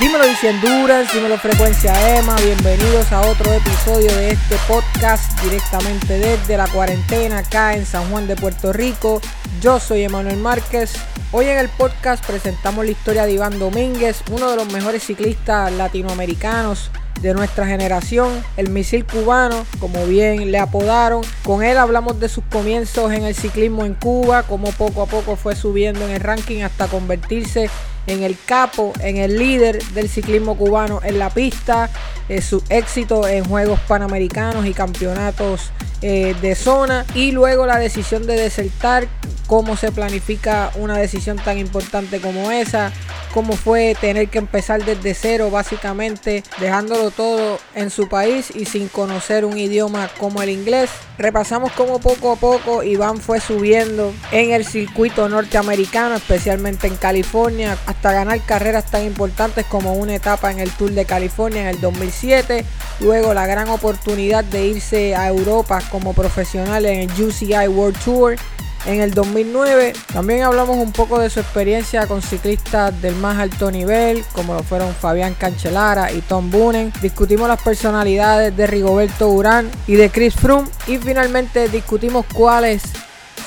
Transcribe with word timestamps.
dímelo 0.00 0.24
dice 0.24 0.50
Endurance, 0.50 1.12
dímelo 1.12 1.36
Frecuencia 1.38 2.16
Emma, 2.16 2.36
bienvenidos 2.36 3.10
a 3.10 3.22
otro 3.22 3.52
episodio 3.52 4.14
de 4.14 4.30
este 4.30 4.56
podcast 4.68 5.40
directamente 5.42 6.18
desde 6.18 6.56
la 6.56 6.68
cuarentena 6.68 7.38
acá 7.38 7.74
en 7.74 7.86
San 7.86 8.08
Juan 8.10 8.28
de 8.28 8.36
Puerto 8.36 8.72
Rico. 8.72 9.20
Yo 9.60 9.80
soy 9.80 10.04
Emanuel 10.04 10.36
Márquez. 10.36 10.92
Hoy 11.32 11.46
en 11.46 11.58
el 11.58 11.68
podcast 11.70 12.24
presentamos 12.24 12.84
la 12.84 12.92
historia 12.92 13.26
de 13.26 13.32
Iván 13.32 13.58
Domínguez, 13.58 14.22
uno 14.30 14.48
de 14.48 14.56
los 14.56 14.72
mejores 14.72 15.02
ciclistas 15.02 15.72
latinoamericanos 15.72 16.92
de 17.20 17.34
nuestra 17.34 17.66
generación, 17.66 18.30
el 18.56 18.70
misil 18.70 19.04
cubano, 19.04 19.66
como 19.80 20.06
bien 20.06 20.52
le 20.52 20.58
apodaron. 20.58 21.22
Con 21.42 21.64
él 21.64 21.78
hablamos 21.78 22.20
de 22.20 22.28
sus 22.28 22.44
comienzos 22.44 23.10
en 23.12 23.24
el 23.24 23.34
ciclismo 23.34 23.84
en 23.84 23.94
Cuba, 23.94 24.44
cómo 24.44 24.70
poco 24.72 25.02
a 25.02 25.06
poco 25.06 25.34
fue 25.34 25.56
subiendo 25.56 26.04
en 26.04 26.12
el 26.12 26.20
ranking 26.20 26.62
hasta 26.62 26.86
convertirse 26.86 27.70
en 28.06 28.22
el 28.22 28.36
capo, 28.44 28.92
en 29.00 29.16
el 29.16 29.38
líder 29.38 29.82
del 29.94 30.08
ciclismo 30.08 30.56
cubano 30.56 31.00
en 31.02 31.18
la 31.18 31.30
pista, 31.30 31.90
eh, 32.28 32.42
su 32.42 32.62
éxito 32.68 33.26
en 33.28 33.44
Juegos 33.44 33.80
Panamericanos 33.86 34.66
y 34.66 34.72
campeonatos 34.72 35.70
eh, 36.02 36.34
de 36.42 36.54
zona 36.54 37.06
y 37.14 37.32
luego 37.32 37.66
la 37.66 37.78
decisión 37.78 38.26
de 38.26 38.34
desertar, 38.34 39.08
cómo 39.46 39.76
se 39.76 39.92
planifica 39.92 40.70
una 40.74 40.96
decisión 40.96 41.36
tan 41.36 41.58
importante 41.58 42.20
como 42.20 42.50
esa, 42.50 42.92
cómo 43.32 43.54
fue 43.54 43.96
tener 44.00 44.28
que 44.28 44.38
empezar 44.38 44.84
desde 44.84 45.14
cero 45.14 45.50
básicamente, 45.50 46.42
dejándolo 46.58 47.10
todo 47.10 47.58
en 47.74 47.90
su 47.90 48.08
país 48.08 48.50
y 48.54 48.64
sin 48.64 48.88
conocer 48.88 49.44
un 49.44 49.56
idioma 49.56 50.08
como 50.18 50.42
el 50.42 50.50
inglés. 50.50 50.90
Repasamos 51.18 51.72
cómo 51.72 51.98
poco 51.98 52.32
a 52.32 52.36
poco 52.36 52.82
Iván 52.82 53.18
fue 53.18 53.40
subiendo 53.40 54.12
en 54.32 54.52
el 54.52 54.64
circuito 54.64 55.28
norteamericano, 55.28 56.16
especialmente 56.16 56.86
en 56.86 56.96
California, 56.96 57.76
hasta 57.96 58.12
ganar 58.12 58.40
carreras 58.42 58.84
tan 58.84 59.04
importantes 59.04 59.64
como 59.64 59.94
una 59.94 60.14
etapa 60.14 60.50
en 60.50 60.60
el 60.60 60.70
Tour 60.70 60.90
de 60.90 61.06
California 61.06 61.62
en 61.62 61.68
el 61.68 61.80
2007, 61.80 62.64
luego 63.00 63.32
la 63.32 63.46
gran 63.46 63.68
oportunidad 63.70 64.44
de 64.44 64.66
irse 64.66 65.16
a 65.16 65.28
Europa 65.28 65.80
como 65.90 66.12
profesional 66.12 66.84
en 66.84 67.08
el 67.08 67.22
UCI 67.22 67.68
World 67.68 67.98
Tour 68.04 68.36
en 68.84 69.00
el 69.00 69.14
2009. 69.14 69.94
También 70.12 70.42
hablamos 70.42 70.76
un 70.76 70.92
poco 70.92 71.18
de 71.18 71.30
su 71.30 71.40
experiencia 71.40 72.06
con 72.06 72.20
ciclistas 72.20 73.00
del 73.00 73.16
más 73.16 73.38
alto 73.38 73.70
nivel, 73.70 74.22
como 74.32 74.54
lo 74.54 74.62
fueron 74.62 74.94
Fabián 74.94 75.34
Cancelara 75.34 76.12
y 76.12 76.20
Tom 76.20 76.50
Boonen. 76.50 76.92
Discutimos 77.00 77.48
las 77.48 77.62
personalidades 77.62 78.54
de 78.54 78.66
Rigoberto 78.66 79.28
Urán 79.28 79.70
y 79.86 79.94
de 79.94 80.10
Chris 80.10 80.34
Froome. 80.34 80.68
Y 80.86 80.98
finalmente 80.98 81.68
discutimos 81.68 82.26
cuáles 82.32 82.82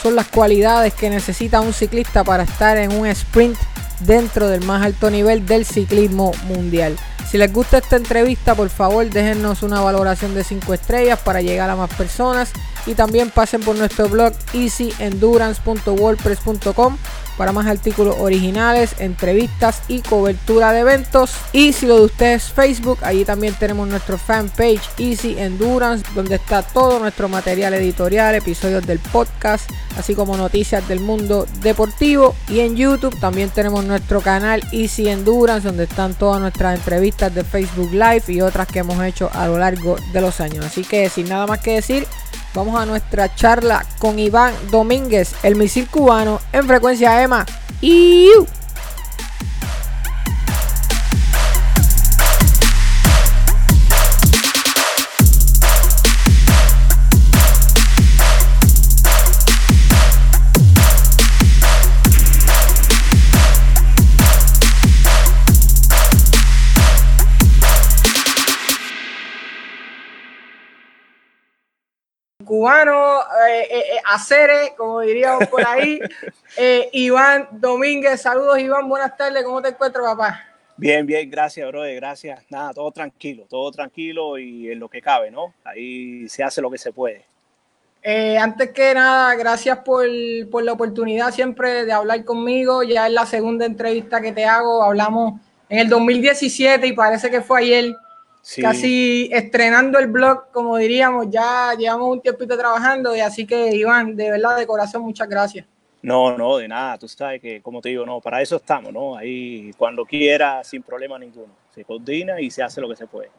son 0.01 0.15
las 0.15 0.27
cualidades 0.27 0.93
que 0.93 1.09
necesita 1.09 1.61
un 1.61 1.73
ciclista 1.73 2.23
para 2.23 2.43
estar 2.43 2.77
en 2.77 2.91
un 2.93 3.05
sprint 3.07 3.57
dentro 4.01 4.47
del 4.47 4.65
más 4.65 4.83
alto 4.83 5.09
nivel 5.09 5.45
del 5.45 5.65
ciclismo 5.65 6.31
mundial. 6.47 6.95
Si 7.29 7.37
les 7.37 7.53
gusta 7.53 7.77
esta 7.77 7.95
entrevista, 7.95 8.55
por 8.55 8.69
favor 8.69 9.07
déjennos 9.07 9.61
una 9.61 9.81
valoración 9.81 10.33
de 10.33 10.43
5 10.43 10.73
estrellas 10.73 11.19
para 11.19 11.41
llegar 11.41 11.69
a 11.69 11.75
más 11.75 11.93
personas 11.93 12.49
y 12.85 12.95
también 12.95 13.29
pasen 13.29 13.61
por 13.61 13.77
nuestro 13.77 14.09
blog 14.09 14.33
easyendurance.wordpress.com 14.53 16.97
para 17.39 17.53
más 17.53 17.67
artículos 17.67 18.17
originales, 18.19 18.95
entrevistas 18.99 19.81
y 19.87 20.01
cobertura 20.01 20.73
de 20.73 20.81
eventos. 20.81 21.31
Y 21.53 21.71
si 21.71 21.85
lo 21.85 21.95
de 21.95 22.05
ustedes 22.07 22.43
es 22.43 22.51
Facebook, 22.51 22.99
allí 23.01 23.23
también 23.23 23.53
tenemos 23.57 23.87
nuestro 23.87 24.17
fanpage 24.17 24.81
Easy 24.97 25.39
Endurance, 25.39 26.05
donde 26.13 26.35
está 26.35 26.63
todo 26.63 26.99
nuestro 26.99 27.29
material 27.29 27.73
editorial, 27.75 28.35
episodios 28.35 28.85
del 28.85 28.99
podcast, 28.99 29.69
así 29.97 30.15
como 30.15 30.35
noticias 30.35 30.85
del 30.89 30.99
mundo 30.99 31.47
deportivo. 31.61 32.35
Y 32.49 32.59
en 32.59 32.75
YouTube 32.75 33.17
también 33.21 33.49
tenemos 33.51 33.85
nuestro 33.85 34.19
canal 34.19 34.61
Easy 34.73 35.07
Endurance, 35.07 35.65
donde 35.65 35.85
están 35.85 36.15
todas 36.15 36.41
nuestras 36.41 36.77
entrevistas 36.77 37.33
de 37.33 37.45
Facebook 37.45 37.93
Live 37.93 38.23
y 38.27 38.41
otras 38.41 38.67
que 38.67 38.79
hemos 38.79 39.01
hecho 39.01 39.29
a 39.31 39.47
lo 39.47 39.57
largo 39.57 39.95
de 40.11 40.19
los 40.19 40.41
años. 40.41 40.65
Así 40.65 40.83
que 40.83 41.07
sin 41.07 41.29
nada 41.29 41.47
más 41.47 41.61
que 41.61 41.75
decir, 41.75 42.05
Vamos 42.53 42.79
a 42.79 42.85
nuestra 42.85 43.33
charla 43.35 43.85
con 43.99 44.19
Iván 44.19 44.53
Domínguez, 44.71 45.35
el 45.43 45.55
misil 45.55 45.87
cubano 45.87 46.41
en 46.51 46.67
frecuencia 46.67 47.21
EMA. 47.21 47.45
y 47.81 48.29
cubano, 72.59 73.21
eh, 73.47 73.67
eh, 73.71 73.83
eh 73.93 74.01
acere, 74.03 74.73
como 74.75 74.99
diríamos 74.99 75.47
por 75.47 75.65
ahí. 75.65 75.99
Eh, 76.57 76.89
Iván 76.93 77.47
Domínguez, 77.51 78.21
saludos 78.21 78.59
Iván, 78.59 78.89
buenas 78.89 79.15
tardes, 79.15 79.43
¿cómo 79.43 79.61
te 79.61 79.69
encuentras, 79.69 80.03
papá? 80.03 80.43
Bien, 80.75 81.05
bien, 81.05 81.29
gracias, 81.29 81.65
bro, 81.69 81.83
gracias. 81.95 82.43
Nada, 82.49 82.73
todo 82.73 82.91
tranquilo, 82.91 83.45
todo 83.47 83.71
tranquilo 83.71 84.37
y 84.37 84.69
en 84.69 84.79
lo 84.79 84.89
que 84.89 84.99
cabe, 84.99 85.29
¿no? 85.29 85.53
Ahí 85.63 86.27
se 86.27 86.43
hace 86.43 86.59
lo 86.59 86.71
que 86.71 86.79
se 86.79 86.91
puede. 86.91 87.23
antes 88.41 88.71
que 88.71 88.93
nada, 88.95 89.35
gracias 89.35 89.77
por, 89.77 90.05
por, 90.51 90.63
la 90.63 90.73
oportunidad 90.73 91.31
siempre 91.31 91.85
de 91.85 91.93
hablar 91.93 92.25
conmigo. 92.25 92.81
Ya 92.83 93.05
es 93.05 93.13
la 93.13 93.27
segunda 93.27 93.65
entrevista 93.65 94.19
que 94.19 94.33
te 94.33 94.45
hago. 94.45 94.83
Hablamos 94.83 95.39
en 95.69 95.79
el 95.79 95.87
2017 95.87 96.87
y 96.87 96.93
parece 96.93 97.29
que 97.29 97.41
fue 97.41 97.59
ayer 97.59 97.95
casi 98.61 99.29
estrenando 99.31 99.99
el 99.99 100.07
blog, 100.07 100.51
como 100.51 100.77
diríamos, 100.77 101.27
ya 101.29 101.73
llevamos 101.77 102.09
un 102.09 102.21
tiempito 102.21 102.57
trabajando 102.57 103.15
y 103.15 103.19
así 103.19 103.45
que 103.45 103.75
Iván, 103.75 104.15
de 104.15 104.31
verdad, 104.31 104.57
de 104.57 104.67
corazón, 104.67 105.03
muchas 105.03 105.27
gracias. 105.27 105.65
No, 106.01 106.37
no, 106.37 106.57
de 106.57 106.67
nada, 106.67 106.97
tú 106.97 107.07
sabes 107.09 107.41
que, 107.41 107.61
como 107.61 107.81
te 107.81 107.89
digo, 107.89 108.05
no, 108.05 108.21
para 108.21 108.41
eso 108.41 108.55
estamos, 108.55 108.93
¿no? 108.93 109.17
Ahí 109.17 109.71
cuando 109.77 110.05
quiera, 110.05 110.63
sin 110.63 110.81
problema 110.81 111.19
ninguno, 111.19 111.53
se 111.75 111.83
coordina 111.83 112.39
y 112.39 112.49
se 112.49 112.63
hace 112.63 112.79
lo 112.79 112.87
que 112.87 112.95
se 112.95 113.05
puede. 113.05 113.29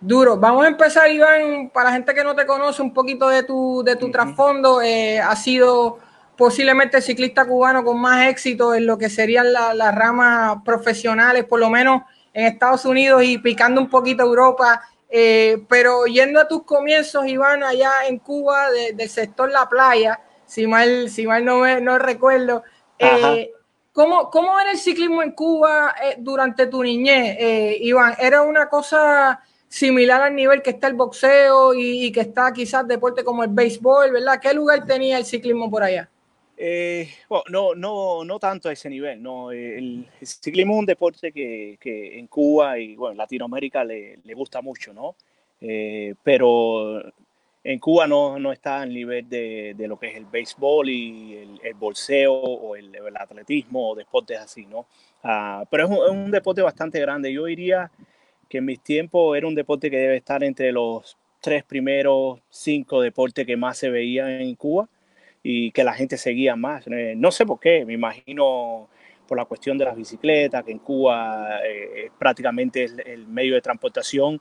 Duro, 0.00 0.36
vamos 0.36 0.64
a 0.64 0.68
empezar, 0.68 1.08
Iván, 1.08 1.70
para 1.72 1.90
la 1.90 1.94
gente 1.94 2.12
que 2.12 2.24
no 2.24 2.34
te 2.34 2.44
conoce, 2.44 2.82
un 2.82 2.92
poquito 2.92 3.28
de 3.28 3.44
tu, 3.44 3.84
de 3.84 3.94
tu 3.94 4.10
trasfondo, 4.10 4.82
eh, 4.82 5.20
ha 5.20 5.36
sido 5.36 5.98
posiblemente 6.36 6.96
el 6.96 7.04
ciclista 7.04 7.44
cubano 7.44 7.84
con 7.84 8.00
más 8.00 8.26
éxito 8.26 8.74
en 8.74 8.84
lo 8.84 8.98
que 8.98 9.08
serían 9.08 9.52
las 9.52 9.94
ramas 9.94 10.58
profesionales, 10.64 11.44
por 11.44 11.60
lo 11.60 11.70
menos 11.70 12.02
en 12.32 12.46
Estados 12.46 12.84
Unidos 12.84 13.22
y 13.24 13.38
picando 13.38 13.80
un 13.80 13.88
poquito 13.88 14.22
Europa. 14.22 14.82
Eh, 15.14 15.62
pero 15.68 16.06
yendo 16.06 16.40
a 16.40 16.48
tus 16.48 16.64
comienzos, 16.64 17.26
Iván, 17.26 17.62
allá 17.62 18.06
en 18.08 18.18
Cuba, 18.18 18.70
del 18.70 19.10
sector 19.10 19.50
La 19.50 19.68
Playa, 19.68 20.18
si 20.46 20.66
mal, 20.66 21.10
si 21.10 21.26
mal 21.26 21.44
no, 21.44 21.58
me, 21.58 21.82
no 21.82 21.98
recuerdo, 21.98 22.62
eh, 22.98 23.50
¿cómo, 23.92 24.30
¿cómo, 24.30 24.58
era 24.58 24.70
el 24.70 24.78
ciclismo 24.78 25.22
en 25.22 25.32
Cuba 25.32 25.94
eh, 26.02 26.16
durante 26.18 26.66
tu 26.66 26.82
niñez, 26.82 27.36
Iván? 27.80 28.14
¿Era 28.18 28.40
una 28.40 28.70
cosa 28.70 29.42
similar 29.68 30.22
al 30.22 30.34
nivel 30.34 30.62
que 30.62 30.70
está 30.70 30.86
el 30.86 30.94
boxeo 30.94 31.74
y, 31.74 32.06
y 32.06 32.12
que 32.12 32.20
está 32.20 32.50
quizás 32.50 32.88
deporte 32.88 33.22
como 33.22 33.44
el 33.44 33.50
béisbol, 33.50 34.12
¿verdad? 34.12 34.40
¿Qué 34.40 34.54
lugar 34.54 34.86
tenía 34.86 35.18
el 35.18 35.26
ciclismo 35.26 35.70
por 35.70 35.82
allá? 35.82 36.08
Eh, 36.56 37.08
bueno, 37.28 37.44
no, 37.50 37.74
no, 37.74 38.24
no 38.24 38.38
tanto 38.38 38.68
a 38.68 38.72
ese 38.72 38.88
nivel. 38.88 39.22
No. 39.22 39.50
El, 39.50 40.06
ciclismo 40.22 40.74
es 40.74 40.78
un 40.80 40.86
deporte 40.86 41.32
que, 41.32 41.78
que, 41.80 42.18
en 42.18 42.26
Cuba 42.26 42.78
y 42.78 42.94
bueno, 42.94 43.16
Latinoamérica 43.16 43.84
le, 43.84 44.18
gusta 44.34 44.60
mucho, 44.60 44.92
¿no? 44.92 45.16
Eh, 45.60 46.14
pero 46.22 47.02
en 47.64 47.78
Cuba 47.78 48.06
no, 48.06 48.38
no 48.38 48.52
está 48.52 48.80
al 48.82 48.92
nivel 48.92 49.28
de, 49.28 49.74
lo 49.78 49.98
que 49.98 50.08
es 50.08 50.16
el 50.16 50.26
béisbol 50.26 50.88
y 50.88 51.34
el, 51.34 51.60
el 51.62 51.74
bolseo 51.74 52.34
o 52.34 52.76
el, 52.76 52.92
atletismo 53.16 53.90
o 53.90 53.94
deportes 53.94 54.38
así, 54.38 54.66
¿no? 54.66 54.86
Uh, 55.24 55.64
pero 55.70 55.84
es 55.84 55.90
un, 55.90 55.96
es 56.04 56.10
un, 56.10 56.30
deporte 56.30 56.62
bastante 56.62 57.00
grande. 57.00 57.32
Yo 57.32 57.44
diría 57.44 57.90
que 58.48 58.58
en 58.58 58.64
mis 58.64 58.80
tiempos 58.80 59.36
era 59.36 59.46
un 59.46 59.54
deporte 59.54 59.90
que 59.90 59.96
debe 59.96 60.16
estar 60.16 60.42
entre 60.42 60.72
los 60.72 61.16
tres 61.40 61.64
primeros 61.64 62.40
cinco 62.50 63.00
deportes 63.00 63.46
que 63.46 63.56
más 63.56 63.78
se 63.78 63.90
veían 63.90 64.30
en 64.30 64.54
Cuba 64.56 64.88
y 65.42 65.72
que 65.72 65.84
la 65.84 65.94
gente 65.94 66.16
seguía 66.16 66.56
más. 66.56 66.86
Eh, 66.86 67.14
no 67.16 67.30
sé 67.32 67.46
por 67.46 67.58
qué, 67.60 67.84
me 67.84 67.94
imagino 67.94 68.88
por 69.26 69.38
la 69.38 69.44
cuestión 69.44 69.78
de 69.78 69.84
las 69.84 69.96
bicicletas, 69.96 70.64
que 70.64 70.72
en 70.72 70.78
Cuba 70.78 71.60
eh, 71.64 72.10
prácticamente 72.18 72.84
el, 72.84 73.00
el, 73.06 73.26
medio 73.26 73.54
de 73.54 73.60
transportación 73.60 74.40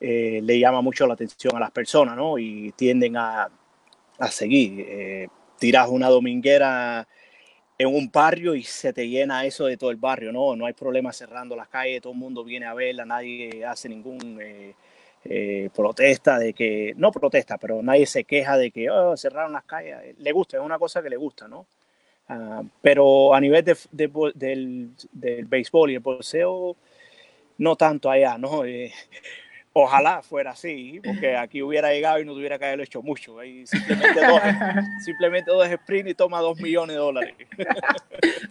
eh, 0.00 0.40
le 0.42 0.58
llama 0.58 0.80
mucho 0.80 1.06
la 1.06 1.14
atención 1.14 1.54
a 1.56 1.60
las 1.60 1.70
personas, 1.70 2.16
¿no? 2.16 2.38
Y 2.38 2.72
tienden 2.72 3.16
a, 3.16 3.48
a 4.18 4.30
seguir. 4.30 4.86
Eh, 4.88 5.28
tiras 5.58 5.88
una 5.90 6.08
dominguera 6.08 7.06
en 7.76 7.88
un 7.88 8.10
barrio 8.10 8.54
y 8.54 8.62
se 8.62 8.92
te 8.92 9.08
llena 9.08 9.44
eso 9.44 9.66
de 9.66 9.76
todo 9.76 9.90
el 9.90 9.96
barrio, 9.96 10.32
¿no? 10.32 10.56
No 10.56 10.66
hay 10.66 10.72
problema 10.72 11.12
cerrando 11.12 11.54
las 11.54 11.68
calles, 11.68 12.00
todo 12.00 12.12
el 12.14 12.18
mundo 12.18 12.44
viene 12.44 12.66
a 12.66 12.74
verla, 12.74 13.04
nadie 13.04 13.64
hace 13.64 13.88
ningún 13.88 14.40
eh, 15.24 15.68
protesta 15.74 16.38
de 16.38 16.54
que, 16.54 16.94
no 16.96 17.12
protesta, 17.12 17.58
pero 17.58 17.82
nadie 17.82 18.06
se 18.06 18.24
queja 18.24 18.56
de 18.56 18.70
que 18.70 18.90
oh, 18.90 19.16
cerraron 19.16 19.52
las 19.52 19.64
calles. 19.64 20.18
Le 20.18 20.32
gusta, 20.32 20.56
es 20.56 20.62
una 20.62 20.78
cosa 20.78 21.02
que 21.02 21.10
le 21.10 21.16
gusta, 21.16 21.46
¿no? 21.46 21.66
Ah, 22.28 22.62
pero 22.80 23.34
a 23.34 23.40
nivel 23.40 23.64
de, 23.64 23.76
del, 24.34 24.90
del, 25.12 25.44
béisbol 25.44 25.90
y 25.90 25.94
el 25.94 26.00
boxeo, 26.00 26.76
no 27.58 27.76
tanto 27.76 28.10
allá, 28.10 28.38
¿no? 28.38 28.64
Eh, 28.64 28.92
ojalá 29.72 30.22
fuera 30.22 30.52
así, 30.52 31.00
porque 31.04 31.36
aquí 31.36 31.62
hubiera 31.62 31.92
llegado 31.92 32.20
y 32.20 32.24
no 32.24 32.32
tuviera 32.32 32.58
que 32.58 32.66
haberlo 32.66 32.84
hecho 32.84 33.02
mucho. 33.02 33.36
simplemente, 33.64 34.26
dos, 34.26 34.40
simplemente 35.04 35.50
dos 35.50 35.66
sprint 35.68 36.08
y 36.08 36.14
toma 36.14 36.40
dos 36.40 36.58
millones 36.60 36.96
de 36.96 37.00
dólares. 37.00 37.34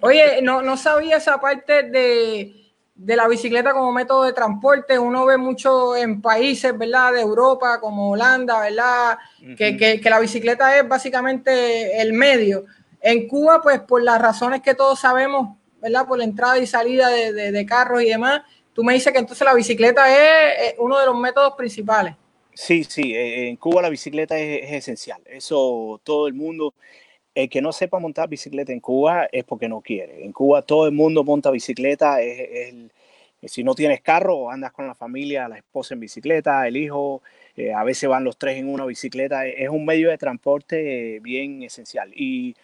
Oye, 0.02 0.42
no, 0.42 0.62
no 0.62 0.78
sabía 0.78 1.18
esa 1.18 1.40
parte 1.40 1.84
de, 1.84 2.69
de 3.00 3.16
la 3.16 3.30
bicicleta 3.30 3.72
como 3.72 3.94
método 3.94 4.24
de 4.24 4.34
transporte. 4.34 5.00
Uno 5.00 5.26
ve 5.26 5.38
mucho 5.38 5.96
en 5.96 6.22
países, 6.22 6.78
¿verdad? 6.78 7.14
De 7.14 7.22
Europa, 7.22 7.80
como 7.80 8.12
Holanda, 8.12 8.60
¿verdad? 8.60 9.18
que, 9.58 9.78
que, 9.78 10.02
que, 10.02 10.10
la 10.10 10.20
bicicleta 10.20 10.78
es 10.78 10.88
básicamente 10.88 12.02
el 12.02 12.12
medio. 12.12 12.66
En 13.00 13.28
Cuba, 13.28 13.62
pues 13.62 13.80
por 13.80 14.04
las 14.04 14.22
razones 14.22 14.62
que 14.62 14.76
todos 14.76 15.00
sabemos, 15.00 15.58
¿verdad? 15.82 16.06
Por 16.06 16.18
la 16.18 16.26
entrada 16.26 16.58
y 16.60 16.68
salida 16.68 17.08
de, 17.08 17.52
de, 17.52 17.66
carros 17.66 18.02
y 18.02 18.10
demás, 18.10 18.42
tú 18.74 18.84
me 18.84 18.94
dices 18.94 19.14
que 19.14 19.20
entonces 19.20 19.46
la 19.46 19.54
bicicleta 19.54 20.10
es, 20.10 20.76
uno 20.78 21.00
de 21.00 21.06
los 21.06 21.18
métodos 21.18 21.54
principales. 21.56 22.16
Sí, 22.54 22.84
sí, 22.84 23.16
eh, 23.16 23.48
en 23.48 23.56
Cuba 23.56 23.82
la 23.82 23.90
bicicleta 23.90 24.38
es, 24.38 24.74
esencial. 24.74 25.22
Eso 25.26 26.02
todo 26.04 26.28
el 26.28 26.34
mundo, 26.34 26.74
que 27.48 27.62
no 27.62 27.72
sepa 27.72 28.00
montar 28.00 28.28
bicicleta 28.28 28.74
en 28.74 28.80
Cuba 28.80 29.28
es 29.32 29.44
porque 29.44 29.70
no 29.70 29.82
quiere. 29.82 30.26
En 30.26 30.32
Cuba 30.32 30.62
todo 30.62 30.86
el 30.88 30.92
mundo 30.92 31.24
monta 31.24 31.52
bicicleta, 31.52 32.18
si 33.44 33.64
no 33.64 33.76
tienes 33.76 34.02
carro, 34.02 34.52
andas 34.52 34.72
con 34.72 34.88
la 34.88 34.96
familia, 34.96 35.48
la 35.48 35.58
esposa 35.58 35.94
en 35.94 36.02
bicicleta, 36.02 36.68
el 36.68 36.76
hijo, 36.76 37.22
eh, 37.56 37.74
a 37.74 37.84
veces 37.84 38.10
van 38.10 38.24
los 38.24 38.38
tres 38.38 38.58
en 38.58 38.68
una 38.68 38.86
bicicleta, 38.86 39.46
es 39.48 39.70
un 39.70 39.86
medio 39.86 40.10
de 40.10 40.18
transporte 40.18 41.20
bien 41.22 41.64
esencial. 41.64 42.12
Y 42.16 42.56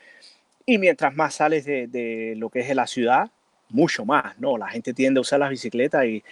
mientras 0.68 1.16
más 1.16 1.36
sales 1.36 1.66
de, 1.66 2.34
lo 2.38 2.50
que 2.50 2.60
es 2.62 2.76
la 2.76 2.88
ciudad, 2.88 3.30
mucho 3.70 4.06
más, 4.06 4.38
¿no? 4.40 4.58
La 4.58 4.68
gente 4.70 4.94
tiende 4.94 5.20
a 5.20 5.22
usar 5.22 5.40
las 5.40 5.50
bicicletas 5.50 6.06
y 6.06 6.24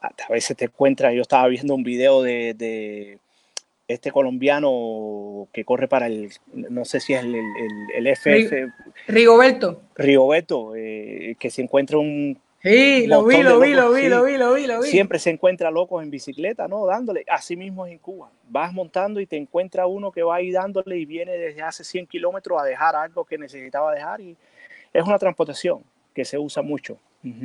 a, 0.00 0.28
veces 0.30 0.56
te 0.56 0.66
encuentras, 0.66 1.14
yo 1.14 1.22
estaba 1.22 1.48
viendo 1.48 1.74
un 1.74 1.82
video 1.82 2.22
de, 2.22 3.18
este 3.88 4.12
colombiano 4.12 5.48
que 5.52 5.64
corre 5.64 5.88
para 5.88 6.06
el, 6.06 6.30
no 6.52 6.84
sé 6.84 7.00
si 7.00 7.14
es 7.14 7.22
el, 7.22 7.34
el, 7.34 8.06
el 8.06 8.06
FF. 8.06 8.70
Rigoberto. 9.08 9.80
Rigoberto, 9.96 10.76
eh, 10.76 11.36
que 11.40 11.50
se 11.50 11.62
encuentra 11.62 11.98
un 11.98 12.38
Sí, 12.60 13.06
lo 13.06 13.24
vi, 13.24 13.40
lo 13.40 13.60
vi, 13.60 13.72
lo 13.72 13.92
vi, 13.92 14.08
lo 14.08 14.24
vi, 14.24 14.36
lo 14.36 14.52
vi, 14.54 14.66
lo 14.66 14.80
vi. 14.80 14.88
Siempre 14.88 15.20
se 15.20 15.30
encuentra 15.30 15.70
locos 15.70 16.02
en 16.02 16.10
bicicleta, 16.10 16.66
¿no? 16.66 16.86
Dándole. 16.86 17.24
Así 17.28 17.56
mismo 17.56 17.86
es 17.86 17.92
en 17.92 17.98
Cuba. 17.98 18.30
Vas 18.48 18.72
montando 18.72 19.20
y 19.20 19.26
te 19.26 19.36
encuentra 19.36 19.86
uno 19.86 20.10
que 20.10 20.24
va 20.24 20.36
ahí 20.36 20.50
dándole 20.50 20.98
y 20.98 21.04
viene 21.04 21.32
desde 21.38 21.62
hace 21.62 21.84
100 21.84 22.08
kilómetros 22.08 22.60
a 22.60 22.64
dejar 22.64 22.96
algo 22.96 23.24
que 23.24 23.38
necesitaba 23.38 23.94
dejar 23.94 24.20
y 24.20 24.36
es 24.92 25.04
una 25.04 25.18
transportación 25.18 25.84
que 26.12 26.24
se 26.24 26.36
usa 26.36 26.62
mucho. 26.62 26.98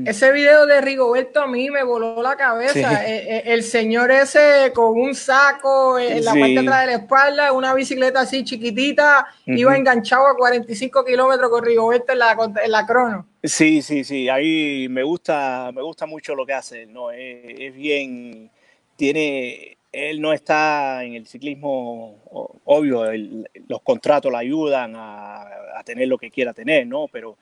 Ese 0.05 0.31
video 0.31 0.67
de 0.67 0.81
Rigoberto 0.81 1.41
a 1.41 1.47
mí 1.47 1.71
me 1.71 1.83
voló 1.83 2.21
la 2.21 2.35
cabeza. 2.35 3.03
Eh, 3.09 3.37
eh, 3.37 3.43
el, 3.47 3.63
señor 3.63 4.11
ese 4.11 4.71
con 4.73 4.99
un 4.99 5.15
saco 5.15 5.97
en 5.97 6.23
la 6.23 6.31
parte 6.31 6.53
de 6.53 6.59
atrás 6.59 6.81
de 6.81 6.85
la 6.85 6.93
espalda, 6.93 7.51
una 7.51 7.73
bicicleta 7.73 8.21
así 8.21 8.43
chiquitita, 8.43 9.25
iba 9.47 9.75
enganchado 9.75 10.27
a 10.27 10.37
45 10.37 11.03
kilómetros 11.03 11.49
con 11.49 11.65
Rigoberto 11.65 12.13
en 12.13 12.19
la, 12.19 12.37
en 12.63 12.71
la 12.71 12.85
crono. 12.85 13.27
Sí, 13.43 13.81
sí, 13.81 14.03
sí. 14.03 14.29
Ahí 14.29 14.87
me 14.89 15.01
gusta, 15.01 15.71
me 15.73 15.81
gusta 15.81 16.05
mucho 16.05 16.35
lo 16.35 16.45
que 16.45 16.53
hace. 16.53 16.85
No, 16.85 17.09
es, 17.09 17.73
bien, 17.73 18.51
tiene, 18.95 19.79
él 19.91 20.21
no 20.21 20.33
está 20.33 21.03
en 21.03 21.15
el 21.15 21.25
ciclismo, 21.25 22.21
obvio, 22.63 23.05
los 23.67 23.81
contratos 23.81 24.31
le 24.31 24.37
ayudan 24.37 24.93
a, 24.95 25.41
a 25.77 25.83
tener 25.83 26.07
lo 26.07 26.19
que 26.19 26.29
quiera 26.29 26.53
tener, 26.53 26.85
¿no? 26.85 27.07
Pero 27.11 27.37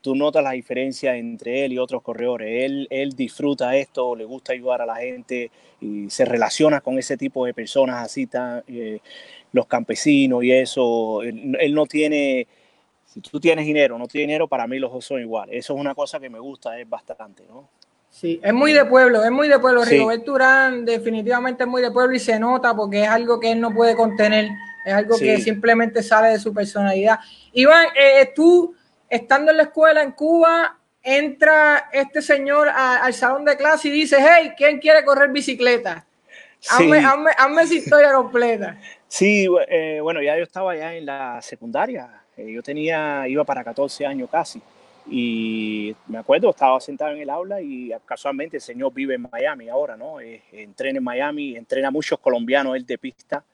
tú 0.00 0.14
notas 0.14 0.44
la 0.44 0.52
diferencia 0.52 1.16
entre 1.16 1.64
él 1.64 1.72
y 1.72 1.78
otros 1.78 2.02
corredores. 2.02 2.64
Él, 2.64 2.86
él 2.90 3.12
disfruta 3.14 3.76
esto, 3.76 4.14
le 4.14 4.24
gusta 4.24 4.52
ayudar 4.52 4.82
a 4.82 4.86
la 4.86 4.96
gente 4.96 5.50
y 5.80 6.10
se 6.10 6.24
relaciona 6.24 6.80
con 6.80 6.98
ese 6.98 7.16
tipo 7.16 7.46
de 7.46 7.54
personas 7.54 8.04
así, 8.04 8.26
tan, 8.26 8.62
eh, 8.68 9.00
los 9.52 9.66
campesinos 9.66 10.44
y 10.44 10.52
eso. 10.52 11.22
Él, 11.22 11.74
no 11.74 11.86
tiene, 11.86 12.46
si 13.06 13.20
tú 13.20 13.40
tienes 13.40 13.66
dinero, 13.66 13.98
no 13.98 14.06
tienes 14.06 14.28
dinero, 14.28 14.48
para 14.48 14.66
mí 14.66 14.78
los 14.78 14.92
dos 14.92 15.04
son 15.04 15.20
iguales. 15.20 15.56
Eso 15.56 15.74
es 15.74 15.80
una 15.80 15.94
cosa 15.94 16.20
que 16.20 16.30
me 16.30 16.38
gusta, 16.38 16.78
es 16.78 16.88
bastante, 16.88 17.44
¿no? 17.48 17.68
Sí, 18.10 18.38
es 18.42 18.52
muy 18.52 18.74
de 18.74 18.84
pueblo, 18.84 19.24
es 19.24 19.30
muy 19.30 19.48
de 19.48 19.58
pueblo. 19.58 19.84
Sí. 19.84 19.92
Rigoberto 19.92 20.34
Urán 20.34 20.84
definitivamente 20.84 21.64
es 21.64 21.68
muy 21.68 21.80
de 21.80 21.90
pueblo 21.90 22.14
y 22.14 22.18
se 22.18 22.38
nota 22.38 22.76
porque 22.76 23.04
es 23.04 23.08
algo 23.08 23.40
que 23.40 23.52
él 23.52 23.60
no 23.60 23.72
puede 23.72 23.96
contener, 23.96 24.50
es 24.84 24.92
algo 24.92 25.16
que 25.16 25.40
simplemente 25.40 26.02
sale 26.02 26.28
de 26.28 26.38
su 26.38 26.52
personalidad. 26.52 27.18
Iván, 27.54 27.86
eh, 27.98 28.30
tú 28.36 28.74
estando 29.12 29.50
en 29.50 29.58
la 29.58 29.64
escuela 29.64 30.02
en 30.02 30.12
Cuba, 30.12 30.78
entra 31.02 31.90
este 31.92 32.22
señor 32.22 32.66
al 32.70 33.12
salón 33.12 33.44
de 33.44 33.58
clase 33.58 33.88
y 33.88 33.90
dice, 33.90 34.16
hey, 34.18 34.52
¿quién 34.56 34.78
quiere 34.78 35.04
correr 35.04 35.30
bicicleta? 35.30 36.06
Hazme, 36.70 36.98
esa 37.62 37.74
historia 37.74 38.14
completa. 38.14 38.78
Sí, 39.08 39.46
eh, 39.68 39.98
bueno, 40.00 40.22
ya 40.22 40.38
yo 40.38 40.44
estaba 40.44 40.74
ya 40.74 40.94
en 40.94 41.04
la 41.04 41.42
secundaria. 41.42 42.08
Eh, 42.38 42.52
yo 42.52 42.62
tenía, 42.62 43.28
iba 43.28 43.44
para 43.44 43.62
14 43.62 44.06
años 44.06 44.30
casi. 44.30 44.62
Y 45.10 45.94
me 46.06 46.16
acuerdo, 46.16 46.48
estaba 46.48 46.80
sentado 46.80 47.12
en 47.12 47.20
el 47.20 47.28
aula 47.28 47.60
y 47.60 47.92
casualmente 48.06 48.56
el 48.56 48.62
señor 48.62 48.94
vive 48.94 49.16
en 49.16 49.28
Miami 49.30 49.68
ahora, 49.68 49.94
¿no? 49.94 50.20
Eh, 50.20 50.42
entrena 50.52 50.98
en 50.98 51.04
Miami, 51.04 51.56
entrena 51.56 51.88
a 51.88 51.90
muchos 51.90 52.18
colombianos 52.18 52.76
él 52.76 52.86
de 52.86 52.96
pista 52.96 53.44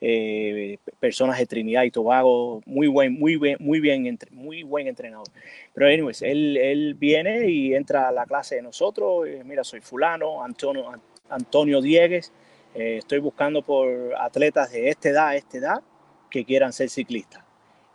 eh, 0.00 0.78
personas 1.00 1.38
de 1.38 1.46
Trinidad 1.46 1.82
y 1.82 1.90
Tobago, 1.90 2.62
muy 2.66 2.86
buen, 2.86 3.18
muy 3.18 3.36
bien, 3.36 3.56
muy 3.60 3.80
bien, 3.80 4.18
muy 4.30 4.62
buen 4.62 4.86
entrenador. 4.86 5.26
Pero 5.74 5.86
anyways, 5.86 6.22
él, 6.22 6.56
él 6.56 6.94
viene 6.94 7.50
y 7.50 7.74
entra 7.74 8.08
a 8.08 8.12
la 8.12 8.26
clase 8.26 8.56
de 8.56 8.62
nosotros, 8.62 9.26
eh, 9.26 9.42
mira, 9.44 9.64
soy 9.64 9.80
fulano, 9.80 10.44
Antonio, 10.44 10.92
Antonio 11.28 11.80
Diegues, 11.80 12.32
eh, 12.74 12.98
estoy 12.98 13.18
buscando 13.18 13.62
por 13.62 14.14
atletas 14.16 14.70
de 14.70 14.88
esta 14.88 15.08
edad, 15.08 15.36
esta 15.36 15.58
edad, 15.58 15.82
que 16.30 16.44
quieran 16.44 16.72
ser 16.72 16.90
ciclistas. 16.90 17.42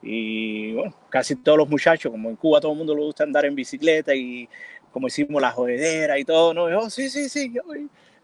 Y 0.01 0.73
bueno, 0.73 0.93
casi 1.09 1.37
todos 1.37 1.57
los 1.57 1.69
muchachos, 1.69 2.11
como 2.11 2.29
en 2.29 2.35
Cuba 2.35 2.59
todo 2.59 2.73
el 2.73 2.77
mundo 2.77 2.93
le 2.93 3.01
gusta 3.01 3.23
andar 3.23 3.45
en 3.45 3.55
bicicleta 3.55 4.13
y 4.13 4.49
como 4.91 5.07
hicimos 5.07 5.41
la 5.41 5.51
jodedera 5.51 6.19
y 6.19 6.25
todo, 6.25 6.53
¿no? 6.53 6.65
oh, 6.65 6.89
sí, 6.89 7.09
sí, 7.09 7.29
sí, 7.29 7.53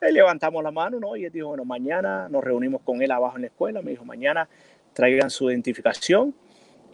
le 0.01 0.11
levantamos 0.11 0.63
la 0.63 0.71
mano, 0.71 0.99
¿no? 0.99 1.15
Y 1.15 1.25
él 1.25 1.31
dijo, 1.31 1.49
bueno, 1.49 1.65
mañana 1.65 2.27
nos 2.29 2.43
reunimos 2.43 2.81
con 2.81 3.01
él 3.01 3.11
abajo 3.11 3.37
en 3.37 3.41
la 3.41 3.47
escuela. 3.47 3.81
Me 3.81 3.91
dijo, 3.91 4.05
mañana 4.05 4.47
traigan 4.93 5.29
su 5.29 5.49
identificación 5.49 6.33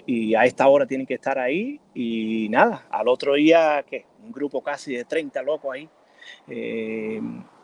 y 0.05 0.35
a 0.35 0.45
esta 0.45 0.67
hora 0.67 0.85
tienen 0.85 1.05
que 1.05 1.15
estar 1.15 1.38
ahí. 1.39 1.79
Y 1.93 2.47
nada, 2.50 2.85
al 2.89 3.07
otro 3.07 3.35
día, 3.35 3.83
¿qué? 3.88 4.05
Un 4.24 4.31
grupo 4.31 4.62
casi 4.62 4.95
de 4.95 5.05
30 5.05 5.41
locos 5.43 5.74
ahí. 5.74 5.89
Eh, 6.47 7.21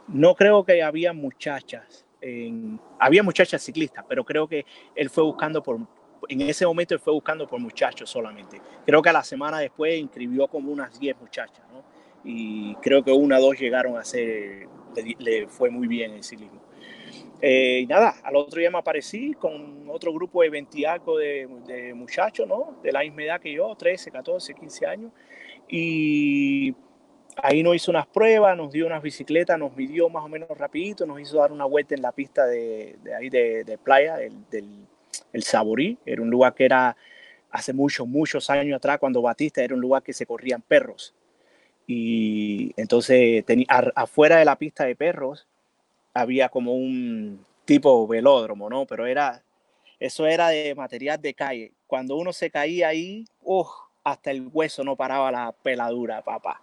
no 0.07 0.35
creo 0.35 0.63
que 0.63 0.83
había 0.83 1.13
muchachas, 1.13 2.05
había 2.99 3.23
muchachas 3.23 3.61
ciclistas, 3.61 4.05
pero 4.07 4.23
creo 4.23 4.47
que 4.47 4.65
él 4.93 5.09
fue 5.09 5.23
buscando 5.23 5.63
por, 5.63 5.79
en 6.27 6.41
ese 6.41 6.65
momento 6.65 6.93
él 6.93 6.99
fue 6.99 7.13
buscando 7.13 7.47
por 7.47 7.59
muchachos 7.59 8.09
solamente. 8.09 8.61
Creo 8.85 9.01
que 9.01 9.09
a 9.09 9.13
la 9.13 9.23
semana 9.23 9.59
después 9.59 9.97
inscribió 9.97 10.47
como 10.47 10.71
unas 10.71 10.99
10 10.99 11.19
muchachas, 11.19 11.65
¿no? 11.71 11.83
Y 12.23 12.75
creo 12.75 13.03
que 13.03 13.11
una 13.11 13.39
o 13.39 13.41
dos 13.41 13.59
llegaron 13.59 13.97
a 13.97 14.03
ser 14.03 14.67
le, 15.19 15.47
fue 15.47 15.69
muy 15.69 15.87
bien 15.87 16.11
el 16.13 16.23
ciclismo. 16.23 16.61
Eh, 17.41 17.79
y 17.83 17.87
nada, 17.87 18.15
al 18.23 18.35
otro 18.35 18.59
día 18.59 18.69
me 18.69 18.77
aparecí 18.77 19.33
con 19.33 19.89
otro 19.89 20.13
grupo 20.13 20.43
de 20.43 20.49
20 20.49 20.77
de, 20.77 21.93
muchachos, 21.95 22.47
¿no? 22.47 22.77
De 22.83 22.91
la 22.91 23.01
misma 23.01 23.23
edad 23.23 23.41
que 23.41 23.51
yo, 23.51 23.75
13, 23.75 24.11
14, 24.11 24.53
15 24.53 24.85
años. 24.85 25.11
Y 25.67 26.75
ahí 27.37 27.63
nos 27.63 27.75
hizo 27.75 27.91
unas 27.91 28.05
pruebas, 28.07 28.55
nos 28.55 28.71
dio 28.71 28.85
unas 28.85 29.01
bicicletas, 29.01 29.57
nos 29.57 29.75
midió 29.75 30.09
más 30.09 30.23
o 30.23 30.27
menos 30.27 30.49
rapidito, 30.49 31.05
nos 31.05 31.19
hizo 31.19 31.37
dar 31.37 31.51
una 31.51 31.65
vuelta 31.65 31.95
en 31.95 32.01
la 32.01 32.11
pista 32.11 32.45
de, 32.45 32.97
ahí 33.17 33.29
de, 33.29 33.79
playa, 33.83 34.21
el, 34.21 34.47
del 34.49 34.85
el 35.33 35.43
Saborí. 35.43 35.97
Era 36.05 36.21
un 36.21 36.29
lugar 36.29 36.53
que 36.53 36.65
era 36.65 36.95
hace 37.49 37.73
muchos, 37.73 38.07
muchos 38.07 38.49
años 38.49 38.77
atrás, 38.77 38.99
cuando 38.99 39.21
Batista 39.21 39.63
era 39.63 39.75
un 39.75 39.81
lugar 39.81 40.03
que 40.03 40.13
se 40.13 40.25
corrían 40.25 40.61
perros. 40.61 41.13
Y 41.87 42.73
entonces 42.77 43.45
tenía, 43.45 43.67
afuera 43.95 44.37
de 44.37 44.45
la 44.45 44.55
pista 44.55 44.85
de 44.85 44.95
perros 44.95 45.47
había 46.13 46.49
como 46.49 46.75
un 46.75 47.45
tipo 47.65 48.07
velódromo, 48.07 48.69
¿no? 48.69 48.85
Pero 48.85 49.05
era, 49.05 49.41
eso 49.99 50.27
era 50.27 50.49
de 50.49 50.75
material 50.75 51.21
de 51.21 51.33
calle. 51.33 51.71
Cuando 51.87 52.15
uno 52.15 52.33
se 52.33 52.49
caía 52.49 52.89
ahí, 52.89 53.25
hasta 54.03 54.31
el 54.31 54.49
hueso 54.51 54.83
no 54.83 54.95
paraba 54.95 55.31
la 55.31 55.51
peladura, 55.51 56.21
papá. 56.21 56.61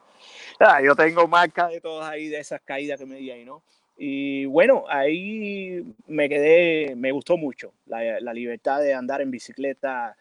Ah, 0.59 0.81
yo 0.83 0.97
tengo 0.97 1.27
marcas 1.29 1.71
de 1.71 1.81
todas 1.81 2.09
ahí, 2.09 2.29
de 2.29 2.41
esas 2.41 2.61
caídas 2.63 2.99
que 2.99 3.07
me 3.07 3.17
di 3.17 3.31
ahí, 3.31 3.45
¿no? 3.45 3.63
Y 3.97 4.45
bueno, 4.47 4.85
ahí 4.89 5.85
me 6.07 6.29
quedé, 6.29 6.95
me 6.95 7.11
gustó 7.11 7.37
mucho 7.37 7.73
la, 7.87 8.21
la 8.21 8.33
libertad 8.33 8.81
de 8.81 8.95
andar 8.95 9.21
en 9.21 9.31
bicicleta 9.31 10.17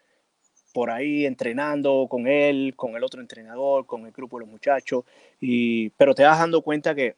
por 0.77 0.91
ahí 0.91 1.25
entrenando 1.25 2.05
con 2.07 2.27
él, 2.27 2.75
con 2.75 2.95
el 2.95 3.03
otro 3.03 3.19
entrenador, 3.19 3.87
con 3.87 4.05
el 4.05 4.11
grupo 4.11 4.37
de 4.37 4.41
los 4.41 4.51
muchachos, 4.51 5.05
y, 5.41 5.89
pero 5.89 6.13
te 6.13 6.21
vas 6.21 6.37
dando 6.37 6.61
cuenta 6.61 6.93
que 6.93 7.15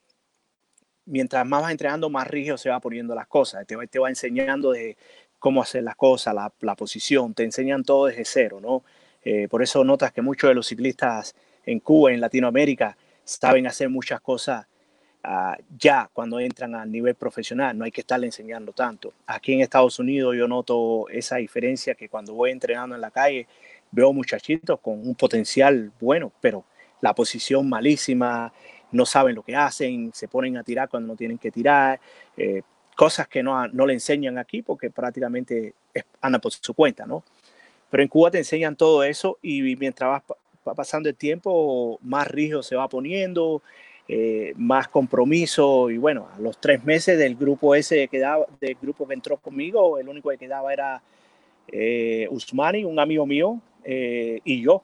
mientras 1.03 1.45
más 1.45 1.63
vas 1.63 1.71
entrenando, 1.71 2.09
más 2.09 2.25
rígido 2.25 2.57
se 2.57 2.69
va 2.69 2.79
poniendo 2.79 3.13
las 3.13 3.27
cosas, 3.27 3.67
te 3.67 3.75
va, 3.75 3.85
te 3.85 3.99
va 3.99 4.07
enseñando 4.07 4.71
de 4.71 4.95
cómo 5.39 5.61
hacer 5.61 5.83
las 5.83 5.97
cosas, 5.97 6.33
la, 6.33 6.53
la 6.61 6.73
posición, 6.77 7.33
te 7.33 7.43
enseñan 7.43 7.83
todo 7.83 8.05
desde 8.05 8.23
cero, 8.23 8.59
¿no? 8.61 8.85
Eh, 9.25 9.49
por 9.49 9.61
eso 9.61 9.83
notas 9.83 10.13
que 10.13 10.21
muchos 10.21 10.49
de 10.49 10.55
los 10.55 10.65
ciclistas 10.65 11.35
en 11.65 11.81
Cuba, 11.81 12.13
en 12.13 12.21
Latinoamérica, 12.21 12.95
saben 13.25 13.67
hacer 13.67 13.89
muchas 13.89 14.21
cosas 14.21 14.67
uh, 15.25 15.61
ya 15.77 16.09
cuando 16.11 16.39
entran 16.39 16.75
al 16.75 16.91
nivel 16.91 17.15
profesional. 17.15 17.77
No 17.77 17.85
hay 17.85 17.91
que 17.91 18.01
estarle 18.01 18.27
enseñando 18.27 18.73
tanto. 18.73 19.13
Aquí 19.25 19.53
en 19.53 19.61
Estados 19.61 19.99
Unidos 19.99 20.35
yo 20.37 20.47
noto 20.47 21.07
esa 21.09 21.37
diferencia 21.37 21.95
que 21.95 22.09
cuando 22.09 22.33
voy 22.33 22.51
entrenando 22.51 22.95
en 22.95 23.01
la 23.01 23.11
calle, 23.11 23.47
veo 23.91 24.13
muchachitos 24.13 24.79
con 24.79 25.07
un 25.07 25.15
potencial 25.15 25.91
bueno, 25.99 26.31
pero 26.41 26.65
la 27.01 27.13
posición 27.13 27.67
malísima, 27.69 28.51
no 28.91 29.05
saben 29.05 29.35
lo 29.35 29.43
que 29.43 29.55
hacen, 29.55 30.11
se 30.13 30.27
ponen 30.27 30.57
a 30.57 30.63
tirar 30.63 30.89
cuando 30.89 31.07
no 31.07 31.15
tienen 31.15 31.37
que 31.37 31.51
tirar, 31.51 31.99
eh, 32.35 32.61
cosas 32.95 33.27
que 33.27 33.41
no, 33.41 33.65
le 33.67 33.93
enseñan 33.93 34.37
aquí 34.37 34.61
porque 34.61 34.89
prácticamente 34.89 35.73
andan 36.21 36.41
por 36.41 36.51
su 36.51 36.73
cuenta, 36.73 37.05
¿no? 37.05 37.23
Pero 37.89 38.03
en 38.03 38.09
Cuba 38.09 38.29
te 38.29 38.39
enseñan 38.39 38.75
todo 38.75 39.03
eso 39.03 39.37
y 39.41 39.75
mientras 39.77 40.21
va 40.67 40.73
pasando 40.75 41.09
el 41.09 41.15
tiempo, 41.15 41.97
más 42.01 42.27
rígido 42.27 42.61
se 42.61 42.75
va 42.75 42.89
poniendo, 42.89 43.63
eh, 44.11 44.53
más 44.57 44.87
compromiso 44.87 45.91
y 45.91 45.99
bueno, 45.99 46.29
a 46.35 46.39
los 46.39 46.59
tres 46.59 46.83
meses 46.83 47.15
del 47.19 47.35
grupo 47.35 47.75
ese 47.75 48.07
que 48.07 48.17
daba, 48.17 48.47
del 48.59 48.75
grupo 48.81 49.07
que 49.07 49.13
entró 49.13 49.37
conmigo, 49.37 49.99
el 49.99 50.09
único 50.09 50.31
que 50.31 50.37
quedaba 50.39 50.73
era 50.73 50.99
eh, 51.67 52.27
Usmani, 52.31 52.85
un 52.85 52.99
amigo 52.99 53.27
mío, 53.27 53.61
eh, 53.83 54.39
y 54.43 54.63
yo, 54.63 54.81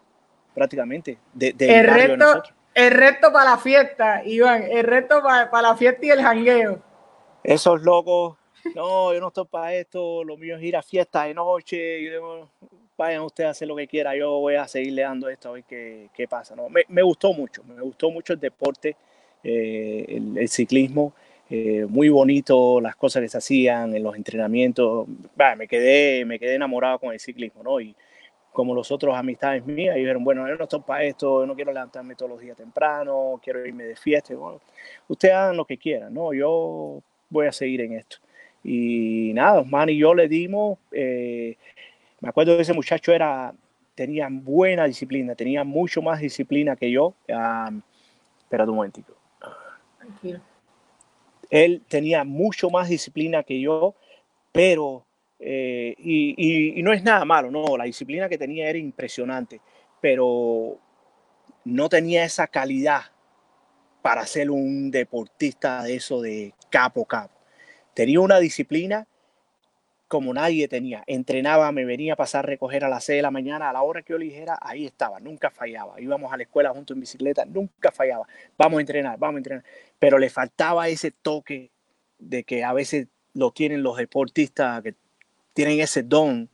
prácticamente. 0.54 1.18
De, 1.34 1.56
el, 1.58 1.88
reto, 1.88 2.44
el 2.76 2.92
reto 2.92 3.34
para 3.34 3.50
la 3.50 3.58
fiesta, 3.58 4.24
Iván, 4.24 4.62
el 4.70 4.84
reto 4.84 5.24
para, 5.24 5.50
para 5.50 5.70
la 5.70 5.76
fiesta 5.76 6.06
y 6.06 6.10
el 6.12 6.22
jangueo. 6.22 6.80
Esos 7.44 7.82
locos, 7.82 8.38
no, 8.76 9.12
yo 9.12 9.20
no 9.20 9.30
estoy 9.30 9.46
para 9.46 9.74
esto, 9.74 10.24
lo 10.24 10.38
mío 10.38 10.56
es 10.56 10.62
ir 10.62 10.78
a 10.78 10.84
fiesta 10.84 11.24
de 11.24 11.34
noche, 11.34 12.04
yo, 12.04 12.48
vayan 12.96 13.24
ustedes 13.24 13.48
a 13.48 13.52
hacer 13.52 13.68
lo 13.68 13.76
que 13.76 13.88
quieran, 13.88 14.16
yo 14.16 14.40
voy 14.40 14.54
a 14.54 14.68
seguirle 14.68 15.02
dando 15.02 15.30
esto 15.30 15.50
a 15.50 15.54
ver 15.54 15.64
qué, 15.64 16.10
qué 16.14 16.28
pasa. 16.28 16.56
¿no? 16.56 16.70
Me, 16.70 16.84
me, 16.90 17.02
gustó 17.02 17.34
mucho, 17.34 17.64
me 17.64 17.82
gustó 17.82 18.12
mucho 18.12 18.34
el 18.34 18.40
deporte, 18.40 18.96
eh, 19.48 20.22
el, 20.36 20.50
ciclismo, 20.50 21.14
eh, 21.52 21.86
muy 21.88 22.10
bonito 22.10 22.82
las 22.82 22.96
cosas 22.96 23.22
que 23.22 23.30
se 23.30 23.38
hacían 23.38 23.96
en 23.96 24.02
los 24.02 24.16
entrenamientos. 24.16 25.08
Me, 25.58 25.68
quedé, 25.68 26.26
me 26.26 26.40
quedé 26.40 26.56
enamorado 26.56 26.98
con 26.98 27.14
el 27.14 27.20
ciclismo, 27.20 27.62
¿no? 27.62 27.80
Y 27.80 27.96
como 28.52 28.74
los 28.74 28.92
otros 28.92 29.16
amistades 29.16 29.64
mías, 29.64 29.96
dijeron, 29.96 30.24
bueno, 30.24 30.48
yo 30.48 30.56
no 30.56 30.64
estoy 30.64 30.80
para 30.80 31.04
esto, 31.04 31.42
yo 31.42 31.46
no 31.46 31.56
quiero 31.56 31.72
levantarme 31.74 32.16
todos 32.16 32.32
los 32.32 32.40
días 32.40 32.58
temprano, 32.58 33.40
quiero 33.44 33.64
irme 33.64 33.84
de 33.84 33.96
fiesta. 33.96 34.34
bueno, 34.34 34.62
ustedes 35.08 35.36
hagan 35.36 35.58
lo 35.58 35.66
que 35.66 35.78
quieran, 35.78 36.12
¿no? 36.12 36.34
Yo 36.34 37.04
voy 37.30 37.46
a 37.46 37.52
seguir 37.52 37.82
en 37.82 37.94
esto. 37.94 38.18
Y 38.64 39.32
nada, 39.36 39.60
Osman 39.60 39.90
y 39.90 39.98
yo 39.98 40.16
le 40.16 40.28
dimos, 40.28 40.80
eh, 40.92 41.56
me 42.20 42.30
acuerdo 42.30 42.56
que 42.56 42.64
ese 42.64 42.74
muchacho 42.74 43.12
era, 43.14 43.54
tenía 43.94 44.28
buena 44.32 44.86
disciplina, 44.86 45.36
tenía 45.36 45.64
mucho 45.64 46.02
más 46.02 46.20
disciplina 46.20 46.76
que 46.76 46.90
yo. 46.90 47.14
Um, 47.30 47.82
espérate 48.40 48.72
un 48.72 48.78
momentico. 48.78 49.25
Él 51.50 51.84
tenía 51.88 52.24
mucho 52.24 52.70
más 52.70 52.90
disciplina 52.90 53.44
que 53.44 53.60
yo, 53.60 53.96
pero, 54.52 55.06
eh, 55.40 55.96
y, 55.98 56.82
no 56.82 56.94
es 56.94 57.04
nada 57.04 57.26
malo, 57.26 57.52
no, 57.52 57.78
la 57.78 57.86
disciplina 57.86 58.30
que 58.30 58.38
tenía 58.38 58.70
era 58.70 58.78
impresionante, 58.80 59.62
pero 60.02 60.78
no 61.64 61.90
tenía 61.90 62.24
esa 62.24 62.48
calidad 62.48 63.02
para 64.02 64.26
ser 64.26 64.52
un 64.52 64.92
deportista 64.92 65.84
de 65.84 65.96
eso 65.96 66.22
de 66.22 66.54
capo 66.70 67.06
capo. 67.06 67.34
Tenía 67.94 68.20
una 68.20 68.40
disciplina 68.40 69.08
como 70.08 70.34
nadie 70.34 70.68
tenía. 70.68 71.04
Entrenaba, 71.08 71.72
me 71.72 71.86
venía 71.86 72.14
a 72.14 72.16
pasar 72.16 72.46
a 72.46 72.48
recoger 72.48 72.84
a 72.84 72.90
las 72.90 73.04
6 73.06 73.18
de 73.18 73.22
la 73.22 73.32
mañana, 73.32 73.70
a 73.70 73.74
la 73.74 73.82
hora 73.82 74.02
que 74.02 74.14
yo 74.14 74.18
le 74.18 74.26
dijera, 74.26 74.58
ahí 74.62 74.86
estaba, 74.86 75.20
nunca 75.20 75.50
fallaba. 75.50 76.00
Íbamos 76.00 76.32
a 76.32 76.38
la 76.38 76.44
escuela 76.44 76.72
junto 76.72 76.94
en 76.94 77.00
bicicleta, 77.00 77.46
nunca 77.46 77.92
fallaba. 77.92 78.28
Vamos 78.58 78.78
a 78.78 78.82
entrenar, 78.82 79.18
vamos 79.18 79.36
a 79.36 79.38
entrenar. 79.40 79.64
Pero 80.00 80.18
le 80.20 80.30
faltaba 80.30 80.88
ese 80.90 81.12
toque 81.12 81.72
de 82.20 82.44
que 82.44 82.64
a 82.64 82.74
veces 82.74 83.08
lo 83.34 83.52
tienen 83.52 83.84
los 83.84 83.98
deportistas 83.98 84.82
que 84.82 84.96
tienen 85.54 85.80
ese 85.80 86.04
don 86.04 86.50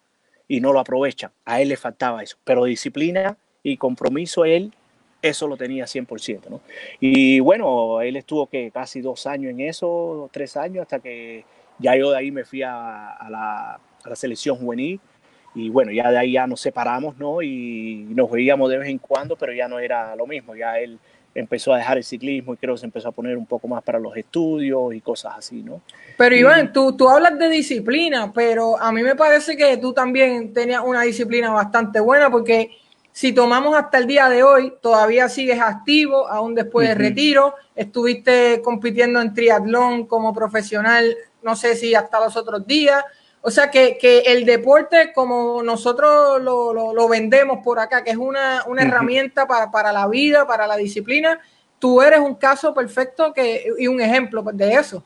y 0.47 0.59
no 0.61 0.73
lo 0.73 0.79
aprovechan. 0.79 1.31
A 1.45 1.61
él 1.61 1.69
le 1.69 1.77
faltaba 1.77 2.23
eso. 2.23 2.37
Pero 2.43 2.65
disciplina 2.65 3.37
y 3.63 3.77
compromiso, 3.77 4.45
él 4.45 4.73
eso 5.21 5.47
lo 5.47 5.55
tenía 5.55 5.85
100%, 5.85 6.49
¿no? 6.49 6.61
Y 6.99 7.39
bueno, 7.39 8.01
él 8.01 8.15
estuvo 8.15 8.47
que 8.47 8.71
casi 8.71 9.01
dos 9.01 9.27
años 9.27 9.51
en 9.51 9.61
eso, 9.61 10.29
tres 10.33 10.57
años, 10.57 10.81
hasta 10.81 10.99
que 10.99 11.45
ya 11.81 11.95
yo 11.95 12.11
de 12.11 12.17
ahí 12.17 12.31
me 12.31 12.45
fui 12.45 12.61
a, 12.61 13.11
a, 13.11 13.29
la, 13.29 13.79
a, 14.03 14.09
la, 14.09 14.15
selección 14.15 14.57
juvenil 14.57 14.99
y 15.53 15.69
bueno, 15.69 15.91
ya 15.91 16.09
de 16.11 16.17
ahí 16.17 16.33
ya 16.33 16.47
nos 16.47 16.61
separamos, 16.61 17.17
¿no? 17.17 17.41
Y 17.41 18.05
nos 18.09 18.31
veíamos 18.31 18.69
de 18.69 18.77
vez 18.77 18.89
en 18.89 18.99
cuando, 18.99 19.35
pero 19.35 19.53
ya 19.53 19.67
no 19.67 19.79
era 19.79 20.15
lo 20.15 20.25
mismo, 20.25 20.55
ya 20.55 20.79
él 20.79 20.97
empezó 21.33 21.73
a 21.73 21.77
dejar 21.77 21.97
el 21.97 22.03
ciclismo 22.03 22.53
y 22.53 22.57
creo 22.57 22.75
que 22.75 22.79
se 22.79 22.85
empezó 22.85 23.09
a 23.09 23.11
poner 23.11 23.37
un 23.37 23.45
poco 23.45 23.67
más 23.67 23.83
para 23.83 23.99
los 23.99 24.15
estudios 24.15 24.93
y 24.93 25.01
cosas 25.01 25.33
así, 25.37 25.61
¿no? 25.61 25.81
Pero 26.17 26.35
Iván, 26.35 26.65
y, 26.65 26.73
tú, 26.73 26.95
tú 26.95 27.09
hablas 27.09 27.37
de 27.39 27.49
disciplina, 27.49 28.31
pero 28.33 28.79
a 28.79 28.91
mí 28.91 29.01
me 29.01 29.15
parece 29.15 29.55
que 29.55 29.77
tú 29.77 29.93
también 29.93 30.53
tenías 30.53 30.83
una 30.85 31.01
disciplina 31.01 31.51
bastante 31.51 31.99
buena 31.99 32.29
porque 32.29 32.71
si 33.13 33.33
tomamos 33.33 33.75
hasta 33.75 33.97
el 33.97 34.07
día 34.07 34.29
de 34.29 34.43
hoy, 34.43 34.73
todavía 34.81 35.27
sigues 35.27 35.59
activo, 35.59 36.27
aún 36.27 36.55
después 36.55 36.87
uh 36.87 36.91
-huh. 36.91 36.97
de 36.97 37.03
retiro. 37.03 37.55
Estuviste 37.75 38.61
compitiendo 38.63 39.21
en 39.21 39.33
triatlón 39.33 40.05
como 40.05 40.33
profesional, 40.33 41.15
no 41.43 41.55
sé 41.55 41.75
si 41.75 41.95
hasta 41.95 42.19
los 42.19 42.35
otros 42.35 42.65
días. 42.65 43.03
O 43.41 43.49
sea 43.49 43.71
que, 43.71 43.97
que 43.97 44.19
el 44.19 44.45
deporte, 44.45 45.11
como 45.13 45.63
nosotros 45.63 46.41
lo, 46.41 46.73
lo, 46.73 46.93
lo, 46.93 47.07
vendemos 47.07 47.59
por 47.63 47.79
acá, 47.79 48.03
que 48.03 48.11
es 48.11 48.17
una, 48.17 48.63
una 48.67 48.83
uh 48.83 48.85
-huh. 48.85 48.87
herramienta 48.87 49.47
para, 49.47 49.71
para, 49.71 49.91
la 49.91 50.07
vida, 50.07 50.45
para 50.45 50.67
la 50.67 50.77
disciplina, 50.77 51.39
tú 51.79 52.01
eres 52.01 52.19
un 52.19 52.35
caso 52.35 52.73
perfecto 52.73 53.33
que, 53.33 53.65
y 53.79 53.87
un 53.87 53.99
ejemplo 53.99 54.43
de 54.53 54.73
eso. 54.73 55.03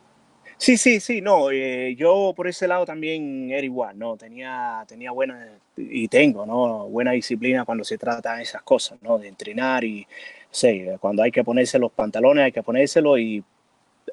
Sí, 0.58 0.78
sí, 0.78 1.00
sí, 1.00 1.22
no, 1.22 1.52
eh, 1.52 1.96
yo 1.98 2.34
por 2.36 2.48
ese 2.48 2.68
lado 2.68 2.86
también 2.86 3.52
era 3.52 3.64
igual, 3.64 3.98
¿no? 4.00 4.16
Tenía, 4.16 4.86
tenía 4.88 5.12
buena, 5.12 5.50
y 5.76 6.08
tengo, 6.08 6.46
¿no? 6.46 6.88
Buena 6.88 7.12
disciplina 7.12 7.66
cuando 7.66 7.84
se 7.84 7.98
trata 7.98 8.36
de 8.36 8.44
esas 8.44 8.62
cosas, 8.64 8.98
¿no? 9.02 9.18
De 9.18 9.28
entrenar 9.28 9.84
y, 9.84 10.08
sé, 10.50 10.98
cuando 11.00 11.24
hay 11.24 11.32
que 11.32 11.44
ponerse 11.44 11.78
los 11.78 11.92
pantalones 11.92 12.46
hay 12.46 12.52
que 12.52 12.64
ponérselo 12.64 13.18
y 13.18 13.44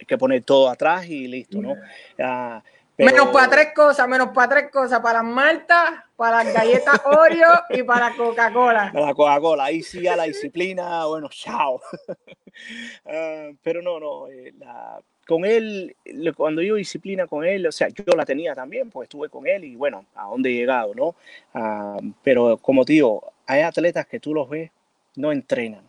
que 0.07 0.19
poner 0.19 0.43
todo 0.45 0.69
atrás 0.69 1.07
y 1.07 1.27
listo, 1.27 1.61
¿no? 1.61 1.73
Uh, 1.73 2.61
pero... 2.97 3.11
Menos 3.11 3.29
para 3.29 3.49
tres 3.49 3.69
cosas, 3.75 4.07
menos 4.07 4.29
para 4.29 4.49
tres 4.49 4.71
cosas, 4.71 5.01
para 5.01 5.23
las 5.23 5.33
maltas, 5.33 6.05
para 6.17 6.45
las 6.45 6.55
galletas 6.55 7.01
Oreo 7.05 7.51
y 7.71 7.83
para 7.83 8.15
Coca-Cola. 8.15 8.91
Para 8.93 9.07
la 9.07 9.15
Coca-Cola, 9.15 9.65
ahí 9.65 9.83
sí 9.83 10.07
a 10.07 10.17
la 10.17 10.25
disciplina, 10.25 11.07
bueno, 11.07 11.29
chao. 11.31 11.77
uh, 11.77 13.57
pero 13.63 13.81
no, 13.83 13.99
no, 13.99 14.29
eh, 14.29 14.53
la, 14.59 15.01
con 15.27 15.45
él, 15.45 15.97
cuando 16.37 16.63
yo 16.63 16.75
disciplina 16.75 17.27
con 17.27 17.45
él, 17.45 17.67
o 17.67 17.73
sea, 17.73 17.89
yo 17.89 18.05
la 18.17 18.25
tenía 18.25 18.55
también, 18.55 18.91
pues 18.91 19.07
estuve 19.07 19.29
con 19.29 19.47
él 19.47 19.65
y 19.65 19.77
bueno, 19.77 20.05
a 20.15 20.25
dónde 20.25 20.51
he 20.51 20.55
llegado, 20.55 20.95
¿no? 20.95 21.15
Uh, 21.55 22.13
pero 22.23 22.59
como 22.59 22.85
te 22.85 22.95
digo, 22.95 23.33
hay 23.47 23.63
atletas 23.63 24.07
que 24.07 24.21
tú 24.21 24.35
los 24.35 24.49
ves, 24.49 24.71
no 25.17 25.33
entrenan 25.33 25.89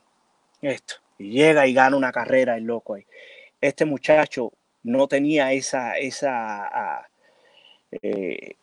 esto, 0.61 0.95
y 1.17 1.31
llega 1.31 1.67
y 1.67 1.73
gana 1.73 1.97
una 1.97 2.11
carrera 2.11 2.57
el 2.57 2.63
loco 2.63 2.93
ahí. 2.93 3.05
Este 3.63 3.85
muchacho 3.85 4.51
no 4.83 5.07
tenía 5.07 5.53
esa, 5.53 5.97
esa, 5.97 7.05
uh, 7.91 7.97
eh, 8.01 8.55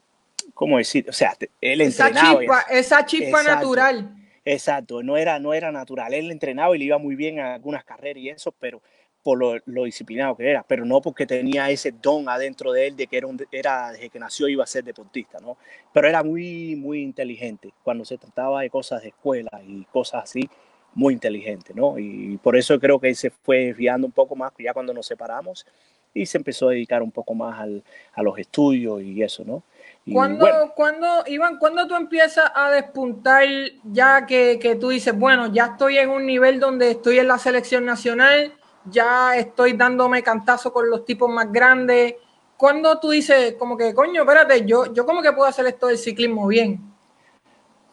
¿cómo 0.53 0.77
decir? 0.77 1.07
O 1.09 1.13
sea, 1.13 1.35
él 1.59 1.81
esa 1.81 2.09
entrenaba. 2.09 2.41
Chispa, 2.41 2.61
esa 2.71 3.07
chispa 3.07 3.41
exacto, 3.41 3.55
natural. 3.55 4.15
Exacto, 4.45 5.03
no 5.03 5.17
era, 5.17 5.39
no 5.39 5.55
era 5.55 5.73
natural. 5.73 6.13
Él 6.13 6.31
entrenaba 6.31 6.77
y 6.77 6.81
le 6.81 6.85
iba 6.85 6.99
muy 6.99 7.15
bien 7.15 7.41
a 7.41 7.55
algunas 7.55 7.83
carreras 7.83 8.23
y 8.23 8.29
eso, 8.29 8.53
pero 8.53 8.83
por 9.23 9.39
lo, 9.39 9.59
lo, 9.65 9.85
disciplinado 9.85 10.37
que 10.37 10.51
era, 10.51 10.63
pero 10.63 10.85
no 10.85 11.01
porque 11.01 11.27
tenía 11.27 11.71
ese 11.71 11.93
don 11.93 12.29
adentro 12.29 12.73
de 12.73 12.89
él 12.89 12.97
de 12.97 13.07
que 13.07 13.17
era, 13.17 13.27
un, 13.27 13.43
era 13.53 13.93
desde 13.93 14.11
que 14.11 14.19
nació 14.19 14.49
iba 14.49 14.65
a 14.65 14.67
ser 14.67 14.85
deportista, 14.85 15.39
¿no? 15.41 15.57
Pero 15.95 16.09
era 16.09 16.23
muy, 16.23 16.77
muy 16.77 17.01
inteligente. 17.01 17.73
Cuando 17.83 18.05
se 18.05 18.19
trataba 18.19 18.61
de 18.61 18.69
cosas 18.69 19.01
de 19.01 19.09
escuela 19.09 19.63
y 19.67 19.85
cosas 19.85 20.25
así, 20.25 20.49
muy 20.95 21.15
inteligente, 21.15 21.73
¿no? 21.75 21.99
Y 21.99 22.39
por 22.39 22.57
eso 22.57 22.79
creo 22.81 22.99
que 22.99 23.15
se 23.15 23.31
fue 23.31 23.67
desviando 23.67 24.07
un 24.07 24.13
poco 24.13 24.35
más 24.37 24.53
ya 24.59 24.73
cuando 24.73 24.93
nos 24.93 25.07
separamos 25.07 25.67
y 26.13 26.27
se 26.27 26.39
empezó 26.39 26.69
a 26.69 26.73
dedicar 26.73 27.03
un 27.03 27.13
poco 27.13 27.35
más 27.35 27.61
al, 27.61 27.85
a 28.15 28.23
los 28.23 28.39
estudios 28.39 29.03
y 29.03 29.23
eso, 29.23 29.45
¿no? 29.45 29.63
Y 30.05 30.13
¿Cuándo, 30.13 30.41
bueno. 30.41 30.73
cuando, 30.75 31.25
Iván, 31.27 31.59
cuando 31.59 31.87
tú 31.87 31.95
empiezas 31.95 32.51
a 32.55 32.71
despuntar 32.71 33.45
ya 33.85 34.27
que, 34.27 34.59
que 34.61 34.77
tú 34.77 34.89
dices, 34.89 35.17
bueno, 35.17 35.53
ya 35.53 35.67
estoy 35.67 35.99
en 35.99 36.11
un 36.11 36.27
nivel 36.27 36.59
donde 36.59 36.93
estoy 36.93 37.19
en 37.19 37.29
la 37.29 37.39
selección 37.39 37.85
nacional, 37.85 38.53
ya 38.87 39.37
estoy 39.37 39.75
dándome 39.75 40.23
cantazo 40.23 40.73
con 40.73 40.89
los 40.91 41.05
tipos 41.05 41.31
más 41.31 41.53
grandes. 41.53 42.15
Cuando 42.57 42.99
tú 42.99 43.11
dices, 43.11 43.55
como 43.59 43.77
que, 43.77 43.95
coño, 43.95 44.23
espérate, 44.23 44.65
yo, 44.67 44.93
yo 44.93 45.07
como 45.07 45.23
que 45.23 45.33
puedo 45.33 45.49
hacer 45.49 45.67
esto 45.67 45.87
del 45.87 45.99
ciclismo 45.99 46.47
bien. 46.47 46.90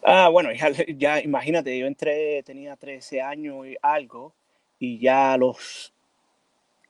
Ah, 0.09 0.29
bueno, 0.29 0.51
ya, 0.53 0.69
ya 0.97 1.21
imagínate, 1.21 1.77
yo 1.77 1.85
entré, 1.85 2.41
tenía 2.43 2.75
13 2.77 3.21
años 3.21 3.67
y 3.67 3.75
algo, 3.81 4.33
y 4.79 4.99
ya 4.99 5.33
a 5.33 5.37
los 5.37 5.93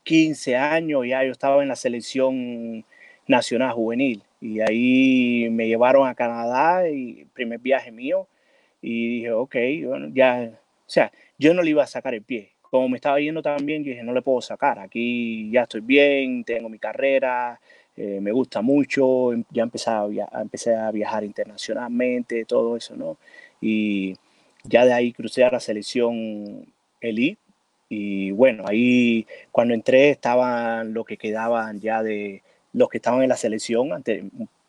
15 0.04 0.56
años 0.56 1.06
ya 1.08 1.24
yo 1.24 1.32
estaba 1.32 1.62
en 1.64 1.70
la 1.70 1.76
selección 1.76 2.86
nacional 3.28 3.74
juvenil, 3.74 4.24
y 4.40 4.60
ahí 4.62 5.50
me 5.52 5.68
llevaron 5.68 6.08
a 6.08 6.16
Canadá, 6.16 6.90
y 6.90 7.26
primer 7.34 7.60
viaje 7.60 7.92
mío, 7.92 8.28
y 8.82 9.18
dije, 9.18 9.32
ok, 9.32 9.56
bueno, 9.86 10.10
ya, 10.14 10.52
o 10.54 10.90
sea, 10.90 11.12
yo 11.40 11.54
no 11.56 11.64
le 11.64 11.72
iba 11.72 11.84
a 11.84 11.88
sacar 11.88 12.14
el 12.14 12.24
pie. 12.24 12.52
Como 12.62 12.90
me 12.90 12.98
estaba 12.98 13.20
yendo 13.20 13.42
también, 13.42 13.84
dije, 13.84 14.04
no 14.04 14.14
le 14.14 14.22
puedo 14.22 14.42
sacar. 14.42 14.80
Aquí 14.80 15.50
ya 15.52 15.64
estoy 15.64 15.82
bien, 15.82 16.44
tengo 16.44 16.70
mi 16.70 16.80
carrera, 16.80 17.60
eh, 17.98 18.20
me 18.22 18.32
gusta 18.32 18.62
mucho, 18.62 19.32
ya 19.52 19.64
empecé 19.64 19.90
a, 19.90 20.08
empecé 20.40 20.76
a 20.76 20.92
viajar 20.92 21.24
internacionalmente, 21.24 22.46
todo 22.46 22.78
eso, 22.78 22.96
¿no? 22.96 23.18
Y 23.60 24.16
ya 24.64 24.86
de 24.86 24.94
ahí 24.94 25.14
crucé 25.14 25.44
a 25.44 25.52
la 25.52 25.60
selección 25.60 26.66
elite 27.02 27.42
y 27.90 28.32
bueno, 28.32 28.66
ahí 28.68 29.26
cuando 29.52 29.74
entré 29.74 30.10
estaban 30.12 30.94
los 30.94 31.06
que 31.06 31.18
quedaban 31.18 31.80
ya 31.80 32.04
de 32.04 32.44
los 32.74 32.90
que 32.90 32.98
estaban 32.98 33.24
en 33.24 33.30
la 33.30 33.38
selección, 33.38 33.94
ante 33.94 34.26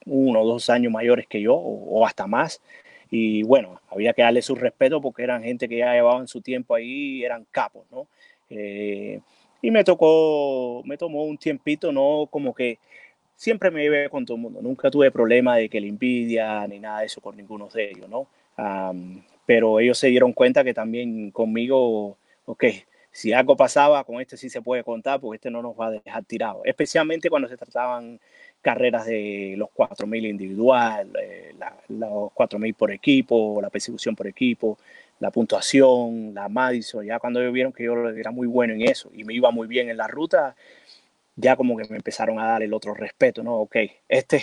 uno 0.07 0.41
o 0.41 0.47
dos 0.47 0.71
años 0.71 0.93
mayores 0.93 1.27
que 1.27 1.43
yo 1.43 1.55
o, 1.55 2.07
hasta 2.07 2.27
más. 2.27 2.63
Y 3.11 3.43
bueno, 3.43 3.81
había 3.91 4.13
que 4.15 4.23
darle 4.23 4.43
su 4.43 4.55
respeto 4.55 5.01
porque 5.01 5.23
eran 5.23 5.43
gente 5.43 5.69
que 5.69 5.79
ya 5.79 5.95
llevaban 5.95 6.29
su 6.29 6.41
tiempo 6.41 6.75
ahí, 6.75 7.25
eran 7.25 7.47
capos, 7.51 7.85
¿no? 7.91 8.07
Eh, 8.51 9.21
y 9.61 9.71
me 9.71 9.85
tocó, 9.85 10.83
me 10.85 10.97
tomó 10.97 11.25
un 11.25 11.39
tiempito, 11.39 11.93
¿no? 11.93 12.29
Como 12.31 12.55
que 12.55 12.79
siempre 13.39 13.71
me 13.71 13.83
llevé 13.83 14.11
con 14.11 14.27
todo 14.27 14.37
el 14.37 14.43
mundo, 14.43 14.61
nunca 14.61 14.91
tuve 14.91 15.13
problema 15.13 15.57
de 15.57 15.69
que 15.69 15.81
le 15.81 15.87
envidia 15.87 16.67
ni 16.67 16.81
nada 16.81 17.01
de 17.01 17.07
eso 17.07 17.21
con 17.21 17.37
ninguno 17.37 17.69
de 17.69 17.91
ellos, 17.91 18.09
¿no? 18.09 18.27
pero 19.47 19.79
ellos 19.79 19.97
se 19.97 20.09
dieron 20.09 20.33
cuenta 20.33 20.65
que 20.65 20.75
también 20.75 21.31
conmigo, 21.31 22.19
ok, 22.45 22.65
si 23.13 23.33
algo 23.33 23.57
pasaba, 23.57 24.03
con 24.03 24.21
este 24.21 24.37
sí 24.37 24.51
se 24.51 24.61
puede 24.61 24.83
contar, 24.83 25.21
porque 25.21 25.37
este 25.37 25.51
no 25.51 25.63
nos 25.63 25.79
va 25.79 25.87
a 25.87 25.91
dejar 25.93 26.25
tirado, 26.25 26.63
especialmente 26.65 27.31
cuando 27.31 27.49
se 27.49 27.57
trataban 27.57 28.19
carreras 28.61 29.07
de 29.07 29.55
los 29.57 29.69
4.000 29.69 30.29
individual, 30.29 31.13
eh, 31.23 31.55
los 31.89 32.33
4.000 32.33 32.75
por 32.75 32.91
equipo, 32.91 33.61
la 33.63 33.71
persecución 33.71 34.17
por 34.17 34.27
equipo, 34.27 34.77
la 35.21 35.31
puntuación, 35.31 36.35
la 36.35 36.49
Madison, 36.49 37.07
ya 37.07 37.21
cuando 37.21 37.41
ellos 37.41 37.53
vieron 37.53 37.73
que 37.73 37.85
yo 37.85 38.09
era 38.09 38.33
muy 38.33 38.49
bueno 38.49 38.75
en 38.75 38.83
eso 38.83 39.11
y 39.15 39.23
me 39.23 39.35
iba 39.35 39.53
muy 39.53 39.69
bien 39.69 39.89
en 39.89 39.97
la 39.97 40.09
ruta, 40.09 40.57
ya 41.39 41.57
como 41.57 41.77
que 41.77 41.89
me 41.89 41.97
empezaron 41.97 42.39
a 42.41 42.49
dar 42.49 42.63
el 42.63 42.75
otro 42.75 42.95
respeto, 42.95 43.43
¿no? 43.43 43.55
Ok, 43.61 43.77
este, 44.09 44.43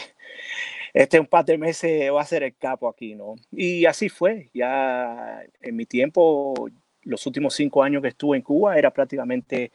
este 0.93 1.19
un 1.19 1.27
par 1.27 1.43
de 1.45 1.57
meses 1.57 2.11
va 2.11 2.21
a 2.21 2.25
ser 2.25 2.43
el 2.43 2.55
capo 2.55 2.87
aquí, 2.87 3.15
¿no? 3.15 3.35
Y 3.51 3.85
así 3.85 4.07
fue, 4.09 4.49
ya 4.53 5.43
en 5.61 5.75
mi 5.75 5.85
tiempo, 5.85 6.69
los 7.03 7.25
últimos 7.25 7.53
cinco 7.53 7.83
años 7.83 8.01
que 8.01 8.09
estuve 8.09 8.37
en 8.37 8.43
Cuba, 8.43 8.77
era 8.77 8.91
prácticamente, 8.91 9.71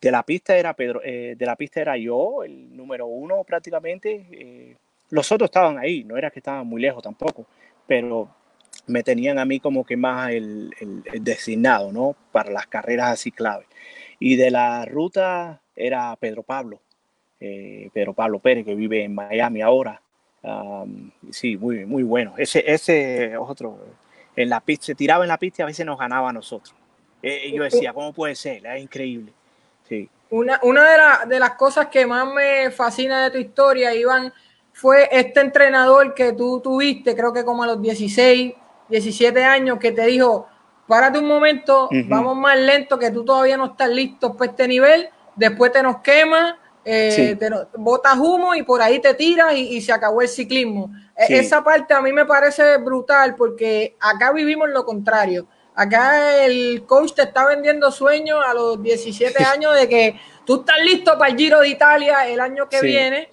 de 0.00 0.10
la 0.10 0.22
pista 0.22 0.56
era 0.56 0.74
Pedro, 0.74 1.00
eh, 1.04 1.34
de 1.36 1.46
la 1.46 1.56
pista 1.56 1.80
era 1.80 1.96
yo, 1.96 2.44
el 2.44 2.76
número 2.76 3.06
uno 3.06 3.42
prácticamente, 3.44 4.26
eh, 4.30 4.76
los 5.10 5.30
otros 5.32 5.48
estaban 5.48 5.78
ahí, 5.78 6.04
no 6.04 6.16
era 6.16 6.30
que 6.30 6.38
estaban 6.38 6.66
muy 6.66 6.80
lejos 6.80 7.02
tampoco, 7.02 7.46
pero 7.88 8.28
me 8.86 9.02
tenían 9.02 9.38
a 9.38 9.44
mí 9.44 9.58
como 9.58 9.84
que 9.84 9.96
más 9.96 10.30
el, 10.30 10.70
el 10.80 11.24
designado, 11.24 11.92
¿no? 11.92 12.16
Para 12.30 12.50
las 12.50 12.66
carreras 12.68 13.10
así 13.10 13.30
clave. 13.32 13.66
Y 14.18 14.36
de 14.36 14.50
la 14.50 14.84
ruta 14.86 15.61
era 15.74 16.16
Pedro 16.16 16.42
Pablo, 16.42 16.80
eh, 17.40 17.90
Pedro 17.92 18.12
Pablo 18.12 18.38
Pérez, 18.38 18.64
que 18.64 18.74
vive 18.74 19.04
en 19.04 19.14
Miami 19.14 19.62
ahora. 19.62 20.00
sí, 21.30 21.56
muy, 21.56 21.84
muy 21.86 22.02
bueno. 22.02 22.34
Ese, 22.36 22.62
ese 22.66 23.36
otro, 23.36 23.78
en 24.36 24.48
la 24.48 24.60
pista, 24.60 24.86
se 24.86 24.94
tiraba 24.94 25.24
en 25.24 25.28
la 25.28 25.38
pista 25.38 25.62
y 25.62 25.64
a 25.64 25.66
veces 25.66 25.86
nos 25.86 25.98
ganaba 25.98 26.30
a 26.30 26.32
nosotros. 26.32 26.74
Eh, 27.22 27.48
y 27.48 27.56
yo 27.56 27.62
decía, 27.62 27.92
¿cómo 27.92 28.12
puede 28.12 28.34
ser? 28.34 28.66
Es 28.66 28.82
increíble. 28.82 29.32
Sí. 29.88 30.08
Una, 30.30 30.58
una 30.62 30.82
de, 30.82 31.28
de, 31.28 31.38
las 31.38 31.52
cosas 31.52 31.86
que 31.88 32.06
más 32.06 32.26
me 32.32 32.70
fascina 32.70 33.24
de 33.24 33.30
tu 33.30 33.38
historia, 33.38 33.94
Iván, 33.94 34.32
fue 34.72 35.08
este 35.12 35.40
entrenador 35.40 36.14
que 36.14 36.32
tú 36.32 36.60
tuviste, 36.60 37.14
creo 37.14 37.32
que 37.32 37.44
como 37.44 37.62
a 37.62 37.66
los 37.66 37.82
16, 37.82 38.54
17 38.88 39.44
años, 39.44 39.78
que 39.78 39.92
te 39.92 40.06
dijo, 40.06 40.48
párate 40.86 41.18
un 41.18 41.28
momento, 41.28 41.88
vamos 42.08 42.36
más 42.36 42.58
lento, 42.58 42.98
que 42.98 43.10
tú 43.10 43.24
todavía 43.24 43.56
no 43.56 43.66
estás 43.66 43.90
listo 43.90 44.34
para 44.34 44.50
este 44.50 44.66
nivel 44.66 45.08
después 45.36 45.72
te 45.72 45.82
nos 45.82 45.98
quema, 45.98 46.58
eh, 46.84 47.36
te 47.38 47.50
botas 47.76 48.18
humo 48.18 48.54
y 48.54 48.62
por 48.62 48.82
ahí 48.82 49.00
te 49.00 49.14
tiras 49.14 49.54
y, 49.54 49.80
se 49.80 49.92
acabó 49.92 50.22
el 50.22 50.28
ciclismo. 50.28 50.90
E, 51.16 51.38
esa 51.38 51.62
parte 51.62 51.94
a 51.94 52.00
mí 52.00 52.12
me 52.12 52.24
parece 52.24 52.78
brutal 52.78 53.36
porque 53.36 53.96
acá 54.00 54.32
vivimos 54.32 54.68
lo 54.70 54.84
contrario. 54.84 55.46
Acá 55.74 56.44
el 56.44 56.84
coach 56.86 57.14
te 57.14 57.22
está 57.22 57.46
vendiendo 57.46 57.90
sueños 57.90 58.40
a 58.46 58.52
los 58.52 58.82
17 58.82 59.44
años 59.44 59.74
de 59.74 59.88
que 59.88 60.20
tú 60.44 60.60
estás 60.60 60.78
listo 60.84 61.16
para 61.16 61.30
el 61.30 61.36
Giro 61.36 61.60
de 61.60 61.68
Italia 61.68 62.26
el 62.28 62.40
año 62.40 62.68
que 62.68 62.80
viene, 62.80 63.30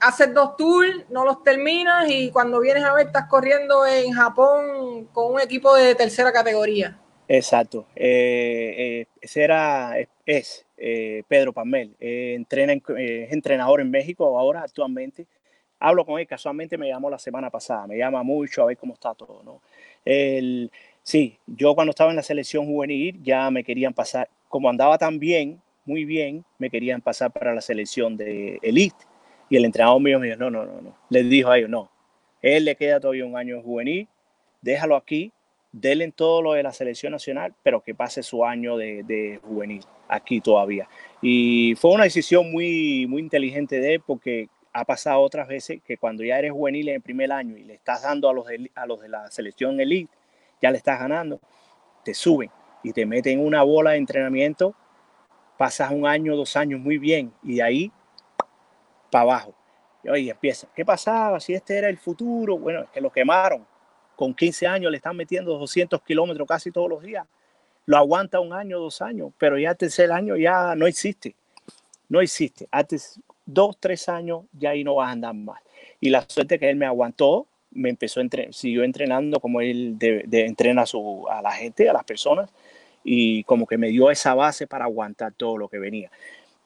haces 0.00 0.32
dos 0.32 0.56
tours, 0.56 1.04
no 1.10 1.24
los 1.24 1.42
terminas 1.42 2.08
y 2.08 2.30
cuando 2.30 2.60
vienes 2.60 2.84
a 2.84 2.92
ver 2.92 3.06
estás 3.06 3.26
corriendo 3.28 3.86
en 3.86 4.12
Japón 4.12 5.08
con 5.12 5.34
un 5.34 5.40
equipo 5.40 5.74
de 5.74 5.94
tercera 5.94 6.32
categoría. 6.32 6.98
Exacto. 7.28 7.86
Eh, 7.96 8.74
eh, 8.78 9.06
ese 9.20 9.42
era, 9.42 9.96
es 10.24 10.66
eh, 10.76 11.22
Pedro 11.28 11.52
Pamel. 11.52 11.94
entrena 11.98 12.74
es 12.74 13.32
entrenador 13.32 13.80
en 13.80 13.90
México 13.90 14.38
ahora 14.38 14.62
actualmente. 14.62 15.26
Hablo 15.78 16.06
con 16.06 16.18
él, 16.18 16.26
casualmente 16.26 16.78
me 16.78 16.88
llamó 16.88 17.10
la 17.10 17.18
semana 17.18 17.50
pasada, 17.50 17.86
me 17.86 17.98
llama 17.98 18.22
mucho 18.22 18.62
a 18.62 18.66
ver 18.66 18.78
cómo 18.78 18.94
está 18.94 19.14
todo. 19.14 19.42
¿no? 19.42 19.60
El, 20.04 20.70
sí, 21.02 21.38
yo 21.46 21.74
cuando 21.74 21.90
estaba 21.90 22.10
en 22.10 22.16
la 22.16 22.22
selección 22.22 22.66
juvenil 22.66 23.20
ya 23.22 23.50
me 23.50 23.62
querían 23.62 23.92
pasar, 23.92 24.28
como 24.48 24.70
andaba 24.70 24.96
tan 24.96 25.18
bien, 25.18 25.60
muy 25.84 26.04
bien, 26.04 26.44
me 26.58 26.70
querían 26.70 27.02
pasar 27.02 27.30
para 27.30 27.54
la 27.54 27.60
selección 27.60 28.16
de 28.16 28.58
elite. 28.62 29.04
Y 29.50 29.56
el 29.56 29.64
entrenador 29.64 30.00
mío 30.00 30.18
me 30.18 30.26
dijo, 30.26 30.38
no, 30.38 30.50
no, 30.50 30.64
no, 30.64 30.80
no. 30.80 30.96
Les 31.10 31.28
dijo 31.28 31.50
a 31.50 31.58
ellos, 31.58 31.70
no, 31.70 31.90
él 32.40 32.64
le 32.64 32.74
queda 32.74 32.98
todavía 32.98 33.26
un 33.26 33.36
año 33.36 33.60
juvenil, 33.62 34.08
déjalo 34.62 34.96
aquí, 34.96 35.32
denle 35.78 36.10
todo 36.10 36.40
lo 36.40 36.52
de 36.54 36.62
la 36.62 36.72
selección 36.72 37.12
nacional, 37.12 37.54
pero 37.62 37.82
que 37.82 37.94
pase 37.94 38.22
su 38.22 38.44
año 38.44 38.78
de, 38.78 39.38
juvenil 39.42 39.84
aquí 40.08 40.40
todavía. 40.40 40.88
Y 41.20 41.74
fue 41.76 41.92
una 41.92 42.04
decisión 42.04 42.50
muy, 42.50 43.06
muy 43.06 43.20
inteligente 43.20 43.78
de 43.78 43.94
él 43.94 44.02
porque 44.04 44.48
ha 44.72 44.84
pasado 44.86 45.20
otras 45.20 45.48
veces 45.48 45.80
que 45.86 45.98
cuando 45.98 46.24
ya 46.24 46.38
eres 46.38 46.52
juvenil 46.52 46.88
en 46.88 46.94
el 46.96 47.02
primer 47.02 47.30
año 47.30 47.58
y 47.58 47.64
le 47.64 47.74
estás 47.74 48.02
dando 48.02 48.30
a 48.30 48.32
los 48.32 48.46
de, 48.46 48.70
a 48.74 48.86
los 48.86 49.00
de 49.00 49.08
la 49.10 49.30
selección 49.30 49.78
elite, 49.78 50.12
ya 50.62 50.70
le 50.70 50.78
estás 50.78 50.98
ganando, 50.98 51.40
te 52.04 52.14
suben 52.14 52.50
y 52.82 52.92
te 52.92 53.04
meten 53.04 53.38
una 53.38 53.62
bola 53.62 53.90
de 53.90 53.98
entrenamiento, 53.98 54.74
pasas 55.58 55.90
un 55.90 56.06
año, 56.06 56.36
dos 56.36 56.56
años 56.56 56.80
muy 56.80 56.96
bien 56.96 57.32
y 57.42 57.56
de 57.56 57.62
ahí 57.62 57.92
para 59.10 59.22
abajo. 59.22 59.54
Y 60.02 60.08
hoy 60.08 60.30
empieza, 60.30 60.68
¿qué 60.74 60.86
pasaba? 60.86 61.38
Si 61.38 61.52
este 61.52 61.76
era 61.76 61.90
el 61.90 61.98
futuro, 61.98 62.58
bueno, 62.58 62.82
es 62.82 62.90
que 62.90 63.00
lo 63.02 63.10
quemaron, 63.10 63.66
con 64.16 64.34
15 64.34 64.66
años 64.66 64.90
le 64.90 64.96
están 64.96 65.16
metiendo 65.16 65.56
200 65.58 66.02
kilómetros 66.02 66.48
casi 66.48 66.70
todos 66.70 66.88
los 66.88 67.02
días. 67.02 67.26
Lo 67.84 67.96
aguanta 67.96 68.40
un 68.40 68.52
año, 68.52 68.80
dos 68.80 69.00
años, 69.00 69.32
pero 69.38 69.58
ya 69.58 69.74
tercer 69.74 70.10
año 70.10 70.36
ya 70.36 70.74
no 70.74 70.86
existe. 70.86 71.36
No 72.08 72.20
existe. 72.20 72.66
Antes, 72.70 73.20
dos, 73.44 73.76
tres 73.78 74.08
años, 74.08 74.44
ya 74.52 74.70
ahí 74.70 74.82
no 74.82 74.96
vas 74.96 75.08
a 75.08 75.12
andar 75.12 75.34
más. 75.34 75.60
Y 76.00 76.10
la 76.10 76.24
suerte 76.28 76.58
que 76.58 76.68
él 76.68 76.76
me 76.76 76.86
aguantó, 76.86 77.46
me 77.70 77.90
empezó 77.90 78.20
a 78.20 78.22
entrenar, 78.22 78.54
siguió 78.54 78.82
entrenando 78.82 79.38
como 79.38 79.60
él 79.60 79.98
de, 79.98 80.24
entrena 80.46 80.82
a, 80.82 80.86
su, 80.86 81.26
a 81.30 81.42
la 81.42 81.52
gente, 81.52 81.88
a 81.88 81.92
las 81.92 82.04
personas, 82.04 82.50
y 83.04 83.44
como 83.44 83.66
que 83.66 83.78
me 83.78 83.88
dio 83.88 84.10
esa 84.10 84.34
base 84.34 84.66
para 84.66 84.86
aguantar 84.86 85.32
todo 85.34 85.56
lo 85.58 85.68
que 85.68 85.78
venía. 85.78 86.10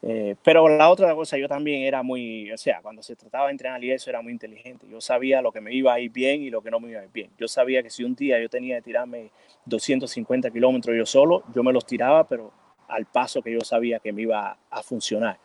Eh, 0.02 0.34
pero 0.42 0.66
la 0.68 0.88
otra 0.88 1.14
cosa, 1.14 1.36
yo 1.36 1.46
también 1.46 1.82
era 1.82 2.02
muy, 2.02 2.50
o 2.50 2.56
sea, 2.56 2.80
cuando 2.80 3.02
se 3.02 3.16
trataba 3.16 3.46
de 3.46 3.52
entrenar 3.52 3.84
y 3.84 3.92
eso 3.92 4.08
era 4.08 4.22
muy 4.22 4.32
inteligente. 4.32 4.86
Yo 4.90 5.00
sabía 5.00 5.42
lo 5.42 5.52
que 5.52 5.60
me 5.60 5.74
iba 5.74 5.92
a 5.92 6.00
ir 6.00 6.10
bien 6.10 6.42
y 6.42 6.50
lo 6.50 6.62
que 6.62 6.70
no 6.70 6.80
me 6.80 6.90
iba 6.90 7.00
a 7.00 7.04
ir 7.04 7.10
bien. 7.12 7.30
Yo 7.38 7.46
sabía 7.46 7.82
que 7.82 7.90
si 7.90 8.04
un 8.04 8.14
día 8.14 8.40
yo 8.40 8.48
tenía 8.48 8.76
que 8.76 8.82
tirarme 8.82 9.30
250 9.66 10.50
kilómetros 10.50 10.96
yo 10.96 11.04
solo, 11.04 11.44
yo 11.54 11.62
me 11.62 11.72
los 11.72 11.84
tiraba, 11.84 12.24
pero 12.24 12.50
al 12.88 13.06
paso 13.06 13.42
que 13.42 13.52
yo 13.52 13.60
sabía 13.60 13.98
que 13.98 14.12
me 14.12 14.22
iba 14.22 14.56
a 14.70 14.82
funcionar. 14.82 15.38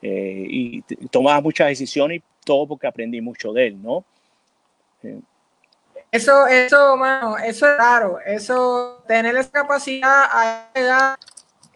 Eh, 0.00 0.46
y 0.48 0.82
tomaba 1.10 1.40
muchas 1.40 1.68
decisiones 1.68 2.18
y 2.18 2.22
todo 2.44 2.66
porque 2.66 2.86
aprendí 2.86 3.20
mucho 3.20 3.52
de 3.52 3.66
él, 3.68 3.82
¿no? 3.82 4.04
Eh. 5.02 5.20
Eso, 6.10 6.46
eso, 6.46 6.96
mano, 6.96 7.36
eso 7.36 7.70
es 7.70 7.76
raro. 7.76 8.18
Eso, 8.24 9.02
tener 9.06 9.36
esa 9.36 9.50
capacidad 9.50 10.24
a 10.30 10.70
edad 10.74 11.16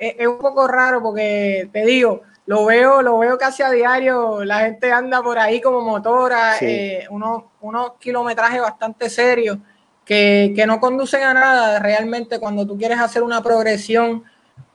es, 0.03 0.27
un 0.27 0.39
poco 0.39 0.67
raro 0.67 1.03
porque 1.03 1.69
te 1.73 1.85
digo, 1.85 2.23
lo 2.47 2.65
veo, 2.65 3.03
lo 3.03 3.19
veo 3.19 3.39
casi 3.39 3.63
a 3.63 3.71
diario, 3.71 4.45
la 4.45 4.61
gente 4.61 4.91
anda 4.91 5.23
por 5.23 5.39
ahí 5.39 5.61
como 5.61 5.81
motora, 5.81 6.57
eh, 6.61 7.07
unos, 7.11 7.45
unos 7.61 7.93
kilometrajes 8.01 8.61
bastante 8.61 9.09
serios 9.09 9.59
que, 10.05 10.65
no 10.67 10.81
conducen 10.81 11.23
a 11.23 11.35
nada 11.35 11.79
realmente 11.79 12.41
cuando 12.41 12.67
tú 12.67 12.77
quieres 12.77 12.99
hacer 12.99 13.23
una 13.23 13.43
progresión 13.43 14.25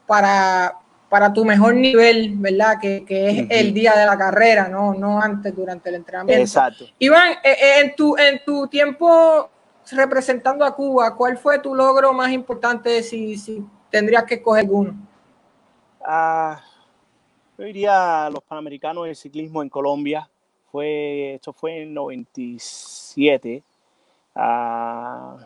para, 0.05 0.77
para 1.09 1.33
tu 1.33 1.43
mejor 1.43 1.75
nivel, 1.75 2.35
¿verdad? 2.37 2.79
Que, 2.79 3.03
es 3.09 3.47
el 3.49 3.73
día 3.73 3.93
de 3.97 4.05
la 4.05 4.17
carrera, 4.17 4.69
no, 4.69 4.93
no 4.93 5.21
antes, 5.21 5.53
durante 5.53 5.89
el 5.89 5.95
entrenamiento. 5.95 6.41
Exacto. 6.41 6.85
Iván, 6.99 7.33
eh, 7.43 7.51
eh, 7.51 7.79
en, 7.81 7.95
tu, 7.95 8.15
en 8.17 8.41
tu 8.45 8.67
tiempo 8.67 9.49
representando 9.91 10.63
a 10.63 10.73
Cuba, 10.73 11.15
¿cuál 11.15 11.37
fue 11.37 11.59
tu 11.59 11.75
logro 11.75 12.13
más 12.13 12.31
importante 12.31 13.03
si, 13.03 13.37
si 13.37 13.65
tendrías 13.89 14.23
que 14.23 14.35
escoger 14.35 14.65
uno? 14.69 15.06
Ah, 16.09 16.63
yo 17.57 17.65
diría 17.65 18.29
los 18.29 18.41
Panamericanos 18.43 19.05
de 19.05 19.15
Ciclismo 19.15 19.61
en 19.61 19.69
Colombia. 19.69 20.29
Fue, 20.71 21.33
esto 21.35 21.51
fue 21.51 21.83
en 21.83 21.93
97. 21.93 23.61
Ah, 24.33 25.37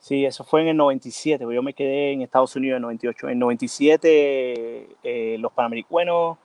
Sí, 0.00 0.24
eso 0.24 0.44
fue 0.44 0.62
en 0.62 0.68
el 0.68 0.76
97, 0.78 1.44
yo 1.52 1.62
me 1.62 1.74
quedé 1.74 2.12
en 2.12 2.22
Estados 2.22 2.56
Unidos 2.56 2.76
en 2.76 2.82
98. 2.82 3.28
En 3.28 3.38
97 3.38 4.96
eh, 5.02 5.36
los 5.38 5.52
Panamericanos, 5.52 6.38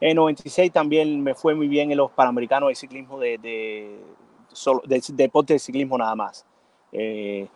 en 0.00 0.16
96 0.16 0.72
también 0.72 1.22
me 1.22 1.34
fue 1.34 1.54
muy 1.54 1.68
bien 1.68 1.90
en 1.90 1.98
los 1.98 2.10
Panamericanos 2.10 2.70
de 2.70 2.74
ciclismo 2.74 3.20
de, 3.20 3.36
de, 3.38 4.00
deporte 5.12 5.52
de 5.52 5.58
ciclismo 5.58 5.98
nada 5.98 6.14
más. 6.16 6.46
Eh, 6.92 7.46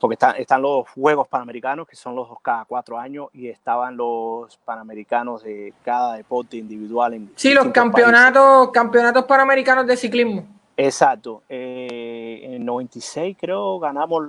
porque 0.00 0.18
están 0.38 0.62
los 0.62 0.88
Juegos 0.90 1.26
Panamericanos, 1.28 1.86
que 1.86 1.96
son 1.96 2.14
los 2.14 2.28
dos 2.28 2.38
cada 2.42 2.64
cuatro 2.64 2.98
años, 2.98 3.28
y 3.32 3.48
estaban 3.48 3.96
los 3.96 4.56
Panamericanos 4.58 5.42
de 5.42 5.72
cada 5.84 6.14
deporte 6.14 6.56
individual. 6.56 7.14
En 7.14 7.32
sí, 7.34 7.54
los 7.54 7.68
campeonatos, 7.68 8.70
campeonatos 8.70 9.24
Panamericanos 9.24 9.86
de 9.86 9.96
ciclismo. 9.96 10.44
Exacto. 10.76 11.42
Eh, 11.48 12.40
en 12.42 12.64
96 12.64 13.36
creo 13.40 13.78
ganamos 13.78 14.28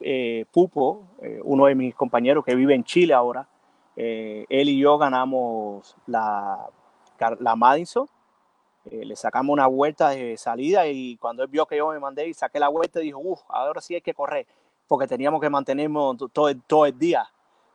eh, 0.00 0.44
Pupo, 0.52 1.04
eh, 1.22 1.40
uno 1.42 1.66
de 1.66 1.74
mis 1.74 1.94
compañeros 1.94 2.44
que 2.44 2.54
vive 2.54 2.74
en 2.74 2.84
Chile 2.84 3.14
ahora. 3.14 3.48
él 3.96 4.68
y 4.68 4.78
yo 4.78 4.98
ganamos 4.98 5.96
la, 6.06 6.66
la 7.40 7.56
Madison. 7.56 8.06
le 8.84 9.16
sacamos 9.16 9.54
una 9.54 9.66
vuelta 9.66 10.10
de 10.10 10.36
salida 10.36 10.86
y 10.86 11.16
cuando 11.16 11.42
él 11.42 11.48
vio 11.48 11.64
que 11.64 11.78
yo 11.78 11.88
me 11.88 11.98
mandé 11.98 12.28
y 12.28 12.34
saqué 12.34 12.60
la 12.60 12.68
vuelta, 12.68 13.00
dijo, 13.00 13.18
uff, 13.18 13.40
ahora 13.48 13.80
sí 13.80 13.94
hay 13.94 14.02
que 14.02 14.12
correr, 14.12 14.46
porque 14.86 15.06
teníamos 15.06 15.40
que 15.40 15.50
mantenernos 15.50 16.16
todo, 16.32 16.54
todo 16.66 16.86
el 16.86 16.98
día 16.98 17.28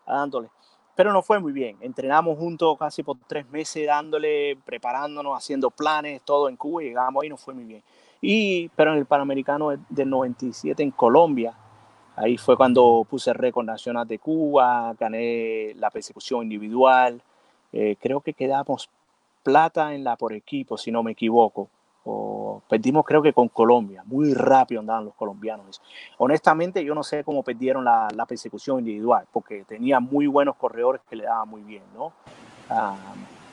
dándole 0.06 0.50
pero 0.95 1.13
no 1.13 1.21
fue 1.21 1.39
muy 1.39 1.52
bien. 1.52 1.78
Entrenamos 1.82 2.38
juntos 2.38 2.78
casi 2.78 3.04
por 3.04 3.17
tres 3.28 3.50
meses 3.50 3.88
dándole, 3.88 4.58
preparándonos, 4.65 5.36
haciendo 5.36 5.71
planes, 5.71 6.21
todo 6.24 6.50
en 6.50 6.58
Cuba 6.58 6.84
y 6.84 6.88
llegamos 6.89 7.24
ahí, 7.24 7.30
no 7.30 7.38
fue 7.38 7.54
muy 7.54 7.63
bien. 7.63 7.84
Y, 8.21 8.69
pero 8.76 8.91
en 8.91 9.00
el 9.00 9.06
Panamericano 9.06 9.71
del 9.89 10.10
97 10.10 10.84
en 10.84 10.91
Colombia, 10.91 11.56
ahí 12.15 12.38
fue 12.38 12.56
cuando 12.56 13.06
puse 13.10 13.34
récord 13.34 13.65
nacional 13.65 14.08
de 14.08 14.19
Cuba, 14.19 14.93
gané 15.00 15.74
la 15.76 15.89
persecución 15.89 16.43
individual, 16.43 17.21
eh, 17.74 17.95
creo 18.00 18.21
que 18.21 18.34
quedamos 18.34 18.89
plata 19.41 19.95
en 19.95 20.04
la 20.04 20.17
por 20.17 20.34
equipo, 20.34 20.78
si 20.78 20.91
no 20.91 21.02
me 21.02 21.13
equivoco. 21.13 21.69
O 22.04 22.40
perdimos 22.68 23.06
creo 23.06 23.22
que 23.22 23.34
con 23.34 23.50
Colombia, 23.50 24.04
muy 24.06 24.34
rápido 24.34 24.82
andaban 24.82 25.06
los 25.06 25.16
colombianos. 25.16 25.82
Honestamente 26.18 26.84
yo 26.84 26.96
no 26.96 27.04
sé 27.04 27.24
cómo 27.24 27.44
perdieron 27.44 27.84
la, 27.84 28.08
la 28.16 28.26
persecución 28.26 28.80
individual, 28.80 29.26
porque 29.32 29.64
tenía 29.68 30.00
muy 30.00 30.28
buenos 30.28 30.56
corredores 30.56 31.02
que 31.10 31.16
le 31.16 31.24
daban 31.24 31.50
muy 31.50 31.62
bien, 31.62 31.84
¿no? 31.96 32.14
Ah, 32.70 32.96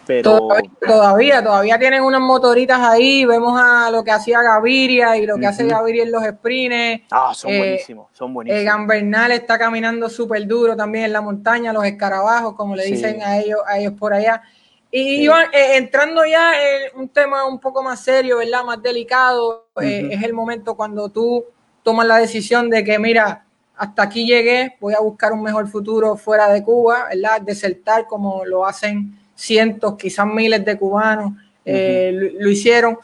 pero... 0.09 0.49
Todavía, 0.81 1.45
todavía, 1.45 1.79
tienen 1.79 2.03
unas 2.03 2.23
motoritas 2.23 2.81
ahí, 2.81 3.27
vemos 3.27 3.61
a 3.61 3.91
lo 3.91 4.03
que 4.03 4.11
hacía 4.11 4.41
Gaviria 4.41 5.19
y 5.19 5.27
lo 5.27 5.37
que 5.37 5.47
hace 5.47 5.67
Gaviria 5.67 6.05
en 6.05 6.13
los 6.13 6.25
sprints. 6.25 7.05
Ah, 7.11 7.33
son 7.35 7.51
eh, 7.51 7.59
buenísimos, 7.59 8.07
son 8.13 8.33
buenísimos. 8.33 8.63
Egan 8.63 8.87
Bernal 8.87 9.33
está 9.33 9.59
caminando 9.59 10.09
súper 10.09 10.47
duro 10.47 10.75
también 10.75 11.05
en 11.05 11.13
la 11.13 11.21
montaña, 11.21 11.75
los 11.75 11.85
escarabajos, 11.85 12.55
como 12.55 12.75
le 12.75 12.87
dicen 12.87 13.21
a 13.23 13.37
ellos, 13.37 13.61
a 13.67 13.79
ellos 13.79 13.93
por 13.99 14.15
allá. 14.15 14.43
Y 14.91 15.23
Iván, 15.25 15.49
eh, 15.53 15.77
entrando 15.77 16.25
ya 16.25 16.53
en 16.55 16.99
un 16.99 17.09
tema 17.11 17.47
un 17.47 17.61
poco 17.61 17.83
más 17.83 18.01
serio, 18.01 18.39
¿verdad? 18.39 18.65
Más 18.65 18.83
delicado, 18.83 19.69
eh, 19.83 20.09
es 20.13 20.23
el 20.23 20.33
momento 20.33 20.75
cuando 20.75 21.11
tú 21.11 21.45
tomas 21.83 22.07
la 22.07 22.17
decisión 22.17 22.71
de 22.71 22.83
que, 22.83 22.99
mira, 22.99 23.45
hasta 23.77 24.03
aquí 24.03 24.27
llegué, 24.27 24.77
voy 24.81 24.95
a 24.95 25.01
buscar 25.01 25.33
un 25.33 25.43
mejor 25.43 25.69
futuro 25.69 26.17
fuera 26.17 26.51
de 26.51 26.63
Cuba, 26.63 27.09
¿verdad? 27.11 27.43
Desertar 27.43 28.07
como 28.07 28.45
lo 28.47 28.65
hacen 28.65 29.19
cientos, 29.35 29.97
quizás 29.97 30.27
miles 30.27 30.65
de 30.65 30.77
cubanos 30.77 31.33
eh, 31.65 32.33
lo, 32.39 32.51
hicieron. 32.51 32.99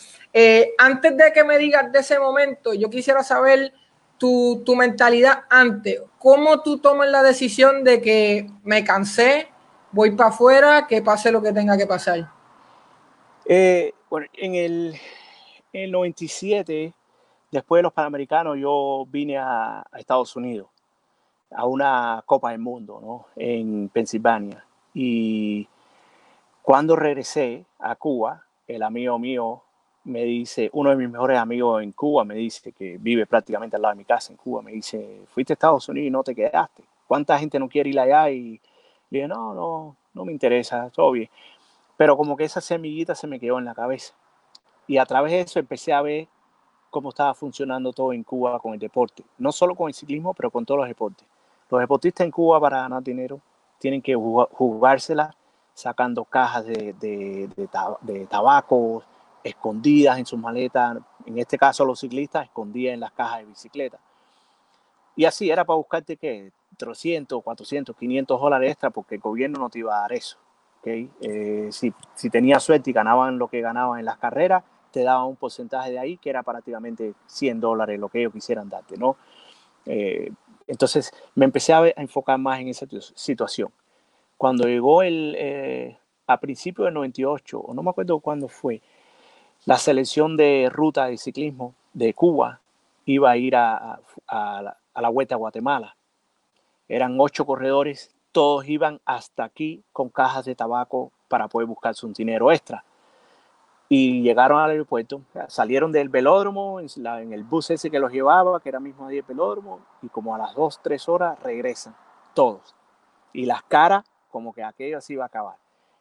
Antes 0.79 1.17
de 1.17 1.33
que 1.35 1.45
me 1.45 1.59
digas 1.59 1.93
de 1.93 1.99
ese 1.99 2.19
momento, 2.19 2.73
yo 2.73 2.89
quisiera 2.89 3.23
saber 3.23 3.75
tu, 4.17 4.63
tu, 4.65 4.75
mentalidad 4.75 5.41
antes. 5.51 6.01
¿Cómo 6.19 6.63
tú 6.63 6.79
tomas 6.79 7.11
la 7.11 7.23
decisión 7.23 7.85
de 7.85 8.01
que 8.01 8.47
me 8.65 8.83
cansé, 8.83 9.49
voy 9.95 10.11
para 10.11 10.31
afuera, 10.31 10.87
que 10.87 11.01
pase 11.01 11.31
lo 11.31 11.41
que 11.41 11.53
tenga 11.53 11.77
que 11.77 11.87
pasar? 11.87 12.29
Eh, 13.47 13.93
bueno, 14.11 14.27
en 14.35 14.55
el, 14.57 14.95
en 15.73 15.83
el 15.85 15.93
97, 15.93 16.93
después 17.51 17.79
de 17.79 17.83
los 17.85 17.93
Panamericanos, 17.93 18.59
yo 18.59 19.07
vine 19.09 19.39
a, 19.39 19.81
a 19.81 19.99
Estados 19.99 20.35
Unidos 20.35 20.69
a 21.51 21.67
una 21.67 22.23
Copa 22.27 22.51
del 22.51 22.59
Mundo, 22.59 22.99
¿no? 23.01 23.27
En 23.37 23.89
Pensilvania. 23.89 24.65
Y 24.93 25.69
cuando 26.63 26.97
regresé 26.97 27.65
a 27.79 27.95
Cuba, 27.95 28.43
el 28.67 28.83
amigo 28.83 29.19
mío 29.19 29.63
me 30.05 30.25
dice, 30.25 30.69
uno 30.73 30.91
de 30.91 30.97
mis 30.97 31.09
mejores 31.09 31.39
amigos 31.39 31.83
en 31.83 31.93
Cuba 31.93 32.25
me 32.25 32.35
dice 32.35 32.73
que 32.73 32.99
vive 32.99 33.27
prácticamente 33.27 33.77
al 33.77 33.83
lado 33.83 33.95
de 33.95 33.99
mi 33.99 34.05
casa 34.05 34.33
en 34.33 34.37
Cuba, 34.37 34.61
me 34.63 34.73
dice, 34.73 35.23
fuiste 35.29 35.53
a 35.53 35.55
Estados 35.55 35.89
Unidos 35.89 36.09
y 36.09 36.11
no 36.11 36.25
te 36.25 36.35
quedaste. 36.35 36.83
¿Cuánta 37.07 37.39
gente 37.39 37.59
no 37.59 37.69
quiere 37.69 37.91
ir 37.91 38.01
allá? 38.01 38.31
Y 38.31 38.61
dije, 39.11 39.29
no, 39.29 39.55
no, 39.55 39.97
no 40.13 40.25
me 40.25 40.33
interesa, 40.33 40.91
todo 40.91 41.13
bien. 41.13 41.31
Pero 41.97 42.17
como 42.17 42.37
que 42.37 42.45
esa 42.45 42.61
semillita 42.61 43.15
se 43.15 43.27
me 43.27 43.39
quedó 43.39 43.59
en 43.59 43.65
la 43.65 43.75
cabeza. 43.75 44.15
Y 44.87 44.99
a 44.99 45.07
través 45.07 45.33
de 45.33 45.41
eso 45.41 45.59
empecé 45.59 45.93
a 45.93 46.03
ver 46.03 46.29
cómo 46.91 47.09
estaba 47.09 47.35
funcionando 47.35 47.93
todo 47.93 48.13
en 48.13 48.23
Cuba 48.23 48.59
con 48.61 48.75
el 48.75 48.79
deporte. 48.79 49.25
No 49.39 49.53
solo 49.53 49.75
con 49.75 49.89
el 49.89 49.95
ciclismo, 49.95 50.35
pero 50.35 50.51
con 50.51 50.65
todos 50.65 50.79
los 50.79 50.89
deportes. 50.89 51.27
Los 51.71 51.81
deportistas 51.81 52.25
en 52.25 52.31
Cuba 52.31 52.61
para 52.61 52.83
ganar 52.83 53.03
dinero 53.03 53.41
tienen 53.79 54.01
que 54.01 54.15
jugársela 54.15 55.35
sacando 55.75 56.25
cajas 56.25 56.65
de, 56.65 56.93
de, 56.93 58.27
tabaco 58.27 59.03
escondidas 59.43 60.19
en 60.19 60.25
sus 60.25 60.39
maletas, 60.39 60.99
en 61.27 61.39
este 61.39 61.59
caso 61.59 61.85
los 61.85 62.01
ciclistas 62.01 62.45
escondidas 62.45 62.95
en 62.95 63.01
las 63.01 63.13
cajas 63.13 63.41
de 63.41 63.47
bicicleta. 63.47 63.99
Y 65.17 65.25
así 65.25 65.51
era 65.51 65.65
para 65.65 65.77
buscarte 65.77 66.17
que 66.17 66.53
300, 66.77 67.43
400, 67.43 67.97
500 67.97 68.41
dólares 68.41 68.73
extra 68.73 68.91
porque 68.91 69.17
el 69.17 69.21
gobierno 69.21 69.59
no 69.59 69.71
te 69.71 69.81
iba 69.81 69.97
a 69.97 70.01
dar 70.03 70.13
eso. 70.13 70.39
¿okay? 70.81 71.11
Eh, 71.21 71.69
si, 71.71 71.93
si 72.15 72.31
tenías 72.31 72.63
suerte 72.63 72.91
y 72.91 72.93
ganaban 72.93 73.39
lo 73.39 73.49
que 73.49 73.61
ganaban 73.61 73.99
en 73.99 74.05
las 74.05 74.19
carreras, 74.19 74.65
te 74.91 75.03
daban 75.03 75.27
un 75.27 75.37
porcentaje 75.37 75.91
de 75.91 75.99
ahí 75.99 76.17
que 76.19 76.31
era 76.31 76.43
prácticamente 76.43 77.15
100 77.27 77.61
dólares 77.61 77.99
lo 77.99 78.09
que 78.09 78.21
ellos 78.21 78.33
quisieran 78.33 78.69
darte. 78.69 78.97
¿no? 78.97 79.17
Eh, 79.87 80.31
entonces 80.67 81.13
me 81.35 81.45
empecé 81.45 81.73
a, 81.73 81.81
a 81.81 81.89
enfocar 81.97 82.39
más 82.39 82.61
en 82.61 82.69
esa 82.69 82.87
situación 83.15 83.71
cuando 84.37 84.67
llegó 84.67 85.03
el, 85.03 85.35
eh, 85.39 85.99
a 86.27 86.39
principios 86.39 86.87
del 86.87 86.95
98, 86.95 87.59
o 87.59 87.75
no 87.75 87.83
me 87.83 87.91
acuerdo 87.91 88.21
cuándo 88.21 88.49
fue, 88.49 88.83
la 89.65 89.79
selección 89.79 90.37
de 90.37 90.69
ruta 90.71 91.07
de 91.07 91.17
ciclismo 91.17 91.75
de 91.93 92.13
Cuba 92.13 92.61
iba 93.07 93.31
a 93.31 93.37
ir 93.37 93.57
a, 93.57 94.01
a, 94.29 94.77
a 94.95 95.01
la 95.01 95.09
Vuelta 95.09 95.35
a 95.35 95.39
Guatemala. 95.39 95.97
Eran 96.89 97.17
ocho 97.19 97.47
corredores, 97.47 98.15
todos 98.33 98.69
iban 98.69 99.01
hasta 99.05 99.45
aquí 99.45 99.83
con 99.93 100.09
cajas 100.09 100.45
de 100.45 100.55
tabaco 100.55 101.13
para 101.29 101.49
poder 101.49 101.67
buscarse 101.67 102.05
un 102.05 102.13
dinero 102.13 102.51
extra. 102.53 102.85
Y 103.89 104.23
llegaron 104.23 104.59
al 104.61 104.71
aeropuerto, 104.71 105.23
salieron 105.49 105.93
del 105.93 106.09
velódromo 106.09 106.81
en, 106.81 107.33
el 107.33 107.45
bus 107.45 107.71
ese 107.71 107.91
que 107.91 107.99
los 107.99 108.11
llevaba, 108.11 108.59
que 108.61 108.69
era 108.69 108.81
mismo 108.81 109.07
ahí 109.07 109.19
el 109.19 109.23
velódromo, 109.23 109.81
y 110.03 110.09
como 110.09 110.35
a 110.35 110.39
las 110.39 110.55
dos, 110.55 110.81
tres 110.83 111.09
horas 111.09 111.39
regresan, 111.43 111.95
todos. 112.35 112.75
Y 113.33 113.47
las 113.47 113.63
caras 113.63 114.05
como 114.31 114.53
que 114.53 114.65
aquello 114.65 114.99
así 114.99 115.13
iba 115.13 115.25
a 115.25 115.29
acabar. 115.29 115.57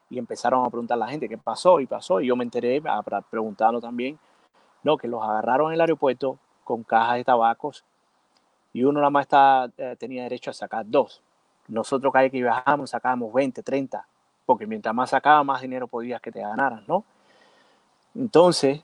Y 0.10 0.18
empezaron 0.18 0.66
a 0.66 0.70
preguntar 0.70 0.96
a 0.96 1.00
la 1.00 1.08
gente 1.08 1.30
qué 1.30 1.38
pasó 1.38 1.80
y 1.80 1.86
pasó. 1.86 2.20
Y 2.20 2.28
yo 2.28 2.36
me 2.36 2.44
enteré, 2.44 2.82
preguntando 3.30 3.80
también, 3.80 4.18
no, 4.82 4.98
que 4.98 5.08
los 5.08 5.22
agarraron 5.22 5.68
en 5.68 5.76
el 5.76 5.82
aeropuerto 5.82 6.40
con 6.64 6.84
cajas 6.84 7.16
de 7.16 7.24
tabacos 7.24 7.84
y 8.74 8.84
uno 8.84 9.00
nada 9.00 9.12
más 9.12 9.28
eh, 9.78 9.96
tenía 9.98 10.24
derecho 10.24 10.50
a 10.50 10.54
sacar 10.54 10.86
dos. 10.88 11.22
Nosotros 11.68 12.12
cada 12.12 12.24
vez 12.24 12.32
que 12.32 12.42
viajamos 12.42 12.90
sacábamos 12.90 13.32
20, 13.32 13.62
30, 13.64 14.06
porque 14.46 14.68
mientras 14.68 14.94
más 14.94 15.12
sacaba, 15.12 15.44
más 15.44 15.62
dinero 15.62 15.88
podías 15.88 16.20
que 16.20 16.32
te 16.32 16.42
ganaran, 16.42 16.84
¿no? 16.88 17.06
Entonces, 18.16 18.84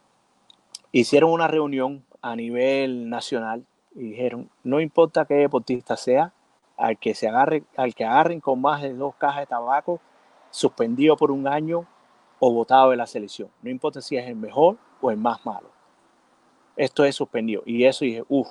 hicieron 0.91 1.31
una 1.31 1.47
reunión 1.47 2.05
a 2.21 2.35
nivel 2.35 3.09
nacional 3.09 3.65
y 3.95 4.11
dijeron, 4.11 4.49
no 4.63 4.79
importa 4.79 5.25
qué 5.25 5.35
deportista 5.35 5.97
sea, 5.97 6.33
al 6.77 6.97
que 6.97 7.13
se 7.13 7.27
agarre, 7.27 7.63
al 7.75 7.93
que 7.93 8.05
agarren 8.05 8.39
con 8.39 8.61
más 8.61 8.81
de 8.81 8.93
dos 8.93 9.15
cajas 9.15 9.41
de 9.41 9.47
tabaco, 9.47 9.99
suspendido 10.49 11.17
por 11.17 11.31
un 11.31 11.47
año 11.47 11.85
o 12.39 12.53
votado 12.53 12.91
de 12.91 12.97
la 12.97 13.05
selección. 13.05 13.49
No 13.61 13.69
importa 13.69 14.01
si 14.01 14.15
es 14.15 14.27
el 14.27 14.35
mejor 14.35 14.77
o 15.01 15.11
el 15.11 15.17
más 15.17 15.45
malo. 15.45 15.69
Esto 16.77 17.03
es 17.03 17.15
suspendido. 17.15 17.61
Y 17.65 17.83
eso 17.83 18.05
dije, 18.05 18.23
uff, 18.29 18.47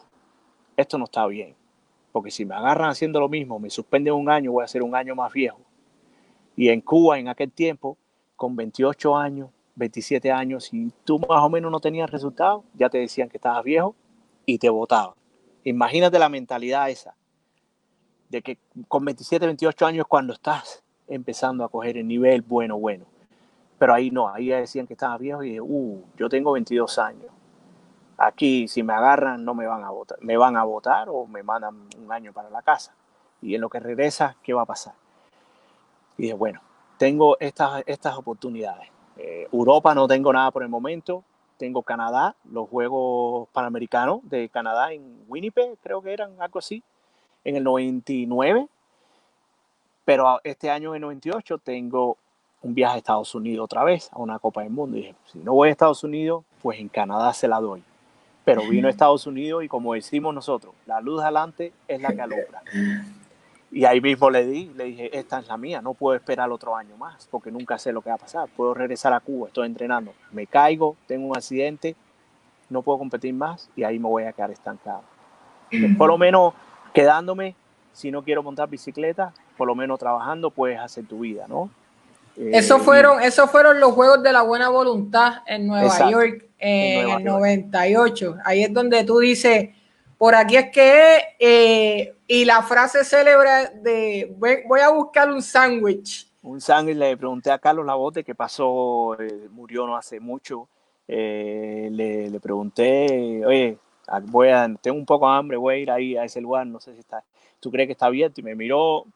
esto 0.78 0.96
no 0.96 1.04
está 1.04 1.26
bien. 1.26 1.54
Porque 2.12 2.30
si 2.30 2.44
me 2.44 2.54
agarran 2.54 2.90
haciendo 2.90 3.20
lo 3.20 3.28
mismo, 3.28 3.58
me 3.58 3.68
suspenden 3.68 4.14
un 4.14 4.30
año, 4.30 4.52
voy 4.52 4.64
a 4.64 4.68
ser 4.68 4.82
un 4.82 4.94
año 4.94 5.14
más 5.14 5.32
viejo. 5.32 5.58
Y 6.56 6.68
en 6.70 6.80
Cuba, 6.80 7.18
en 7.18 7.28
aquel 7.28 7.52
tiempo, 7.52 7.98
con 8.36 8.56
28 8.56 9.16
años, 9.16 9.50
27 9.74 10.30
años, 10.32 10.64
si 10.64 10.92
tú 11.04 11.18
más 11.18 11.42
o 11.42 11.48
menos 11.48 11.70
no 11.70 11.80
tenías 11.80 12.10
resultados, 12.10 12.64
ya 12.74 12.88
te 12.88 12.98
decían 12.98 13.28
que 13.28 13.36
estabas 13.36 13.64
viejo 13.64 13.94
y 14.46 14.58
te 14.58 14.70
votaban. 14.70 15.14
Imagínate 15.64 16.18
la 16.18 16.28
mentalidad 16.28 16.88
esa 16.88 17.14
de 18.28 18.42
que 18.42 18.58
con 18.86 19.04
27, 19.04 19.46
28 19.46 19.86
años 19.86 20.06
cuando 20.06 20.32
estás 20.32 20.82
empezando 21.08 21.64
a 21.64 21.68
coger 21.68 21.96
el 21.96 22.06
nivel 22.06 22.42
bueno, 22.42 22.78
bueno. 22.78 23.04
Pero 23.78 23.94
ahí 23.94 24.10
no, 24.10 24.28
ahí 24.28 24.48
decían 24.48 24.86
que 24.86 24.94
estaba 24.94 25.16
viejo 25.18 25.42
y 25.42 25.60
uh, 25.60 26.02
yo 26.16 26.28
tengo 26.28 26.52
22 26.52 26.98
años. 26.98 27.30
Aquí 28.18 28.68
si 28.68 28.82
me 28.82 28.92
agarran 28.92 29.44
no 29.44 29.54
me 29.54 29.66
van 29.66 29.84
a 29.84 29.90
votar, 29.90 30.18
me 30.20 30.36
van 30.36 30.56
a 30.56 30.64
votar 30.64 31.08
o 31.08 31.26
me 31.26 31.42
mandan 31.42 31.88
un 31.96 32.12
año 32.12 32.32
para 32.32 32.50
la 32.50 32.60
casa. 32.60 32.92
Y 33.40 33.54
en 33.54 33.60
lo 33.60 33.70
que 33.70 33.78
regresa, 33.78 34.36
¿qué 34.42 34.52
va 34.52 34.62
a 34.62 34.66
pasar? 34.66 34.94
Y 36.18 36.22
dije, 36.22 36.34
bueno, 36.34 36.60
tengo 36.98 37.38
estas, 37.38 37.84
estas 37.86 38.18
oportunidades. 38.18 38.88
Eh, 39.16 39.48
Europa 39.52 39.94
no 39.94 40.08
tengo 40.08 40.32
nada 40.32 40.50
por 40.50 40.64
el 40.64 40.68
momento. 40.68 41.22
Tengo 41.56 41.82
Canadá, 41.82 42.36
los 42.52 42.68
Juegos 42.68 43.48
Panamericanos 43.52 44.20
de 44.22 44.48
Canadá 44.48 44.92
en 44.92 45.24
Winnipeg, 45.26 45.76
creo 45.82 46.00
que 46.00 46.12
eran 46.12 46.40
algo 46.40 46.60
así, 46.60 46.84
en 47.42 47.56
el 47.56 47.64
99. 47.64 48.68
Pero 50.04 50.40
este 50.44 50.70
año, 50.70 50.90
en 50.90 50.96
el 50.96 51.02
98, 51.02 51.58
tengo 51.58 52.16
un 52.62 52.74
viaje 52.74 52.94
a 52.94 52.98
Estados 52.98 53.34
Unidos 53.34 53.64
otra 53.64 53.82
vez, 53.82 54.08
a 54.12 54.18
una 54.18 54.38
Copa 54.38 54.62
del 54.62 54.70
Mundo. 54.70 54.96
Y 54.96 55.00
dije, 55.00 55.14
si 55.26 55.38
no 55.38 55.54
voy 55.54 55.68
a 55.68 55.72
Estados 55.72 56.04
Unidos, 56.04 56.44
pues 56.62 56.78
en 56.78 56.88
Canadá 56.88 57.32
se 57.32 57.48
la 57.48 57.60
doy. 57.60 57.82
Pero 58.48 58.66
vino 58.66 58.86
a 58.86 58.90
Estados 58.90 59.26
Unidos 59.26 59.62
y 59.62 59.68
como 59.68 59.92
decimos 59.92 60.34
nosotros, 60.34 60.74
la 60.86 61.02
luz 61.02 61.22
adelante 61.22 61.70
es 61.86 62.00
la 62.00 62.14
que 62.14 62.22
alumbra. 62.22 62.62
Y 63.70 63.84
ahí 63.84 64.00
mismo 64.00 64.30
le 64.30 64.46
di, 64.46 64.72
le 64.74 64.84
dije, 64.84 65.18
esta 65.18 65.40
es 65.40 65.46
la 65.46 65.58
mía, 65.58 65.82
no 65.82 65.92
puedo 65.92 66.16
esperar 66.16 66.50
otro 66.50 66.74
año 66.74 66.96
más, 66.96 67.28
porque 67.30 67.50
nunca 67.50 67.76
sé 67.76 67.92
lo 67.92 68.00
que 68.00 68.08
va 68.08 68.14
a 68.14 68.18
pasar. 68.18 68.48
Puedo 68.56 68.72
regresar 68.72 69.12
a 69.12 69.20
Cuba, 69.20 69.48
estoy 69.48 69.66
entrenando, 69.66 70.14
me 70.32 70.46
caigo, 70.46 70.96
tengo 71.06 71.26
un 71.26 71.36
accidente, 71.36 71.94
no 72.70 72.80
puedo 72.80 72.98
competir 72.98 73.34
más 73.34 73.68
y 73.76 73.82
ahí 73.82 73.98
me 73.98 74.08
voy 74.08 74.22
a 74.22 74.32
quedar 74.32 74.50
estancado. 74.50 75.02
Por 75.98 76.08
lo 76.08 76.16
menos 76.16 76.54
quedándome, 76.94 77.56
si 77.92 78.10
no 78.10 78.24
quiero 78.24 78.42
montar 78.42 78.70
bicicleta, 78.70 79.34
por 79.58 79.66
lo 79.66 79.74
menos 79.74 79.98
trabajando 79.98 80.50
puedes 80.50 80.80
hacer 80.80 81.04
tu 81.04 81.18
vida, 81.18 81.46
¿no? 81.46 81.68
Esos 82.38 82.80
eh, 82.80 82.84
fueron, 82.84 83.22
esos 83.22 83.50
fueron 83.50 83.80
los 83.80 83.92
Juegos 83.92 84.22
de 84.22 84.32
la 84.32 84.42
Buena 84.42 84.68
Voluntad 84.68 85.42
en 85.46 85.66
Nueva 85.66 86.10
York 86.10 86.46
en, 86.58 87.10
el 87.10 87.24
98. 87.24 88.36
Ahí 88.44 88.62
es 88.62 88.72
donde 88.72 89.04
tú 89.04 89.18
dices, 89.18 89.70
por 90.16 90.34
aquí 90.34 90.56
es 90.56 90.70
que 90.70 91.20
eh, 91.38 92.14
y 92.26 92.44
la 92.44 92.62
frase 92.62 93.04
célebre 93.04 93.50
de 93.82 94.32
voy 94.36 94.80
a 94.80 94.90
buscar 94.90 95.30
un 95.30 95.42
sándwich. 95.42 96.28
Un 96.42 96.60
sándwich, 96.60 96.96
le 96.96 97.16
pregunté 97.16 97.50
a 97.50 97.58
Carlos 97.58 97.84
Labote 97.84 98.22
que 98.22 98.34
pasó, 98.34 99.20
eh, 99.20 99.48
murió 99.50 99.86
no 99.86 99.96
hace 99.96 100.20
mucho. 100.20 100.68
le, 101.08 101.90
le, 102.30 102.40
pregunté, 102.40 103.44
oye, 103.44 103.78
voy 104.22 104.48
a, 104.48 104.68
tengo 104.80 104.96
un 104.96 105.06
poco 105.06 105.28
de 105.28 105.36
hambre, 105.36 105.56
voy 105.56 105.74
a 105.74 105.78
ir 105.78 105.90
ahí 105.90 106.16
a 106.16 106.24
ese 106.24 106.40
lugar, 106.40 106.66
no 106.66 106.80
sé 106.80 106.94
si 106.94 107.00
está, 107.00 107.24
¿tú 107.58 107.70
crees 107.70 107.88
que 107.88 107.92
está 107.92 108.06
abierto? 108.06 108.40
Y 108.40 108.44
me 108.44 108.54
miró, 108.54 109.06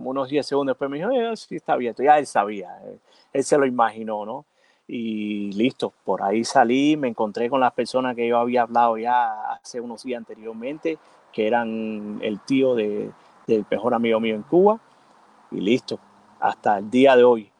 como 0.00 0.10
unos 0.10 0.30
10 0.30 0.46
segundos 0.46 0.72
después 0.72 0.90
me 0.90 0.96
dijo, 0.96 1.10
eh, 1.10 1.36
sí 1.36 1.56
está 1.56 1.74
abierto, 1.74 2.02
ya 2.02 2.18
él 2.18 2.26
sabía, 2.26 2.70
eh, 2.86 2.96
él 3.34 3.44
se 3.44 3.58
lo 3.58 3.66
imaginó, 3.66 4.24
¿no? 4.24 4.46
Y 4.88 5.52
listo, 5.52 5.92
por 6.04 6.22
ahí 6.22 6.42
salí, 6.42 6.96
me 6.96 7.08
encontré 7.08 7.50
con 7.50 7.60
las 7.60 7.72
personas 7.74 8.16
que 8.16 8.26
yo 8.26 8.38
había 8.38 8.62
hablado 8.62 8.96
ya 8.96 9.52
hace 9.52 9.78
unos 9.78 10.02
días 10.02 10.18
anteriormente, 10.18 10.98
que 11.30 11.46
eran 11.46 12.18
el 12.22 12.40
tío 12.40 12.74
de, 12.74 13.10
del 13.46 13.66
mejor 13.70 13.92
amigo 13.92 14.18
mío 14.20 14.34
en 14.34 14.42
Cuba, 14.42 14.80
y 15.50 15.60
listo, 15.60 16.00
hasta 16.40 16.78
el 16.78 16.90
día 16.90 17.14
de 17.14 17.24
hoy. 17.24 17.50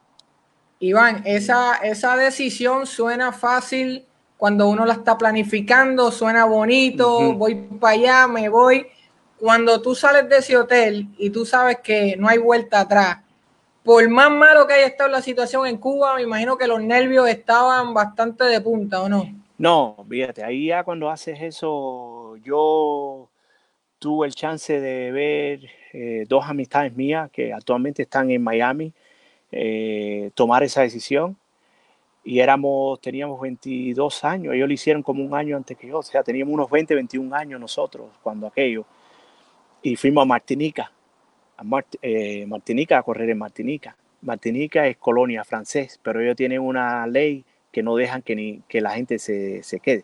Iván, 0.79 1.21
esa, 1.25 1.75
esa 1.75 2.17
decisión 2.17 2.87
suena 2.87 3.31
fácil 3.31 4.03
cuando 4.35 4.67
uno 4.67 4.83
la 4.87 4.93
está 4.93 5.15
planificando, 5.15 6.11
suena 6.11 6.45
bonito, 6.45 7.33
voy 7.33 7.53
para 7.79 7.93
allá, 7.93 8.27
me 8.27 8.49
voy, 8.49 8.87
cuando 9.41 9.81
tú 9.81 9.95
sales 9.95 10.29
de 10.29 10.37
ese 10.37 10.55
hotel 10.55 11.07
y 11.17 11.31
tú 11.31 11.47
sabes 11.47 11.79
que 11.79 12.15
no 12.15 12.27
hay 12.27 12.37
vuelta 12.37 12.81
atrás, 12.81 13.23
por 13.83 14.07
más 14.07 14.29
malo 14.29 14.67
que 14.67 14.75
haya 14.75 14.85
estado 14.85 15.09
la 15.09 15.23
situación 15.23 15.65
en 15.65 15.77
Cuba, 15.77 16.15
me 16.15 16.21
imagino 16.21 16.59
que 16.59 16.67
los 16.67 16.79
nervios 16.79 17.27
estaban 17.27 17.91
bastante 17.91 18.43
de 18.43 18.61
punta, 18.61 19.01
¿o 19.01 19.09
no? 19.09 19.25
No, 19.57 20.05
fíjate, 20.07 20.43
ahí 20.43 20.67
ya 20.67 20.83
cuando 20.83 21.09
haces 21.09 21.41
eso, 21.41 22.37
yo 22.43 23.29
tuve 23.97 24.27
el 24.27 24.35
chance 24.35 24.79
de 24.79 25.11
ver 25.11 25.61
eh, 25.93 26.25
dos 26.29 26.45
amistades 26.47 26.95
mías 26.95 27.31
que 27.31 27.51
actualmente 27.51 28.03
están 28.03 28.29
en 28.29 28.43
Miami 28.43 28.93
eh, 29.51 30.29
tomar 30.35 30.61
esa 30.61 30.81
decisión 30.81 31.35
y 32.23 32.37
éramos, 32.41 33.01
teníamos 33.01 33.41
22 33.41 34.23
años, 34.23 34.53
ellos 34.53 34.67
lo 34.67 34.73
hicieron 34.75 35.01
como 35.01 35.25
un 35.25 35.33
año 35.33 35.57
antes 35.57 35.75
que 35.75 35.87
yo, 35.87 35.97
o 35.97 36.03
sea, 36.03 36.21
teníamos 36.21 36.53
unos 36.53 36.69
20, 36.69 36.93
21 36.93 37.35
años 37.35 37.59
nosotros 37.59 38.05
cuando 38.21 38.45
aquello 38.45 38.85
y 39.81 39.95
fuimos 39.95 40.23
a 40.23 40.25
Martinica, 40.25 40.91
a 41.57 41.63
eh, 42.01 42.45
Martinica 42.47 42.97
a 42.97 43.03
correr 43.03 43.29
en 43.29 43.37
Martinica. 43.37 43.95
Martinica 44.21 44.87
es 44.87 44.97
colonia 44.97 45.43
francés, 45.43 45.99
pero 46.03 46.21
ellos 46.21 46.35
tienen 46.35 46.61
una 46.61 47.07
ley 47.07 47.43
que 47.71 47.81
no 47.81 47.95
dejan 47.95 48.21
que, 48.21 48.35
ni, 48.35 48.61
que 48.67 48.81
la 48.81 48.91
gente 48.91 49.17
se, 49.17 49.63
se 49.63 49.79
quede. 49.79 50.03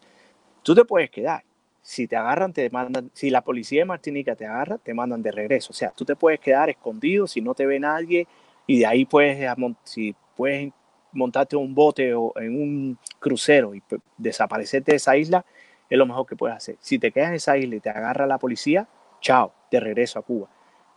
Tú 0.63 0.74
te 0.74 0.86
puedes 0.86 1.10
quedar. 1.10 1.44
Si 1.82 2.08
te 2.08 2.16
agarran, 2.16 2.52
te 2.52 2.70
mandan. 2.70 3.12
Si 3.13 3.30
la 3.30 3.42
policía 3.42 3.82
de 3.82 3.86
Martinica 3.86 4.36
te 4.36 4.46
agarra, 4.46 4.78
te 4.78 4.94
mandan 4.94 5.22
de 5.22 5.32
regreso. 5.32 5.72
O 5.72 5.74
sea, 5.74 5.92
tú 5.92 6.04
te 6.04 6.16
puedes 6.16 6.40
quedar 6.40 6.70
escondido 6.70 7.28
si 7.28 7.42
no 7.42 7.54
te 7.54 7.66
ve 7.66 7.80
nadie 7.80 8.28
y 8.66 8.80
de 8.80 8.86
ahí 8.86 9.06
puedes, 9.06 9.50
si 9.84 10.13
puedes 10.36 10.72
montarte 11.13 11.56
un 11.56 11.74
bote 11.74 12.13
o 12.13 12.34
en 12.36 12.62
un 12.62 12.98
crucero 13.20 13.74
y 13.74 13.82
desaparecerte 14.18 14.92
de 14.92 14.98
esa 14.98 15.16
isla, 15.16 15.46
es 15.90 15.98
lo 15.98 16.06
mejor 16.06 16.26
que 16.26 16.36
puedes 16.36 16.58
hacer. 16.58 16.76
Si 16.82 17.00
te 17.00 17.12
quedas 17.12 17.30
en 17.30 17.36
esa 17.36 17.58
isla 17.58 17.76
y 17.76 17.80
te 17.80 17.90
agarra 17.90 18.28
la 18.28 18.38
policía, 18.38 18.88
chao, 19.22 19.54
de 19.71 19.80
regreso 19.80 20.19
a 20.19 20.21
Cuba. 20.21 20.49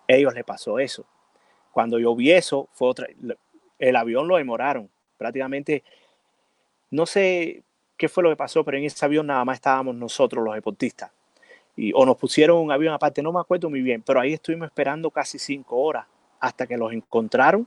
Ellos 0.07 0.35
le 0.35 0.45
pasó 0.45 0.79
eso. 0.79 1.05
Cuando 1.73 1.99
yo 1.99 2.15
vi 2.17 2.33
eso, 2.33 2.69
fue 2.73 2.89
otra, 2.89 3.07
el 3.79 3.97
avión 3.97 4.29
lo 4.29 4.37
demoraron. 4.37 4.91
Prácticamente, 5.17 5.85
no 6.91 7.07
sé 7.07 7.63
qué 7.97 8.09
fue 8.09 8.23
lo 8.23 8.31
que 8.31 8.37
pasó, 8.37 8.65
pero 8.65 8.79
en 8.79 8.85
ese 8.85 9.05
avión 9.05 9.27
nada 9.27 9.45
más 9.45 9.57
estábamos 9.57 9.95
nosotros, 9.95 10.45
los 10.45 10.55
deportistas. 10.55 11.13
Y, 11.77 11.93
o 11.95 12.05
nos 12.05 12.17
pusieron 12.17 12.59
un 12.59 12.73
avión 12.73 12.93
aparte, 12.93 13.23
no 13.23 13.33
me 13.33 13.41
acuerdo 13.41 13.71
muy 13.71 13.83
bien, 13.83 14.03
pero 14.03 14.21
ahí 14.21 14.33
estuvimos 14.33 14.67
esperando 14.67 15.11
casi 15.11 15.39
cinco 15.39 15.77
horas 15.77 16.07
hasta 16.41 16.67
que 16.67 16.77
los 16.77 16.93
encontraron 16.93 17.67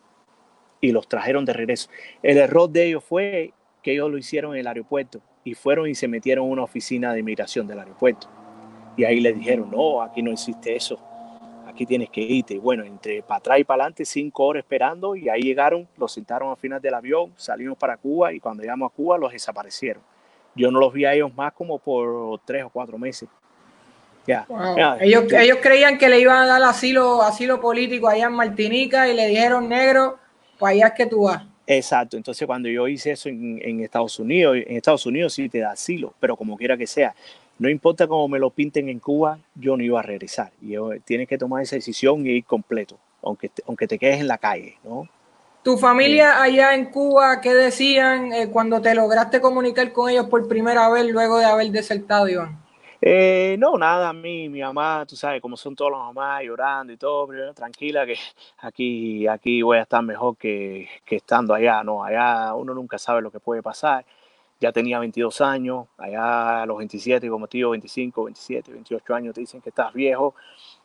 y 0.82 0.92
los 0.92 1.08
trajeron 1.08 1.46
de 1.46 1.54
regreso. 1.54 1.90
El 2.22 2.38
error 2.38 2.70
de 2.70 2.88
ellos 2.88 3.04
fue 3.04 3.54
que 3.82 3.94
ellos 3.94 4.12
lo 4.12 4.18
hicieron 4.18 4.54
en 4.54 4.60
el 4.60 4.68
aeropuerto 4.68 5.22
y 5.44 5.54
fueron 5.54 5.88
y 5.88 5.96
se 5.96 6.08
metieron 6.08 6.46
en 6.46 6.52
una 6.52 6.64
oficina 6.64 7.14
de 7.14 7.20
inmigración 7.20 7.68
del 7.68 7.80
aeropuerto. 7.80 8.28
Y 8.96 9.04
ahí 9.04 9.20
le 9.20 9.34
dijeron, 9.34 9.70
no, 9.72 10.02
aquí 10.02 10.22
no 10.22 10.32
existe 10.32 10.76
eso, 10.76 11.00
aquí 11.68 11.86
tienes 11.86 12.10
que 12.10 12.22
irte. 12.22 12.56
Y 12.56 12.60
bueno, 12.60 12.84
entre 12.84 13.24
para 13.24 13.40
atrás 13.40 13.60
y 13.60 13.64
para 13.64 13.84
adelante, 13.84 14.06
cinco 14.06 14.46
horas 14.46 14.64
esperando, 14.64 15.16
y 15.16 15.30
ahí 15.30 15.42
llegaron, 15.42 15.88
los 15.98 16.12
sentaron 16.12 16.52
al 16.52 16.58
final 16.58 16.82
del 16.82 16.94
avión, 16.94 17.34
salimos 17.36 17.78
para 17.78 17.98
Cuba 17.98 18.34
y 18.34 18.40
cuando 18.40 18.62
llegamos 18.62 18.92
a 18.92 18.96
Cuba 18.96 19.18
los 19.18 19.32
desaparecieron. 19.32 20.04
Yo 20.56 20.70
no 20.70 20.80
los 20.80 20.94
vi 20.94 21.06
a 21.06 21.14
ellos 21.14 21.34
más 21.34 21.54
como 21.54 21.80
por 21.80 22.40
tres 22.46 22.64
o 22.64 22.70
cuatro 22.70 22.98
meses. 22.98 23.28
Ya. 24.26 24.46
ellos, 25.02 25.26
ellos 25.34 25.58
creían 25.62 25.98
que 25.98 26.08
le 26.08 26.20
iban 26.20 26.38
a 26.38 26.46
dar 26.46 26.64
asilo, 26.64 27.22
asilo 27.22 27.60
político 27.60 28.08
allá 28.08 28.28
en 28.28 28.34
Martinica 28.34 29.10
y 29.10 29.16
le 29.16 29.28
dijeron 29.28 29.68
negro, 29.68 30.18
pues 30.58 30.76
allá 30.76 30.88
es 30.88 30.94
que 30.94 31.06
tú 31.08 31.24
vas. 31.24 31.44
Exacto, 31.66 32.18
entonces 32.18 32.46
cuando 32.46 32.70
yo 32.70 32.88
hice 32.88 33.12
eso 33.12 33.30
en, 33.30 33.60
en, 33.62 33.80
Estados 33.80 34.20
Unidos, 34.20 34.58
en 34.58 34.76
Estados 34.76 35.06
Unidos 35.06 35.34
sí 35.34 35.48
te 35.48 35.60
da 35.60 35.72
asilo, 35.72 36.14
pero 36.20 36.36
como 36.36 36.58
quiera 36.58 36.76
que 36.76 36.86
sea, 36.86 37.16
no 37.64 37.70
importa 37.70 38.08
cómo 38.08 38.28
me 38.28 38.40
lo 38.40 38.50
pinten 38.50 38.90
en 38.90 39.00
Cuba, 39.00 39.40
yo 39.56 39.78
no 39.78 39.84
iba 39.84 39.98
a 39.98 40.04
regresar. 40.04 40.52
Y 40.62 40.72
yo, 40.72 40.90
tienes 41.06 41.30
que 41.30 41.38
tomar 41.38 41.64
esa 41.64 41.78
decisión 41.78 42.26
y 42.26 42.32
ir 42.32 42.44
completo, 42.44 43.00
aunque 43.22 43.48
te, 43.48 43.64
aunque 43.66 43.88
te 43.88 43.98
quedes 43.98 44.20
en 44.20 44.28
la 44.28 44.38
calle, 44.38 44.78
¿no? 44.84 45.08
¿Tu 45.64 45.78
familia 45.78 46.44
allá 46.44 46.76
en 46.76 46.88
Cuba 46.88 47.40
qué 47.40 47.54
decían 47.54 48.34
eh, 48.34 48.50
cuando 48.52 48.82
te 48.82 48.94
lograste 48.94 49.40
comunicar 49.40 49.94
con 49.94 50.10
ellos 50.10 50.26
por 50.26 50.46
primera 50.50 50.90
vez 50.90 51.10
luego 51.10 51.38
de 51.38 51.46
haber 51.46 51.72
desertado, 51.72 52.28
Iván? 52.28 52.62
Eh, 53.00 53.56
no, 53.58 53.78
nada, 53.78 54.10
a 54.10 54.14
mí, 54.14 54.50
mi 54.50 54.60
mamá, 54.60 55.06
tú 55.08 55.16
sabes, 55.16 55.42
como 55.42 55.56
son 55.56 55.74
todas 55.74 55.94
las 55.94 56.02
mamás 56.02 56.44
llorando 56.44 56.92
y 56.92 56.98
todo, 56.98 57.28
pero 57.28 57.54
tranquila 57.54 58.06
que 58.06 58.18
aquí, 58.58 59.26
aquí 59.26 59.62
voy 59.62 59.78
a 59.78 59.84
estar 59.84 60.04
mejor 60.04 60.36
que, 60.36 60.90
que 61.06 61.16
estando 61.16 61.54
allá, 61.54 61.82
¿no? 61.82 62.04
Allá 62.04 62.56
uno 62.56 62.74
nunca 62.74 62.98
sabe 62.98 63.22
lo 63.22 63.32
que 63.32 63.40
puede 63.40 63.64
pasar 63.64 64.04
ya 64.64 64.72
tenía 64.72 64.98
22 64.98 65.42
años, 65.42 65.88
allá 65.98 66.62
a 66.62 66.66
los 66.66 66.78
27, 66.78 67.30
como 67.30 67.50
tío, 67.50 67.72
25, 67.72 68.24
27, 68.24 68.72
28 68.72 69.14
años 69.14 69.36
te 69.36 69.42
dicen 69.42 69.60
que 69.60 69.68
estás 69.68 69.92
viejo 69.92 70.36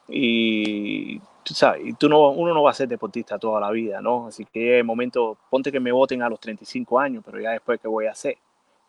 y 0.08 1.20
tú 1.44 1.54
sabes, 1.54 1.86
y 1.86 1.92
tú 1.92 2.08
no, 2.08 2.30
uno 2.30 2.52
no 2.52 2.64
va 2.64 2.72
a 2.72 2.74
ser 2.74 2.88
deportista 2.88 3.38
toda 3.38 3.60
la 3.60 3.70
vida, 3.70 4.00
¿no? 4.00 4.26
Así 4.26 4.44
que 4.44 4.80
el 4.80 4.84
momento, 4.84 5.38
ponte 5.48 5.70
que 5.70 5.78
me 5.78 5.92
voten 5.92 6.22
a 6.22 6.28
los 6.28 6.40
35 6.40 6.98
años, 6.98 7.22
pero 7.24 7.40
ya 7.40 7.52
después, 7.52 7.78
¿qué 7.80 7.86
voy 7.86 8.06
a 8.06 8.10
hacer? 8.10 8.36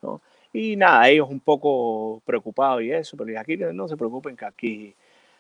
¿no? 0.01 0.21
Y 0.51 0.75
nada, 0.75 1.07
ellos 1.07 1.29
un 1.29 1.39
poco 1.39 2.23
preocupados 2.25 2.81
y 2.81 2.91
eso, 2.91 3.15
pero 3.15 3.39
aquí 3.39 3.57
no 3.57 3.87
se 3.87 3.95
preocupen 3.95 4.35
que 4.35 4.45
aquí, 4.45 4.95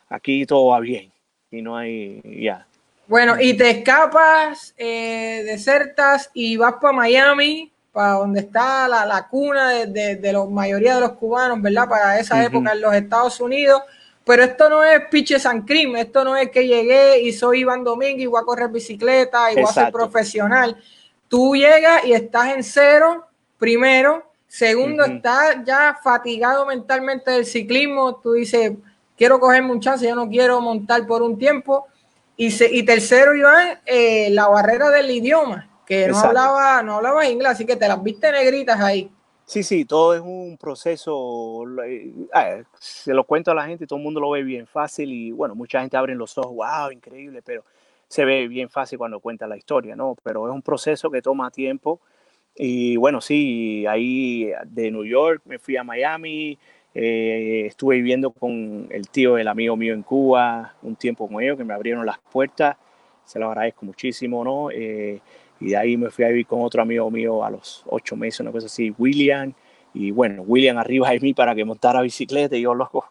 aquí 0.09 0.45
todo 0.45 0.67
va 0.67 0.79
bien 0.79 1.11
y 1.49 1.63
no 1.63 1.75
hay, 1.75 2.21
ya. 2.23 2.67
Bueno, 3.07 3.41
y 3.41 3.57
te 3.57 3.71
escapas, 3.71 4.75
eh, 4.77 5.41
desertas 5.43 6.29
y 6.35 6.55
vas 6.55 6.75
para 6.79 6.93
Miami 6.93 7.73
para 7.91 8.13
donde 8.13 8.41
está 8.41 8.87
la, 8.87 9.05
la 9.05 9.27
cuna 9.27 9.69
de, 9.69 10.15
de, 10.15 10.33
la 10.33 10.45
mayoría 10.45 10.95
de 10.95 11.01
los 11.01 11.13
cubanos, 11.13 11.61
¿verdad? 11.61 11.87
Para 11.89 12.19
esa 12.19 12.43
época 12.43 12.71
en 12.73 12.81
los 12.81 12.93
Estados 12.93 13.39
Unidos. 13.39 13.81
Pero 14.25 14.43
esto 14.43 14.69
no 14.69 14.83
es 14.83 15.01
piche 15.09 15.39
San 15.39 15.63
Crim, 15.63 15.95
esto 15.95 16.23
no 16.23 16.37
es 16.37 16.51
que 16.51 16.67
llegué 16.67 17.19
y 17.21 17.33
soy 17.33 17.61
Iván 17.61 17.83
Domínguez 17.83 18.23
y 18.23 18.27
voy 18.27 18.41
a 18.41 18.45
correr 18.45 18.69
bicicleta 18.69 19.51
y 19.51 19.55
voy 19.55 19.63
a 19.63 19.73
ser 19.73 19.91
profesional. 19.91 20.77
Tú 21.27 21.55
llegas 21.55 22.05
y 22.05 22.13
estás 22.13 22.53
en 22.53 22.63
cero 22.63 23.25
primero 23.57 24.29
Segundo, 24.49 25.05
está 25.05 25.63
ya 25.63 25.99
fatigado 26.03 26.65
mentalmente 26.65 27.29
del 27.29 27.45
ciclismo. 27.45 28.15
Tú 28.15 28.33
dices, 28.33 28.73
quiero 29.15 29.39
cogerme 29.39 29.71
un 29.71 29.79
chance, 29.79 30.05
yo 30.07 30.15
no 30.15 30.27
quiero 30.27 30.59
montar 30.59 31.05
por 31.05 31.21
un 31.21 31.37
tiempo. 31.37 31.85
Y, 32.35 32.47
y 32.75 32.83
tercero, 32.83 33.35
Iván, 33.35 33.79
eh, 33.85 34.29
la 34.31 34.47
barrera 34.47 34.89
del 34.89 35.11
idioma, 35.11 35.68
que 35.89 36.07
no 36.07 36.19
hablaba, 36.19 36.83
no 36.83 36.97
hablaba 36.97 37.27
inglés, 37.27 37.49
así 37.49 37.65
que 37.65 37.75
te 37.75 37.87
las 37.87 38.01
viste 38.03 38.31
negritas 38.31 38.79
ahí. 38.79 39.11
Sí, 39.43 39.63
sí, 39.63 39.85
todo 39.85 40.13
es 40.13 40.21
un 40.21 40.55
proceso, 40.61 41.63
eh, 41.83 42.13
ah, 42.31 42.57
se 42.77 43.11
lo 43.11 43.23
cuento 43.23 43.49
a 43.49 43.55
la 43.55 43.65
gente, 43.65 43.87
todo 43.87 43.97
el 43.97 44.05
mundo 44.05 44.19
lo 44.19 44.29
ve 44.29 44.43
bien 44.43 44.67
fácil 44.67 45.11
y 45.11 45.31
bueno, 45.31 45.55
mucha 45.55 45.81
gente 45.81 45.97
abre 45.97 46.13
los 46.13 46.37
ojos, 46.37 46.53
wow, 46.57 46.91
increíble, 46.91 47.41
pero 47.43 47.65
se 48.07 48.23
ve 48.23 48.47
bien 48.47 48.69
fácil 48.69 48.99
cuando 48.99 49.19
cuenta 49.19 49.47
la 49.47 49.57
historia, 49.57 49.95
¿no? 49.95 50.15
Pero 50.21 50.47
es 50.47 50.53
un 50.53 50.61
proceso 50.61 51.09
que 51.09 51.23
toma 51.23 51.49
tiempo 51.49 51.99
y 52.53 52.95
bueno, 52.97 53.19
sí, 53.19 53.87
ahí 53.87 54.51
de 54.65 54.91
New 54.91 55.05
York 55.05 55.41
me 55.45 55.57
fui 55.57 55.75
a 55.75 55.83
Miami, 55.83 56.55
eh, 56.93 57.63
estuve 57.65 57.95
viviendo 57.95 58.29
con 58.29 58.87
el 58.91 59.09
tío 59.09 59.33
del 59.33 59.47
amigo 59.47 59.75
mío 59.75 59.95
en 59.95 60.03
Cuba 60.03 60.75
un 60.83 60.95
tiempo 60.95 61.27
con 61.27 61.41
ellos 61.41 61.57
que 61.57 61.63
me 61.63 61.73
abrieron 61.73 62.05
las 62.05 62.19
puertas, 62.19 62.77
se 63.25 63.39
lo 63.39 63.47
agradezco 63.47 63.87
muchísimo, 63.87 64.43
¿no? 64.43 64.69
Eh, 64.69 65.21
y 65.59 65.69
de 65.69 65.77
ahí 65.77 65.97
me 65.97 66.09
fui 66.09 66.25
a 66.25 66.29
vivir 66.29 66.47
con 66.47 66.61
otro 66.61 66.81
amigo 66.81 67.09
mío 67.11 67.43
a 67.43 67.49
los 67.49 67.83
ocho 67.87 68.15
meses, 68.15 68.39
una 68.39 68.51
cosa 68.51 68.67
así, 68.67 68.93
William. 68.97 69.53
Y 69.93 70.11
bueno, 70.11 70.43
William 70.43 70.77
arriba 70.79 71.09
de 71.09 71.19
mí 71.19 71.33
para 71.33 71.53
que 71.55 71.65
montara 71.65 72.01
bicicleta. 72.01 72.55
Y 72.55 72.61
yo, 72.61 72.73
loco, 72.73 73.05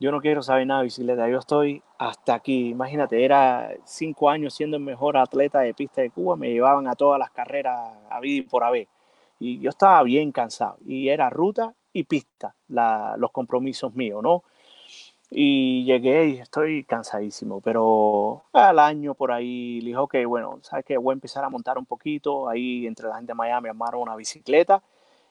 yo 0.00 0.10
no 0.10 0.20
quiero 0.20 0.42
saber 0.42 0.66
nada 0.66 0.80
de 0.80 0.84
bicicleta. 0.84 1.28
Yo 1.28 1.38
estoy 1.38 1.82
hasta 1.98 2.34
aquí. 2.34 2.70
Imagínate, 2.70 3.24
era 3.24 3.70
cinco 3.84 4.30
años 4.30 4.54
siendo 4.54 4.76
el 4.76 4.82
mejor 4.82 5.16
atleta 5.16 5.60
de 5.60 5.74
pista 5.74 6.00
de 6.00 6.10
Cuba. 6.10 6.36
Me 6.36 6.50
llevaban 6.50 6.88
a 6.88 6.94
todas 6.94 7.18
las 7.18 7.30
carreras 7.30 7.92
a 8.08 8.20
vida 8.20 8.38
y 8.38 8.42
por 8.42 8.64
haber. 8.64 8.88
Y 9.38 9.60
yo 9.60 9.70
estaba 9.70 10.02
bien 10.02 10.32
cansado. 10.32 10.78
Y 10.86 11.08
era 11.08 11.28
ruta 11.28 11.74
y 11.92 12.04
pista 12.04 12.54
los 12.68 13.30
compromisos 13.32 13.94
míos, 13.94 14.22
¿no? 14.22 14.44
Y 15.30 15.84
llegué 15.84 16.28
y 16.28 16.38
estoy 16.38 16.84
cansadísimo, 16.84 17.60
pero 17.60 18.44
al 18.52 18.78
año 18.78 19.14
por 19.14 19.30
ahí 19.30 19.80
le 19.80 19.88
dije, 19.88 19.98
ok, 19.98 20.14
bueno, 20.26 20.58
¿sabes 20.62 20.86
qué? 20.86 20.96
Voy 20.96 21.12
a 21.12 21.14
empezar 21.14 21.44
a 21.44 21.50
montar 21.50 21.76
un 21.76 21.84
poquito. 21.84 22.48
Ahí 22.48 22.86
entre 22.86 23.08
la 23.08 23.16
gente 23.16 23.32
de 23.32 23.34
Miami 23.34 23.68
armaron 23.68 24.02
una 24.02 24.16
bicicleta 24.16 24.82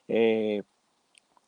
eh, 0.07 0.61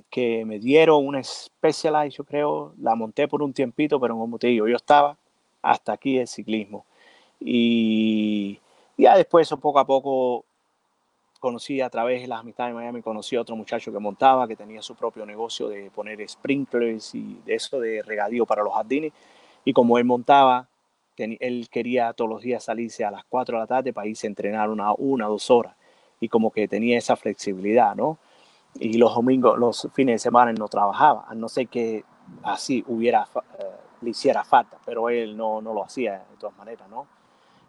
que 0.10 0.46
me 0.46 0.60
dieron 0.60 1.06
una 1.06 1.24
Specialized, 1.24 2.18
yo 2.18 2.24
creo. 2.24 2.74
La 2.82 2.96
monté 2.96 3.28
por 3.28 3.44
un 3.44 3.54
tiempito, 3.54 4.00
pero 4.00 4.18
como 4.18 4.40
te 4.40 4.48
digo, 4.48 4.68
yo 4.68 4.78
estaba 4.78 5.18
hasta 5.62 5.94
aquí 5.94 6.18
el 6.18 6.28
ciclismo. 6.28 6.86
Y 7.40 8.60
ya 8.98 9.16
después, 9.16 9.50
poco 9.62 9.80
a 9.80 9.86
poco, 9.86 10.46
conocí 11.40 11.82
a 11.82 11.90
través 11.90 12.22
de 12.22 12.28
las 12.28 12.42
amistades 12.42 12.74
de 12.74 12.76
Miami, 12.76 13.02
conocí 13.02 13.36
a 13.36 13.42
otro 13.42 13.56
muchacho 13.56 13.92
que 13.92 14.00
montaba, 14.00 14.48
que 14.48 14.56
tenía 14.56 14.82
su 14.82 14.96
propio 14.96 15.26
negocio 15.26 15.70
de 15.70 15.90
poner 15.90 16.28
sprinklers 16.28 17.16
y 17.16 17.42
de 17.46 17.56
eso 17.56 17.80
de 17.80 18.02
regadío 18.04 18.46
para 18.46 18.64
los 18.64 18.74
jardines. 18.74 19.14
Y 19.66 19.74
como 19.74 19.98
él 19.98 20.06
montaba, 20.06 20.68
él 21.18 21.68
quería 21.70 22.14
todos 22.14 22.30
los 22.30 22.42
días 22.42 22.64
salirse 22.64 23.04
a 23.04 23.12
las 23.12 23.24
4 23.26 23.58
de 23.58 23.62
la 23.62 23.68
tarde 23.68 23.94
para 23.94 24.08
irse 24.08 24.28
a 24.28 24.30
entrenar 24.30 24.70
una, 24.70 24.94
una, 24.94 25.28
dos 25.28 25.50
horas. 25.50 25.76
Y 26.20 26.28
como 26.28 26.52
que 26.52 26.68
tenía 26.68 26.98
esa 26.98 27.16
flexibilidad, 27.16 27.96
¿no? 27.96 28.20
Y 28.76 28.98
los 28.98 29.16
domingos, 29.16 29.58
los 29.58 29.88
fines 29.94 30.16
de 30.16 30.20
semana 30.20 30.54
no 30.54 30.68
trabajaba, 30.68 31.26
a 31.28 31.34
no 31.34 31.50
ser 31.50 31.68
que 31.68 32.04
así 32.44 32.84
hubiera, 32.88 33.28
eh, 33.58 33.64
le 34.02 34.12
hiciera 34.12 34.44
falta, 34.44 34.78
pero 34.86 35.10
él 35.10 35.36
no, 35.36 35.62
no 35.62 35.74
lo 35.74 35.84
hacía 35.84 36.20
de 36.30 36.38
todas 36.38 36.56
maneras, 36.58 36.88
¿no? 36.90 37.08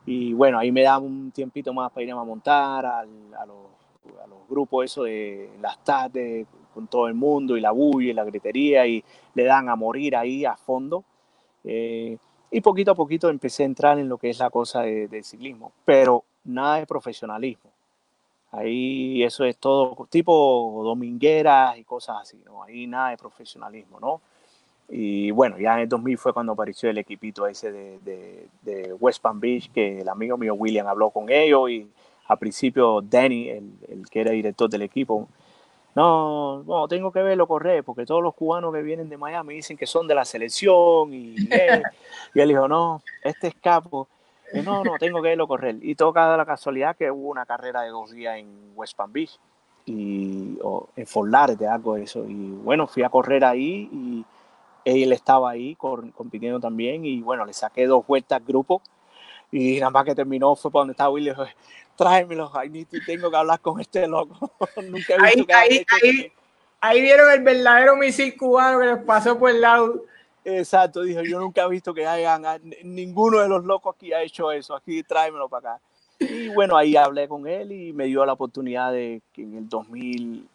Y 0.07 0.33
bueno, 0.33 0.59
ahí 0.59 0.73
me 0.73 0.83
da 0.83 0.99
un 0.99 1.31
tiempito 1.31 1.73
más 1.73 1.93
para 1.93 2.05
ir 2.05 2.13
a 2.13 2.25
montar 2.25 2.87
a, 2.87 3.05
los, 3.05 3.71
grupos 4.49 4.87
eso 4.87 5.05
de 5.05 5.49
las 5.61 5.83
tardes 5.85 6.45
con 6.75 6.89
todo 6.89 7.07
el 7.07 7.15
mundo 7.15 7.57
y 7.57 7.61
la 7.61 7.71
bulla 7.71 8.11
y 8.11 8.13
la 8.13 8.25
gritería 8.25 8.85
y 8.87 9.05
le 9.35 9.45
dan 9.45 9.69
a 9.69 9.77
morir 9.77 10.17
ahí 10.17 10.45
a 10.45 10.57
fondo. 10.57 11.05
Eh, 11.63 12.17
y 12.51 12.61
poquito 12.61 12.91
a 12.91 12.95
poquito 12.95 13.29
empecé 13.29 13.63
a 13.63 13.67
entrar 13.67 13.99
en 13.99 14.09
lo 14.09 14.19
que 14.19 14.31
es 14.31 14.39
la 14.39 14.51
cosa 14.51 14.83
de, 14.83 15.23
ciclismo, 15.23 15.73
pero 15.85 16.25
nada 16.45 16.77
de 16.77 16.87
profesionalismo. 16.87 17.71
Ahí 18.51 19.23
eso 19.23 19.45
es 19.45 19.57
todo 19.59 20.09
tipo 20.11 20.83
domingueras 20.83 21.79
y 21.79 21.85
cosas 21.85 22.17
así, 22.23 22.43
¿no? 22.45 22.65
Ahí 22.65 22.89
nada 22.89 23.11
de 23.11 23.17
profesionalismo, 23.17 24.01
¿no? 24.01 24.21
Y 24.91 25.31
bueno, 25.31 25.59
ya 25.59 25.75
en 25.75 25.81
el 25.81 25.89
2000 25.89 26.19
fue 26.19 26.33
cuando 26.33 26.53
apareció 26.53 26.91
el 26.91 26.99
equipito 26.99 27.47
ese 27.47 27.71
de, 27.71 28.49
de, 28.63 28.93
West 28.95 29.23
Palm 29.23 29.39
Beach, 29.39 29.71
que 29.73 30.01
el 30.01 30.09
amigo 30.09 30.37
mío 30.37 30.55
William 30.55 30.87
habló 30.89 31.11
con 31.11 31.31
ellos 31.31 31.71
y 31.71 31.89
al 32.27 32.39
principio 32.39 33.01
Danny, 33.01 33.49
el, 33.51 33.71
el 33.89 34.09
que 34.11 34.21
era 34.21 34.33
director 34.33 34.69
del 34.69 34.83
equipo, 34.83 35.29
no, 35.95 36.63
no, 36.63 36.87
tengo 36.87 37.11
que 37.11 37.23
verlo 37.23 37.49
correr, 37.49 37.83
porque 37.83 38.07
todos 38.07 38.23
los 38.23 38.35
cubanos 38.35 38.73
que 38.73 38.83
vienen 38.83 39.09
de 39.09 39.17
Miami 39.17 39.55
dicen 39.55 39.77
que 39.77 39.87
son 39.87 40.07
de 40.07 40.15
la 40.15 40.25
selección 40.25 41.13
y, 41.13 41.35
él, 41.51 41.83
y 42.35 42.41
él 42.41 42.49
dijo, 42.49 42.69
no, 42.69 43.03
este 43.25 43.49
es 43.49 43.55
capo. 43.57 44.09
Y 44.53 44.61
no, 44.61 44.83
no, 44.85 44.99
tengo 44.99 45.21
que 45.23 45.29
verlo 45.29 45.47
correr. 45.47 45.77
Y 45.81 45.95
toca 45.95 46.37
la 46.37 46.45
casualidad 46.45 46.97
que 46.97 47.11
hubo 47.11 47.29
una 47.29 47.47
carrera 47.47 47.83
de 47.83 47.91
dos 47.91 48.11
días 48.11 48.39
en 48.39 48.73
West 48.75 48.97
Palm 48.97 49.13
Beach 49.13 49.39
y 49.87 50.59
o 50.63 50.89
en 50.97 51.07
Fort 51.07 51.31
de 51.31 51.67
algo 51.67 51.95
de 51.95 52.05
eso. 52.05 52.25
Y 52.29 52.51
bueno, 52.51 52.87
fui 52.87 53.03
a 53.03 53.09
correr 53.09 53.45
ahí 53.45 53.89
y 53.93 54.25
él 54.85 55.13
estaba 55.13 55.51
ahí 55.51 55.77
compitiendo 55.77 56.61
también 56.61 57.05
y 57.05 57.21
bueno, 57.21 57.45
le 57.45 57.53
saqué 57.53 57.87
dos 57.87 58.07
vueltas 58.07 58.41
al 58.41 58.47
grupo 58.47 58.83
y 59.53 59.79
nada 59.79 59.91
más 59.91 60.05
que 60.05 60.15
terminó 60.15 60.55
fue 60.55 60.71
para 60.71 60.81
donde 60.83 60.93
estaba 60.93 61.11
Willy 61.11 61.29
y 61.29 61.31
dijo, 61.31 61.45
tráemelo, 61.97 62.51
tengo 63.07 63.31
que 63.31 63.37
hablar 63.37 63.61
con 63.61 63.81
este 63.81 64.07
loco. 64.07 64.53
Nunca 64.89 65.15
he 65.15 65.37
visto 65.37 65.55
ahí, 65.55 65.85
que 65.85 66.07
ahí, 66.07 66.33
ahí, 66.81 67.01
vieron 67.03 67.31
el 67.31 67.43
verdadero 67.43 67.97
misil 67.97 68.37
cubano 68.37 68.79
que 68.79 68.87
les 68.87 68.99
pasó 69.05 69.39
por 69.39 69.51
el 69.51 69.61
lado. 69.61 70.05
Exacto, 70.45 71.03
dijo, 71.03 71.21
yo 71.23 71.39
nunca 71.39 71.65
he 71.65 71.69
visto 71.69 71.93
que 71.93 72.07
hayan, 72.07 72.43
ninguno 72.83 73.41
de 73.41 73.49
los 73.49 73.63
locos 73.63 73.95
aquí 73.95 74.15
ha 74.15 74.23
hecho 74.23 74.51
eso, 74.51 74.75
aquí 74.75 75.03
tráemelo 75.03 75.51
para 75.51 75.75
acá. 75.75 75.83
Y 76.19 76.49
bueno, 76.49 76.77
ahí 76.77 76.97
hablé 76.97 77.29
con 77.29 77.47
él 77.47 77.73
y 77.73 77.93
me 77.93 78.07
dio 78.07 78.25
la 78.25 78.33
oportunidad 78.33 78.91
de 78.91 79.21
que 79.35 79.43
en 79.43 79.59
el 79.59 79.69
2000, 79.69 80.49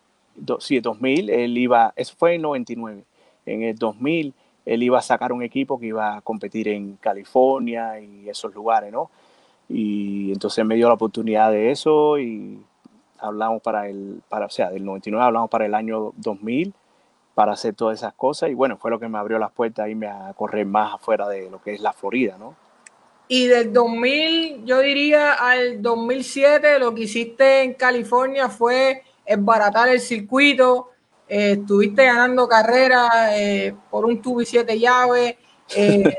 sí, 0.59 0.79
2000, 0.79 1.29
él 1.29 1.57
iba, 1.57 1.93
eso 1.95 2.15
fue 2.17 2.33
en 2.33 2.41
99, 2.41 3.03
en 3.45 3.63
el 3.63 3.75
2000 3.75 4.33
él 4.65 4.83
iba 4.83 4.97
a 4.97 5.01
sacar 5.01 5.31
un 5.31 5.43
equipo 5.43 5.79
que 5.79 5.87
iba 5.87 6.17
a 6.17 6.21
competir 6.21 6.67
en 6.67 6.95
California 6.95 7.99
y 7.99 8.27
esos 8.27 8.53
lugares, 8.53 8.91
¿no? 8.91 9.11
Y 9.69 10.31
entonces 10.31 10.65
me 10.65 10.75
dio 10.75 10.87
la 10.87 10.95
oportunidad 10.95 11.51
de 11.51 11.71
eso 11.71 12.19
y 12.19 12.59
hablamos 13.19 13.61
para 13.61 13.87
el, 13.87 14.21
para, 14.27 14.47
o 14.47 14.49
sea, 14.49 14.69
del 14.69 14.83
99 14.83 15.23
hablamos 15.23 15.49
para 15.49 15.65
el 15.65 15.73
año 15.73 16.13
2000 16.17 16.73
para 17.33 17.53
hacer 17.53 17.73
todas 17.73 17.99
esas 17.99 18.13
cosas 18.13 18.49
y 18.49 18.53
bueno, 18.53 18.77
fue 18.77 18.91
lo 18.91 18.99
que 18.99 19.07
me 19.07 19.17
abrió 19.17 19.37
las 19.37 19.51
puertas 19.51 19.89
y 19.89 19.95
me 19.95 20.07
a 20.07 20.33
correr 20.35 20.65
más 20.65 20.95
afuera 20.95 21.27
de 21.27 21.49
lo 21.49 21.61
que 21.61 21.73
es 21.73 21.81
la 21.81 21.93
Florida, 21.93 22.37
¿no? 22.39 22.55
Y 23.27 23.47
del 23.47 23.73
2000, 23.73 24.65
yo 24.65 24.79
diría 24.79 25.33
al 25.33 25.81
2007, 25.81 26.79
lo 26.79 26.93
que 26.93 27.01
hiciste 27.03 27.63
en 27.63 27.73
California 27.73 28.49
fue 28.49 29.01
embaratar 29.25 29.89
el 29.89 29.99
circuito, 29.99 30.91
eh, 31.27 31.53
estuviste 31.53 32.05
ganando 32.05 32.47
carreras 32.47 33.09
eh, 33.31 33.75
por 33.89 34.05
un 34.05 34.21
tubo 34.21 34.41
y 34.41 34.45
siete 34.45 34.79
llaves. 34.79 35.35
Eh, 35.75 36.17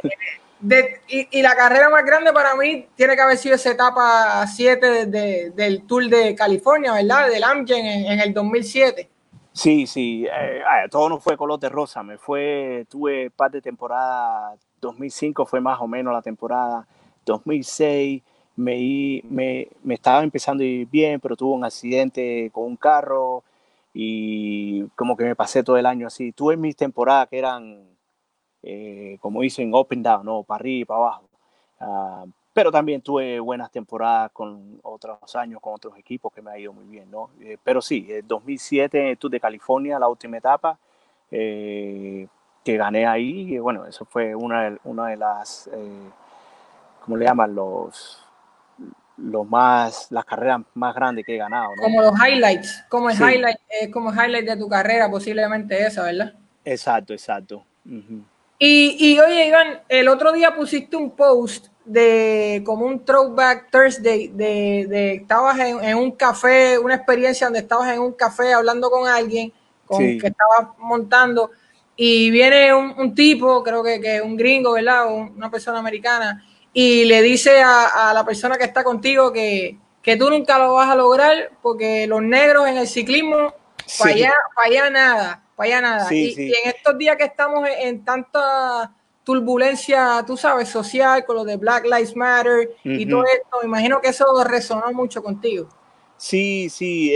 y, 1.31 1.43
la 1.43 1.55
carrera 1.55 1.89
más 1.91 2.05
grande 2.05 2.33
para 2.33 2.57
mí 2.57 2.87
tiene 2.97 3.15
que 3.15 3.23
haber 3.23 3.37
sido 3.37 3.55
esa 3.55 3.71
etapa 3.71 4.45
7 4.47 5.07
del 5.07 5.87
Tour 5.87 6.09
de 6.09 6.35
California, 6.35 6.93
¿verdad? 6.93 7.29
Del 7.29 7.45
Amgen 7.45 7.87
en, 7.87 8.21
el 8.21 8.35
2007. 8.35 9.09
Sí, 9.53 9.87
sí, 9.87 10.27
todo 10.91 11.09
no 11.09 11.19
fue 11.19 11.37
color 11.37 11.59
de 11.59 11.69
rosa, 11.71 12.03
me 12.03 12.19
fue, 12.19 12.85
tuve 12.91 13.31
parte 13.31 13.59
de 13.59 13.63
temporada 13.63 14.55
2005 14.81 15.47
fue 15.47 15.61
más 15.61 15.81
o 15.81 15.87
menos 15.87 16.13
la 16.13 16.23
temporada 16.23 16.87
2006, 17.25 18.23
me, 18.57 19.23
me, 19.29 19.69
me 19.83 19.95
estaba 19.95 20.23
empezando 20.23 20.63
a 20.63 20.67
ir 20.67 20.87
bien, 20.89 21.21
pero 21.21 21.37
tuve 21.37 21.55
un 21.55 21.65
accidente 21.65 22.51
con 22.53 22.65
un 22.65 22.77
carro, 22.77 23.43
y 23.99 24.87
como 24.89 25.17
que 25.17 25.25
me 25.25 25.35
pasé 25.35 25.63
todo 25.65 25.79
el 25.79 25.87
año 25.87 26.07
así. 26.07 26.31
Tuve 26.33 26.59
mis 26.59 26.77
temporadas 26.77 27.29
que 27.31 27.39
eran, 27.39 27.83
eh, 28.63 29.17
como 29.23 29.41
dicen, 29.41 29.73
and 29.75 30.05
down, 30.05 30.27
¿no? 30.27 30.43
para 30.43 30.61
arriba 30.61 30.83
y 30.83 30.85
para 30.85 31.01
abajo. 31.01 31.29
Ah, 31.81 32.27
pero 32.53 32.71
también 32.71 33.01
tuve 33.01 33.41
buenas 33.41 33.71
temporadas 33.71 34.33
con 34.33 34.81
otros 34.83 35.35
años, 35.35 35.63
con 35.63 35.73
otros 35.73 35.97
equipos 35.97 36.31
que 36.31 36.43
me 36.43 36.51
ha 36.51 36.59
ido 36.59 36.75
muy 36.75 36.85
bien, 36.85 37.11
¿no? 37.11 37.31
Eh, 37.41 37.57
pero 37.65 37.81
sí, 37.81 38.07
en 38.11 38.29
2007 38.29 39.13
en 39.13 39.17
Tour 39.17 39.31
de 39.31 39.41
California, 39.41 39.99
la 39.99 40.09
última 40.09 40.37
etapa, 40.37 40.79
eh, 41.31 42.27
que 42.63 42.77
gané 42.77 43.07
ahí, 43.07 43.55
y 43.55 43.59
bueno, 43.59 43.87
eso 43.87 44.05
fue 44.05 44.35
una 44.35 44.71
de, 44.71 44.79
una 44.85 45.07
de 45.07 45.17
las, 45.17 45.71
¿cómo 47.03 47.17
le 47.17 47.25
llaman? 47.25 47.55
Los 47.55 48.26
los 49.17 49.49
más, 49.49 50.09
las 50.11 50.25
carreras 50.25 50.61
más 50.75 50.95
grandes 50.95 51.25
que 51.25 51.35
he 51.35 51.39
ganado. 51.39 51.71
Como 51.81 52.03
los 52.03 52.13
highlights, 52.19 52.85
como 52.89 53.11
el 53.11 53.17
highlight, 53.17 53.59
es 53.69 53.89
como 53.91 54.13
highlight 54.13 54.47
de 54.47 54.57
tu 54.57 54.69
carrera, 54.69 55.11
posiblemente 55.11 55.87
esa, 55.87 56.03
¿verdad? 56.03 56.35
Exacto, 56.65 57.13
exacto. 57.13 57.65
y, 58.59 58.97
y, 58.99 59.19
oye, 59.19 59.47
Iván, 59.47 59.81
el 59.89 60.09
otro 60.09 60.33
día 60.33 60.55
pusiste 60.55 60.97
un 60.97 61.11
post 61.11 61.69
de 61.85 62.63
como 62.67 62.85
un 62.85 63.05
throwback 63.05 63.71
Thursday, 63.71 64.29
de, 64.29 64.87
de 64.89 65.15
estabas 65.15 65.59
en, 65.59 65.97
un 65.97 66.11
café, 66.11 66.79
una 66.79 66.97
experiencia 66.97 67.47
donde 67.47 67.61
estabas 67.61 67.93
en 67.95 68.01
un 68.01 68.13
café 68.13 68.53
hablando 68.53 68.91
con 68.91 69.09
alguien 69.09 69.53
con, 69.87 70.01
que 70.01 70.27
estaba 70.27 70.75
montando 70.79 71.53
y 71.95 72.31
viene 72.31 72.75
un, 72.75 73.15
tipo, 73.15 73.63
creo 73.63 73.83
que, 73.83 74.01
que, 74.01 74.21
un 74.21 74.37
gringo, 74.37 74.73
¿verdad? 74.73 75.07
una 75.07 75.51
persona 75.51 75.79
americana 75.79 76.45
y 76.79 77.07
le 77.07 77.23
dice 77.23 77.63
a, 77.65 78.13
la 78.13 78.23
persona 78.27 78.59
que 78.59 78.65
está 78.65 78.85
contigo 78.85 79.33
que, 79.33 79.79
que, 80.03 80.19
tú 80.19 80.29
nunca 80.29 80.59
lo 80.59 80.75
vas 80.75 80.91
a 80.91 80.95
lograr 80.95 81.53
porque 81.63 82.07
los 82.07 82.21
negros 82.21 82.69
en 82.69 82.77
el 82.77 82.87
ciclismo, 82.87 83.55
para, 83.99 84.11
allá, 84.11 84.35
para 84.55 84.69
allá 84.69 84.91
nada, 84.91 85.43
para 85.57 85.67
allá 85.69 85.81
nada. 85.81 86.15
y, 86.15 86.35
en 86.35 86.69
estos 86.69 86.99
días 86.99 87.17
que 87.17 87.25
estamos 87.25 87.67
en 87.81 88.05
tanta 88.05 88.93
turbulencia, 89.25 90.23
tú 90.27 90.37
sabes, 90.37 90.69
social, 90.69 91.25
con 91.25 91.37
lo 91.37 91.45
de 91.45 91.57
Black 91.57 91.85
Lives 91.85 92.15
Matter 92.15 92.71
y 92.85 93.07
todo 93.07 93.25
esto. 93.25 93.65
imagino 93.65 93.99
que 94.03 94.11
eso 94.11 94.27
resonó 94.45 94.93
mucho 94.93 95.23
contigo. 95.23 95.71
Sí, 96.19 96.69
sí, 96.69 97.11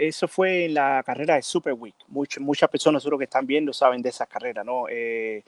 eso 0.00 0.28
fue 0.28 0.66
en 0.66 0.74
la 0.74 1.02
carrera 1.04 1.34
de 1.34 1.42
Super 1.42 1.72
Week. 1.72 1.96
muchas 2.06 2.70
personas 2.70 3.02
seguro 3.02 3.18
que 3.18 3.24
están 3.24 3.48
viendo 3.48 3.72
saben 3.72 4.00
de 4.00 4.10
esa 4.10 4.26
carrera, 4.26 4.62
¿no? 4.62 4.84
Eh, 4.88 5.42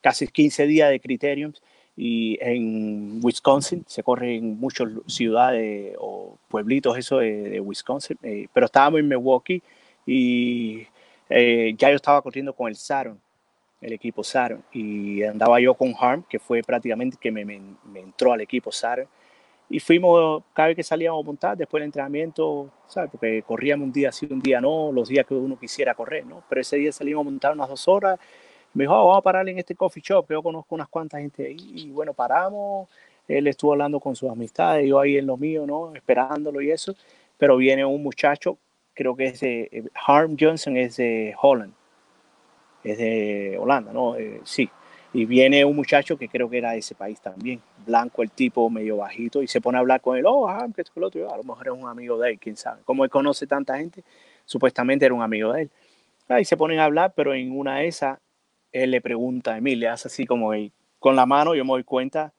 casi 0.00 0.26
15 0.26 0.66
días 0.66 0.88
de 0.88 1.00
criteriums 1.00 1.62
y 1.98 2.38
en 2.40 3.18
Wisconsin 3.22 3.84
se 3.86 4.04
corre 4.04 4.36
en 4.36 4.58
muchas 4.58 4.88
ciudades 5.06 5.96
o 5.98 6.38
pueblitos 6.48 6.96
eso 6.96 7.18
de, 7.18 7.60
Wisconsin, 7.60 8.16
eh, 8.22 8.46
pero 8.52 8.66
estábamos 8.66 9.00
en 9.00 9.08
Milwaukee 9.08 9.60
y 10.06 10.86
eh, 11.28 11.74
ya 11.76 11.90
yo 11.90 11.96
estaba 11.96 12.22
corriendo 12.22 12.52
con 12.52 12.68
el 12.68 12.76
Saturn 12.76 13.18
el 13.80 13.92
equipo 13.92 14.24
Saturn 14.24 14.62
y 14.72 15.22
andaba 15.22 15.60
yo 15.60 15.74
con 15.74 15.94
Harm, 15.98 16.24
que 16.28 16.38
fue 16.38 16.62
prácticamente 16.62 17.16
que 17.20 17.30
me, 17.30 17.44
me, 17.44 18.00
entró 18.00 18.32
al 18.32 18.40
equipo 18.40 18.72
Saturn. 18.72 19.08
Y 19.70 19.80
fuimos, 19.80 20.42
cada 20.54 20.68
vez 20.68 20.76
que 20.76 20.82
salíamos 20.82 21.22
a 21.22 21.26
montar, 21.26 21.56
después 21.56 21.80
del 21.80 21.88
entrenamiento, 21.88 22.70
¿sabes? 22.86 23.10
Porque 23.10 23.42
corríamos 23.42 23.84
un 23.84 23.92
día 23.92 24.10
sí, 24.10 24.26
un 24.30 24.40
día 24.40 24.60
no, 24.60 24.90
los 24.92 25.08
días 25.08 25.26
que 25.26 25.34
uno 25.34 25.58
quisiera 25.58 25.94
correr, 25.94 26.24
¿no? 26.24 26.42
Pero 26.48 26.62
ese 26.62 26.76
día 26.76 26.90
salimos 26.90 27.20
a 27.20 27.24
montar 27.24 27.52
unas 27.52 27.68
dos 27.68 27.86
horas. 27.86 28.18
Me 28.78 28.84
dijo, 28.84 28.94
oh, 28.94 29.08
vamos 29.08 29.18
a 29.18 29.22
parar 29.22 29.48
en 29.48 29.58
este 29.58 29.74
coffee 29.74 30.02
shop, 30.02 30.26
yo 30.30 30.42
conozco 30.42 30.74
unas 30.74 30.88
cuantas 30.88 31.20
gente 31.20 31.46
ahí. 31.46 31.56
Y 31.74 31.90
bueno, 31.90 32.12
paramos. 32.14 32.88
Él 33.26 33.46
estuvo 33.46 33.72
hablando 33.72 34.00
con 34.00 34.16
sus 34.16 34.30
amistades, 34.30 34.88
yo 34.88 35.00
ahí 35.00 35.18
en 35.18 35.26
lo 35.26 35.36
mío, 35.36 35.66
¿no? 35.66 35.94
Esperándolo 35.94 36.62
y 36.62 36.70
eso. 36.70 36.94
Pero 37.36 37.56
viene 37.56 37.84
un 37.84 38.02
muchacho, 38.02 38.56
creo 38.94 39.16
que 39.16 39.26
es 39.26 39.40
de 39.40 39.68
eh, 39.70 39.84
Harm 40.06 40.36
Johnson, 40.38 40.76
es 40.76 40.96
de 40.96 41.34
Holland 41.40 41.74
es 42.84 42.98
de 42.98 43.56
Holanda, 43.58 43.92
¿no? 43.92 44.16
Eh, 44.16 44.40
sí. 44.44 44.68
Y 45.12 45.24
viene 45.24 45.64
un 45.64 45.74
muchacho 45.74 46.18
que 46.18 46.28
creo 46.28 46.50
que 46.50 46.58
era 46.58 46.72
de 46.72 46.78
ese 46.78 46.94
país 46.94 47.20
también, 47.20 47.60
blanco 47.86 48.22
el 48.22 48.30
tipo, 48.30 48.68
medio 48.68 48.98
bajito, 48.98 49.42
y 49.42 49.48
se 49.48 49.60
pone 49.60 49.78
a 49.78 49.80
hablar 49.80 50.00
con 50.00 50.18
él, 50.18 50.26
oh, 50.26 50.48
ah, 50.48 50.66
que 50.74 50.82
esto, 50.82 51.00
lo 51.00 51.06
otro, 51.06 51.32
a 51.32 51.36
lo 51.36 51.44
mejor 51.44 51.68
es 51.68 51.72
un 51.72 51.88
amigo 51.88 52.18
de 52.18 52.32
él, 52.32 52.38
quién 52.38 52.56
sabe. 52.56 52.82
Como 52.84 53.04
él 53.04 53.10
conoce 53.10 53.46
tanta 53.46 53.78
gente, 53.78 54.04
supuestamente 54.44 55.06
era 55.06 55.14
un 55.14 55.22
amigo 55.22 55.52
de 55.52 55.62
él. 55.62 55.70
Ahí 56.28 56.44
se 56.44 56.56
ponen 56.58 56.78
a 56.78 56.84
hablar, 56.84 57.14
pero 57.16 57.34
en 57.34 57.56
una 57.56 57.78
de 57.78 57.88
esas, 57.88 58.18
él 58.72 58.90
le 58.90 59.00
pregunta 59.00 59.54
a 59.54 59.60
mí, 59.60 59.74
le 59.76 59.88
hace 59.88 60.08
así 60.08 60.26
como, 60.26 60.52
con 60.98 61.16
la 61.16 61.26
mano, 61.26 61.54
yo 61.54 61.64
me 61.64 61.72
doy 61.72 61.84
cuenta, 61.84 62.32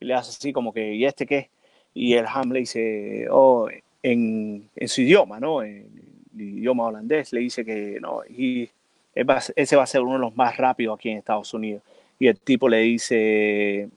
y 0.00 0.06
le 0.06 0.14
hace 0.14 0.30
así 0.30 0.52
como 0.52 0.72
que, 0.72 0.94
¿y 0.94 1.04
este 1.04 1.26
qué? 1.26 1.50
Y 1.94 2.14
el 2.14 2.26
Ham 2.26 2.52
le 2.52 2.60
dice, 2.60 3.26
oh, 3.30 3.68
en, 4.02 4.70
su 4.86 5.02
idioma, 5.02 5.40
¿no? 5.40 5.62
En 5.62 5.88
idioma 6.36 6.86
holandés, 6.86 7.32
le 7.32 7.40
dice 7.40 7.64
que, 7.64 7.98
no, 8.00 8.22
y 8.28 8.70
ese 9.14 9.76
va 9.76 9.82
a 9.82 9.86
ser 9.86 10.00
uno 10.00 10.14
de 10.14 10.18
los 10.18 10.36
más 10.36 10.56
rápidos 10.56 10.98
aquí 10.98 11.10
en 11.10 11.18
Estados 11.18 11.52
Unidos. 11.54 11.82
Y 12.18 12.28
el 12.28 12.38
tipo 12.40 12.68
le 12.68 12.78
dice 12.78 13.88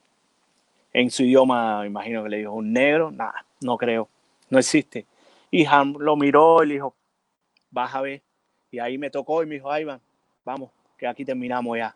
en 0.93 1.11
su 1.11 1.23
idioma, 1.23 1.83
imagino 1.86 2.23
que 2.23 2.29
le 2.29 2.38
dijo, 2.38 2.53
un 2.53 2.71
negro, 2.73 3.11
nada, 3.11 3.45
no 3.61 3.77
creo, 3.77 4.09
no 4.49 4.59
existe. 4.59 5.05
Y 5.51 5.65
Ham 5.65 5.95
lo 5.99 6.15
miró 6.15 6.63
y 6.63 6.67
le 6.67 6.73
dijo, 6.75 6.95
vas 7.71 7.93
a 7.93 8.01
ver. 8.01 8.21
Y 8.71 8.79
ahí 8.79 8.97
me 8.97 9.09
tocó 9.09 9.43
y 9.43 9.45
me 9.45 9.55
dijo, 9.55 9.71
ahí 9.71 9.86
vamos, 10.43 10.69
que 11.06 11.12
aquí 11.12 11.26
terminamos 11.26 11.78
ya. 11.78 11.95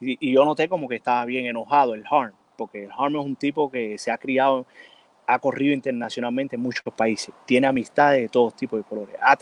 Y, 0.00 0.32
yo 0.32 0.44
noté 0.44 0.68
como 0.68 0.88
que 0.88 0.96
estaba 0.96 1.24
bien 1.24 1.46
enojado 1.46 1.94
el 1.94 2.04
Harm, 2.10 2.32
porque 2.56 2.84
el 2.84 2.90
Harm 2.96 3.16
es 3.16 3.24
un 3.24 3.36
tipo 3.36 3.70
que 3.70 3.98
se 3.98 4.10
ha 4.10 4.18
criado, 4.18 4.66
ha 5.26 5.38
corrido 5.38 5.72
internacionalmente 5.72 6.56
en 6.56 6.62
muchos 6.62 6.92
países, 6.94 7.34
tiene 7.46 7.66
amistades 7.66 8.22
de 8.22 8.28
todos 8.28 8.54
tipos 8.56 8.78
de 8.80 8.84
colores, 8.84 9.16
ha, 9.22 9.36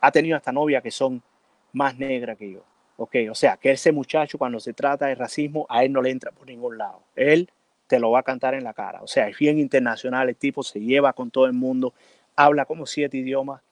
ha 0.00 0.10
tenido 0.10 0.36
hasta 0.36 0.52
novias 0.52 0.82
que 0.82 0.90
son 0.90 1.22
más 1.72 1.96
negra 1.98 2.34
que 2.34 2.52
yo. 2.52 2.64
Ok, 2.96 3.16
o 3.28 3.34
sea, 3.34 3.56
que 3.56 3.72
ese 3.72 3.90
muchacho 3.90 4.38
cuando 4.38 4.60
se 4.60 4.72
trata 4.72 5.06
de 5.06 5.16
racismo, 5.16 5.66
a 5.68 5.82
él 5.84 5.92
no 5.92 6.00
le 6.00 6.10
entra 6.10 6.30
por 6.30 6.46
ningún 6.46 6.78
lado. 6.78 7.02
Él 7.16 7.50
te 7.88 7.98
lo 7.98 8.12
va 8.12 8.20
a 8.20 8.22
cantar 8.22 8.54
en 8.54 8.64
la 8.64 8.72
cara. 8.72 9.02
O 9.02 9.08
sea, 9.08 9.28
es 9.28 9.36
bien 9.36 9.58
internacional, 9.58 10.28
el 10.28 10.36
tipo 10.36 10.62
se 10.62 10.80
lleva 10.80 11.12
con 11.12 11.30
todo 11.30 11.46
el 11.46 11.52
mundo, 11.52 11.92
habla 12.36 12.64
como 12.64 12.86
siete 12.86 13.16
idiomas. 13.18 13.62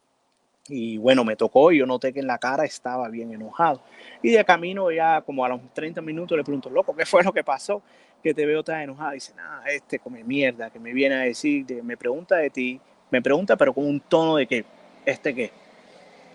Y 0.68 0.96
bueno, 0.98 1.24
me 1.24 1.36
tocó 1.36 1.72
y 1.72 1.78
yo 1.78 1.86
noté 1.86 2.12
que 2.12 2.20
en 2.20 2.26
la 2.26 2.38
cara 2.38 2.64
estaba 2.64 3.08
bien 3.08 3.32
enojado. 3.32 3.82
Y 4.22 4.30
de 4.30 4.44
camino 4.44 4.90
ya 4.90 5.20
como 5.22 5.44
a 5.44 5.48
los 5.48 5.60
30 5.74 6.00
minutos 6.00 6.36
le 6.36 6.44
pregunto, 6.44 6.70
loco, 6.70 6.94
¿qué 6.94 7.04
fue 7.04 7.22
lo 7.24 7.32
que 7.32 7.42
pasó? 7.42 7.82
Que 8.22 8.32
te 8.32 8.46
veo 8.46 8.62
tan 8.62 8.80
enojado. 8.82 9.12
dice, 9.12 9.34
nada, 9.34 9.64
este 9.66 9.98
come 9.98 10.22
mierda, 10.22 10.70
que 10.70 10.78
me 10.78 10.92
viene 10.92 11.16
a 11.16 11.20
decir, 11.20 11.66
me 11.82 11.96
pregunta 11.96 12.36
de 12.36 12.50
ti, 12.50 12.80
me 13.10 13.20
pregunta 13.20 13.56
pero 13.56 13.74
con 13.74 13.86
un 13.86 14.00
tono 14.00 14.36
de 14.36 14.46
que, 14.46 14.64
¿este 15.04 15.34
qué? 15.34 15.50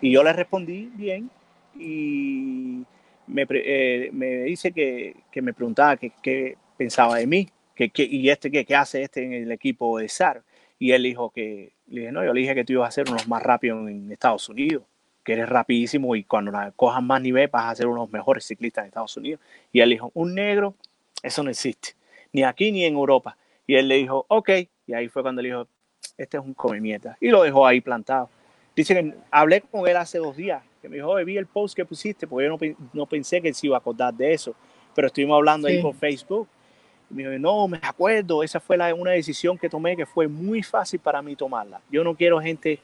Y 0.00 0.12
yo 0.12 0.22
le 0.22 0.32
respondí 0.32 0.90
bien 0.94 1.30
y 1.74 2.84
me, 3.26 3.46
eh, 3.50 4.10
me 4.12 4.26
dice 4.42 4.72
que, 4.72 5.16
que, 5.32 5.42
me 5.42 5.52
preguntaba 5.52 5.96
qué 5.96 6.56
pensaba 6.76 7.16
de 7.16 7.26
mí, 7.26 7.48
que, 7.86 8.04
y 8.04 8.28
este 8.30 8.50
qué, 8.50 8.74
hace 8.74 9.02
este 9.02 9.24
en 9.24 9.32
el 9.32 9.52
equipo 9.52 9.98
de 9.98 10.08
SAR. 10.08 10.42
Y 10.78 10.92
él 10.92 11.02
dijo 11.02 11.30
que, 11.30 11.72
le 11.88 12.00
dije, 12.00 12.12
no, 12.12 12.24
yo 12.24 12.32
le 12.32 12.40
dije 12.40 12.54
que 12.54 12.64
tú 12.64 12.74
ibas 12.74 12.88
a 12.88 12.92
ser 12.92 13.04
uno 13.08 13.16
de 13.16 13.22
los 13.22 13.28
más 13.28 13.42
rápidos 13.42 13.88
en 13.88 14.10
Estados 14.12 14.48
Unidos, 14.48 14.84
que 15.24 15.32
eres 15.32 15.48
rapidísimo 15.48 16.14
y 16.16 16.24
cuando 16.24 16.50
la 16.50 16.72
cojas 16.72 17.02
más 17.02 17.20
nivel 17.20 17.48
vas 17.48 17.72
a 17.72 17.74
ser 17.74 17.86
uno 17.86 17.96
de 17.96 18.06
los 18.06 18.12
mejores 18.12 18.44
ciclistas 18.44 18.82
en 18.82 18.88
Estados 18.88 19.16
Unidos. 19.16 19.40
Y 19.72 19.80
él 19.80 19.90
dijo, 19.90 20.10
un 20.14 20.34
negro, 20.34 20.74
eso 21.22 21.42
no 21.42 21.50
existe, 21.50 21.90
ni 22.32 22.44
aquí 22.44 22.70
ni 22.72 22.84
en 22.84 22.94
Europa. 22.94 23.36
Y 23.66 23.74
él 23.74 23.88
le 23.88 23.96
dijo, 23.96 24.24
ok, 24.28 24.50
y 24.86 24.94
ahí 24.94 25.08
fue 25.08 25.22
cuando 25.22 25.42
le 25.42 25.48
dijo, 25.48 25.68
este 26.16 26.36
es 26.36 26.42
un 26.42 26.54
comimieta. 26.54 27.16
Y 27.20 27.28
lo 27.28 27.42
dejó 27.42 27.66
ahí 27.66 27.80
plantado. 27.80 28.30
Dice 28.74 28.94
que 28.94 29.14
hablé 29.30 29.60
con 29.62 29.86
él 29.88 29.96
hace 29.96 30.18
dos 30.18 30.36
días 30.36 30.62
que 30.80 30.88
me 30.88 30.96
dijo, 30.96 31.14
vi 31.16 31.36
el 31.36 31.46
post 31.46 31.74
que 31.74 31.84
pusiste, 31.84 32.26
porque 32.26 32.46
yo 32.46 32.56
no, 32.56 32.76
no, 32.92 33.06
pensé 33.06 33.40
que 33.42 33.48
él 33.48 33.54
se 33.54 33.66
iba 33.66 33.76
a 33.76 33.80
acordar 33.80 34.14
de 34.14 34.32
eso, 34.32 34.54
pero 34.94 35.08
estuvimos 35.08 35.36
hablando 35.36 35.68
ahí 35.68 35.82
por 35.82 35.94
Facebook. 35.94 36.48
Y 37.10 37.14
me 37.14 37.22
dijo, 37.22 37.38
no, 37.38 37.68
me 37.68 37.78
acuerdo, 37.82 38.42
esa 38.42 38.60
fue 38.60 38.76
la, 38.76 38.94
una 38.94 39.12
decisión 39.12 39.56
que 39.56 39.68
tomé 39.68 39.96
que 39.96 40.06
fue 40.06 40.28
muy 40.28 40.62
fácil 40.62 41.00
para 41.00 41.22
mí 41.22 41.36
tomarla. 41.36 41.80
Yo 41.90 42.04
no 42.04 42.14
quiero 42.14 42.40
gente, 42.40 42.80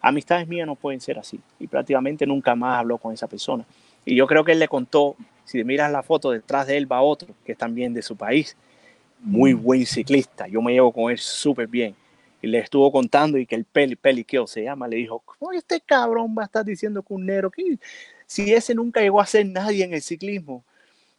amistades 0.00 0.46
mías 0.46 0.66
no 0.66 0.74
pueden 0.74 1.00
ser 1.00 1.18
así. 1.18 1.40
Y 1.58 1.66
prácticamente 1.66 2.26
nunca 2.26 2.54
más 2.54 2.80
habló 2.80 2.98
con 2.98 3.12
esa 3.12 3.26
persona. 3.26 3.64
Y 4.04 4.14
yo 4.16 4.26
creo 4.26 4.44
que 4.44 4.52
él 4.52 4.58
le 4.58 4.68
contó, 4.68 5.16
si 5.44 5.62
miras 5.64 5.90
la 5.90 6.02
foto, 6.02 6.30
detrás 6.30 6.66
de 6.66 6.76
él 6.76 6.90
va 6.90 7.02
otro, 7.02 7.28
que 7.44 7.52
es 7.52 7.58
también 7.58 7.94
de 7.94 8.02
su 8.02 8.16
país, 8.16 8.56
muy 9.20 9.54
mm. 9.54 9.62
buen 9.62 9.86
ciclista. 9.86 10.46
Yo 10.48 10.60
me 10.60 10.72
llevo 10.72 10.92
con 10.92 11.10
él 11.10 11.18
súper 11.18 11.66
bien 11.66 11.94
y 12.42 12.48
le 12.48 12.58
estuvo 12.58 12.90
contando 12.90 13.38
y 13.38 13.46
que 13.46 13.54
el 13.54 13.64
Peli, 13.64 13.94
Peli 13.94 14.26
se 14.46 14.64
llama, 14.64 14.88
le 14.88 14.96
dijo, 14.96 15.20
¿cómo 15.20 15.52
este 15.52 15.80
cabrón 15.80 16.34
va 16.36 16.42
a 16.42 16.46
estar 16.46 16.64
diciendo 16.64 17.02
que 17.02 17.14
un 17.14 17.24
negro? 17.24 17.50
que 17.50 17.78
Si 18.26 18.52
ese 18.52 18.74
nunca 18.74 19.00
llegó 19.00 19.20
a 19.20 19.26
ser 19.26 19.46
nadie 19.46 19.84
en 19.84 19.94
el 19.94 20.02
ciclismo. 20.02 20.64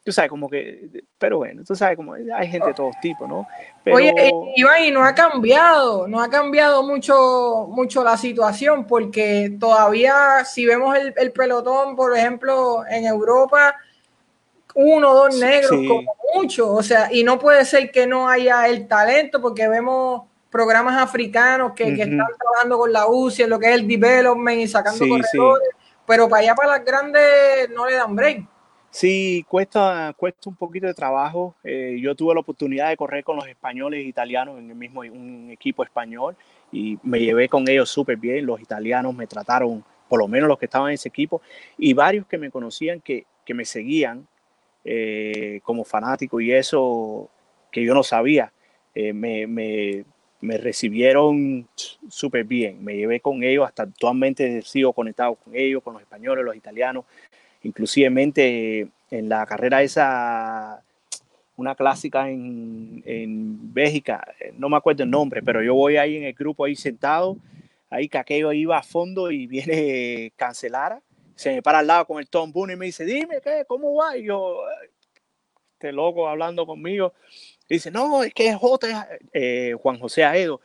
Tú 0.04 0.12
sabes, 0.12 0.28
como 0.28 0.50
que, 0.50 1.02
pero 1.16 1.38
bueno, 1.38 1.62
tú 1.64 1.74
sabes, 1.74 1.96
como 1.96 2.12
hay 2.12 2.46
gente 2.46 2.68
de 2.68 2.74
todos 2.74 2.94
tipos, 3.00 3.26
¿no? 3.26 3.48
Oye, 3.90 4.14
Iván, 4.54 4.84
y 4.84 4.90
no 4.90 5.02
ha 5.02 5.14
cambiado, 5.14 6.06
no 6.06 6.20
ha 6.20 6.28
cambiado 6.28 6.82
mucho, 6.82 7.68
mucho 7.70 8.04
la 8.04 8.18
situación, 8.18 8.86
porque 8.86 9.56
todavía, 9.58 10.44
si 10.44 10.66
vemos 10.66 10.94
el, 10.94 11.14
el 11.16 11.32
pelotón, 11.32 11.96
por 11.96 12.14
ejemplo, 12.14 12.84
en 12.86 13.06
Europa, 13.06 13.76
uno 14.74 15.10
o 15.10 15.14
dos 15.14 15.38
negros, 15.38 15.70
como 15.70 16.14
mucho, 16.34 16.70
o 16.70 16.82
sea, 16.82 17.08
y 17.10 17.24
no 17.24 17.38
puede 17.38 17.64
ser 17.64 17.90
que 17.90 18.06
no 18.06 18.28
haya 18.28 18.68
el 18.68 18.86
talento, 18.86 19.40
porque 19.40 19.68
vemos 19.68 20.22
programas 20.50 21.02
africanos 21.02 21.72
que, 21.74 21.84
están 21.84 22.28
trabajando 22.38 22.78
con 22.78 22.92
la 22.92 23.06
UCI 23.08 23.44
en 23.44 23.50
lo 23.50 23.58
que 23.58 23.70
es 23.70 23.74
el 23.74 23.88
development 23.88 24.60
y 24.60 24.68
sacando 24.68 24.98
corredores, 25.08 25.68
pero 26.06 26.28
para 26.28 26.42
allá, 26.42 26.54
para 26.54 26.72
las 26.72 26.84
grandes, 26.84 27.70
no 27.70 27.86
le 27.86 27.94
dan 27.94 28.14
break. 28.14 28.53
Sí, 28.94 29.44
cuesta, 29.48 30.14
cuesta 30.16 30.48
un 30.48 30.54
poquito 30.54 30.86
de 30.86 30.94
trabajo. 30.94 31.56
Eh, 31.64 31.98
yo 32.00 32.14
tuve 32.14 32.32
la 32.32 32.38
oportunidad 32.42 32.90
de 32.90 32.96
correr 32.96 33.24
con 33.24 33.34
los 33.34 33.48
españoles 33.48 33.98
e 33.98 34.08
italianos 34.08 34.56
en 34.56 34.70
el 34.70 34.76
mismo 34.76 35.00
un 35.00 35.50
equipo 35.50 35.82
español 35.82 36.36
y 36.70 36.96
me 37.02 37.18
llevé 37.18 37.48
con 37.48 37.68
ellos 37.68 37.90
súper 37.90 38.18
bien. 38.18 38.46
Los 38.46 38.60
italianos 38.60 39.12
me 39.12 39.26
trataron, 39.26 39.84
por 40.08 40.20
lo 40.20 40.28
menos 40.28 40.48
los 40.48 40.60
que 40.60 40.66
estaban 40.66 40.90
en 40.90 40.94
ese 40.94 41.08
equipo, 41.08 41.42
y 41.76 41.92
varios 41.92 42.24
que 42.28 42.38
me 42.38 42.52
conocían, 42.52 43.00
que, 43.00 43.26
que 43.44 43.52
me 43.52 43.64
seguían 43.64 44.28
eh, 44.84 45.58
como 45.64 45.82
fanático 45.82 46.40
y 46.40 46.52
eso 46.52 47.28
que 47.72 47.84
yo 47.84 47.94
no 47.94 48.04
sabía. 48.04 48.52
Eh, 48.94 49.12
me, 49.12 49.48
me, 49.48 50.04
me 50.40 50.56
recibieron 50.56 51.66
súper 52.08 52.44
bien, 52.44 52.84
me 52.84 52.96
llevé 52.96 53.18
con 53.18 53.42
ellos, 53.42 53.66
hasta 53.66 53.82
actualmente 53.82 54.62
sigo 54.62 54.92
conectado 54.92 55.34
con 55.34 55.56
ellos, 55.56 55.82
con 55.82 55.94
los 55.94 56.02
españoles, 56.02 56.44
los 56.44 56.54
italianos, 56.54 57.06
inclusivemente 57.64 58.88
en 59.10 59.28
la 59.28 59.44
carrera 59.46 59.82
esa 59.82 60.82
una 61.56 61.74
clásica 61.74 62.28
en, 62.28 63.02
en 63.06 63.72
Bélgica, 63.72 64.26
no 64.54 64.68
me 64.68 64.76
acuerdo 64.76 65.04
el 65.04 65.10
nombre, 65.10 65.40
pero 65.42 65.62
yo 65.62 65.74
voy 65.74 65.96
ahí 65.96 66.16
en 66.16 66.24
el 66.24 66.32
grupo 66.34 66.64
ahí 66.64 66.74
sentado, 66.74 67.36
ahí 67.90 68.08
que 68.08 68.18
aquello 68.18 68.52
iba 68.52 68.76
a 68.76 68.82
fondo 68.82 69.30
y 69.30 69.46
viene 69.46 70.32
cancelara, 70.36 71.00
se 71.36 71.54
me 71.54 71.62
para 71.62 71.78
al 71.80 71.86
lado 71.86 72.06
con 72.06 72.18
el 72.18 72.28
Tom 72.28 72.52
Boone 72.52 72.74
y 72.74 72.76
me 72.76 72.86
dice, 72.86 73.04
dime, 73.04 73.40
¿qué? 73.42 73.64
¿Cómo 73.66 73.94
va? 73.94 74.16
Y 74.16 74.24
yo, 74.24 74.62
este 75.72 75.92
loco 75.92 76.28
hablando 76.28 76.66
conmigo, 76.66 77.12
dice, 77.68 77.90
no, 77.90 78.22
es 78.24 78.32
que 78.34 78.48
es 78.48 78.56
J, 78.56 79.08
eh, 79.32 79.74
Juan 79.80 79.98
José 79.98 80.24
Aedo, 80.24 80.60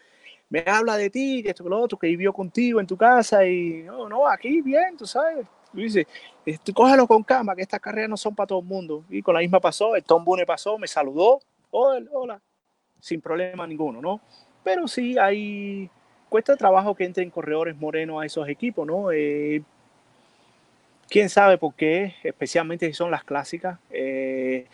me 0.50 0.64
habla 0.66 0.98
de 0.98 1.10
ti, 1.10 1.44
que 1.44 1.50
esto, 1.50 1.64
que 1.64 1.70
lo 1.70 1.80
otro, 1.80 1.98
que 1.98 2.08
vivió 2.08 2.34
contigo 2.34 2.80
en 2.80 2.88
tu 2.88 2.98
casa 2.98 3.46
y 3.46 3.84
no, 3.84 4.10
no, 4.10 4.28
aquí 4.28 4.62
bien, 4.62 4.98
tú 4.98 5.06
sabes. 5.06 5.46
Dice, 5.72 6.08
este, 6.50 6.74
cógelo 6.74 7.08
con 7.08 7.24
calma, 7.24 7.56
que 7.56 7.62
estas 7.62 7.80
carreras 7.80 8.10
no 8.10 8.18
son 8.18 8.36
para 8.36 8.48
todo 8.48 8.60
el 8.60 8.66
mundo. 8.66 9.04
Y 9.10 9.22
con 9.22 9.34
la 9.34 9.42
misma 9.42 9.60
pasó, 9.60 9.96
el 9.96 10.04
Tom 10.04 10.24
Boone 10.26 10.46
pasó, 10.46 10.78
me 10.78 10.88
saludó, 10.88 11.40
hola, 11.72 12.10
hola, 12.12 12.42
sin 13.00 13.22
problema 13.22 13.68
ninguno, 13.68 14.02
¿no? 14.02 14.22
Pero 14.64 14.88
sí 14.88 15.18
hay, 15.18 15.90
cuesta 16.28 16.56
trabajo 16.58 16.96
que 16.96 17.06
entren 17.06 17.30
corredores 17.30 17.76
morenos 17.78 18.22
a 18.22 18.26
esos 18.26 18.48
equipos, 18.50 18.88
¿no? 18.88 19.12
Eh, 19.12 19.62
quién 21.10 21.30
sabe 21.30 21.58
por 21.58 21.74
qué, 21.76 22.16
especialmente 22.24 22.88
si 22.88 22.94
son 22.94 23.12
las 23.12 23.24
clásicas. 23.24 23.80
Eh, 23.90 24.66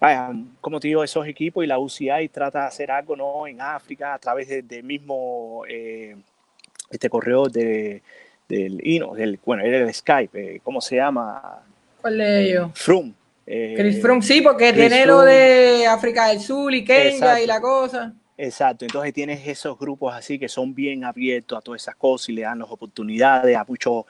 vaya, 0.00 0.30
como 0.60 0.80
te 0.80 0.88
digo, 0.88 1.04
esos 1.04 1.26
equipos 1.26 1.64
y 1.64 1.66
la 1.66 1.78
UCI 1.78 2.28
trata 2.30 2.62
de 2.62 2.66
hacer 2.66 2.90
algo 2.90 3.16
¿no? 3.16 3.46
en 3.46 3.60
África 3.60 4.14
a 4.14 4.18
través 4.18 4.48
del 4.48 4.66
de 4.66 4.82
mismo 4.82 5.62
eh, 5.68 6.16
este 6.90 7.08
correo 7.08 7.48
de, 7.48 8.02
del 8.48 8.80
INO, 8.86 9.14
del, 9.14 9.38
bueno, 9.44 9.62
era 9.62 9.78
el 9.78 9.92
Skype, 9.92 10.56
eh, 10.56 10.60
¿cómo 10.62 10.80
se 10.80 10.96
llama? 10.96 11.62
¿Cuál 12.00 12.18
de 12.18 12.44
ellos? 12.44 12.70
Frum. 12.74 13.12
Eh, 13.46 13.74
Chris 13.76 14.02
Frum, 14.02 14.22
sí, 14.22 14.40
porque 14.40 14.72
tiene 14.72 15.06
lo 15.06 15.22
de 15.22 15.86
África 15.86 16.28
del 16.28 16.40
Sur 16.40 16.74
y 16.74 16.84
Kenia 16.84 17.40
y 17.40 17.46
la 17.46 17.60
cosa. 17.60 18.12
Exacto, 18.38 18.84
entonces 18.84 19.14
tienes 19.14 19.46
esos 19.46 19.78
grupos 19.78 20.14
así 20.14 20.38
que 20.38 20.48
son 20.48 20.74
bien 20.74 21.04
abiertos 21.04 21.56
a 21.56 21.62
todas 21.62 21.80
esas 21.80 21.96
cosas 21.96 22.28
y 22.28 22.32
le 22.32 22.42
dan 22.42 22.58
las 22.58 22.70
oportunidades 22.70 23.56
a 23.56 23.64
muchos 23.66 24.04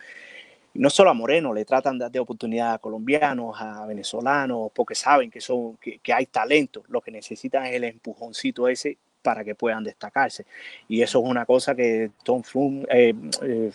no 0.78 0.90
solo 0.90 1.10
a 1.10 1.14
Moreno, 1.14 1.52
le 1.52 1.64
tratan 1.64 1.98
de 1.98 2.08
dar 2.08 2.18
oportunidad 2.20 2.74
a 2.74 2.78
colombianos, 2.78 3.56
a 3.58 3.86
venezolanos, 3.86 4.70
porque 4.74 4.94
saben 4.94 5.30
que, 5.30 5.40
son, 5.40 5.76
que, 5.78 6.00
hay 6.12 6.26
talento. 6.26 6.84
Lo 6.88 7.00
que 7.00 7.10
necesitan 7.10 7.66
es 7.66 7.74
el 7.74 7.84
empujoncito 7.84 8.68
ese 8.68 8.98
para 9.26 9.42
que 9.42 9.56
puedan 9.56 9.82
destacarse. 9.82 10.46
Y 10.86 11.02
eso 11.02 11.18
es 11.18 11.28
una 11.28 11.44
cosa 11.44 11.74
que 11.74 12.12
Tom 12.22 12.44
Froome, 12.44 12.86
eh, 12.88 13.12
eh, 13.42 13.72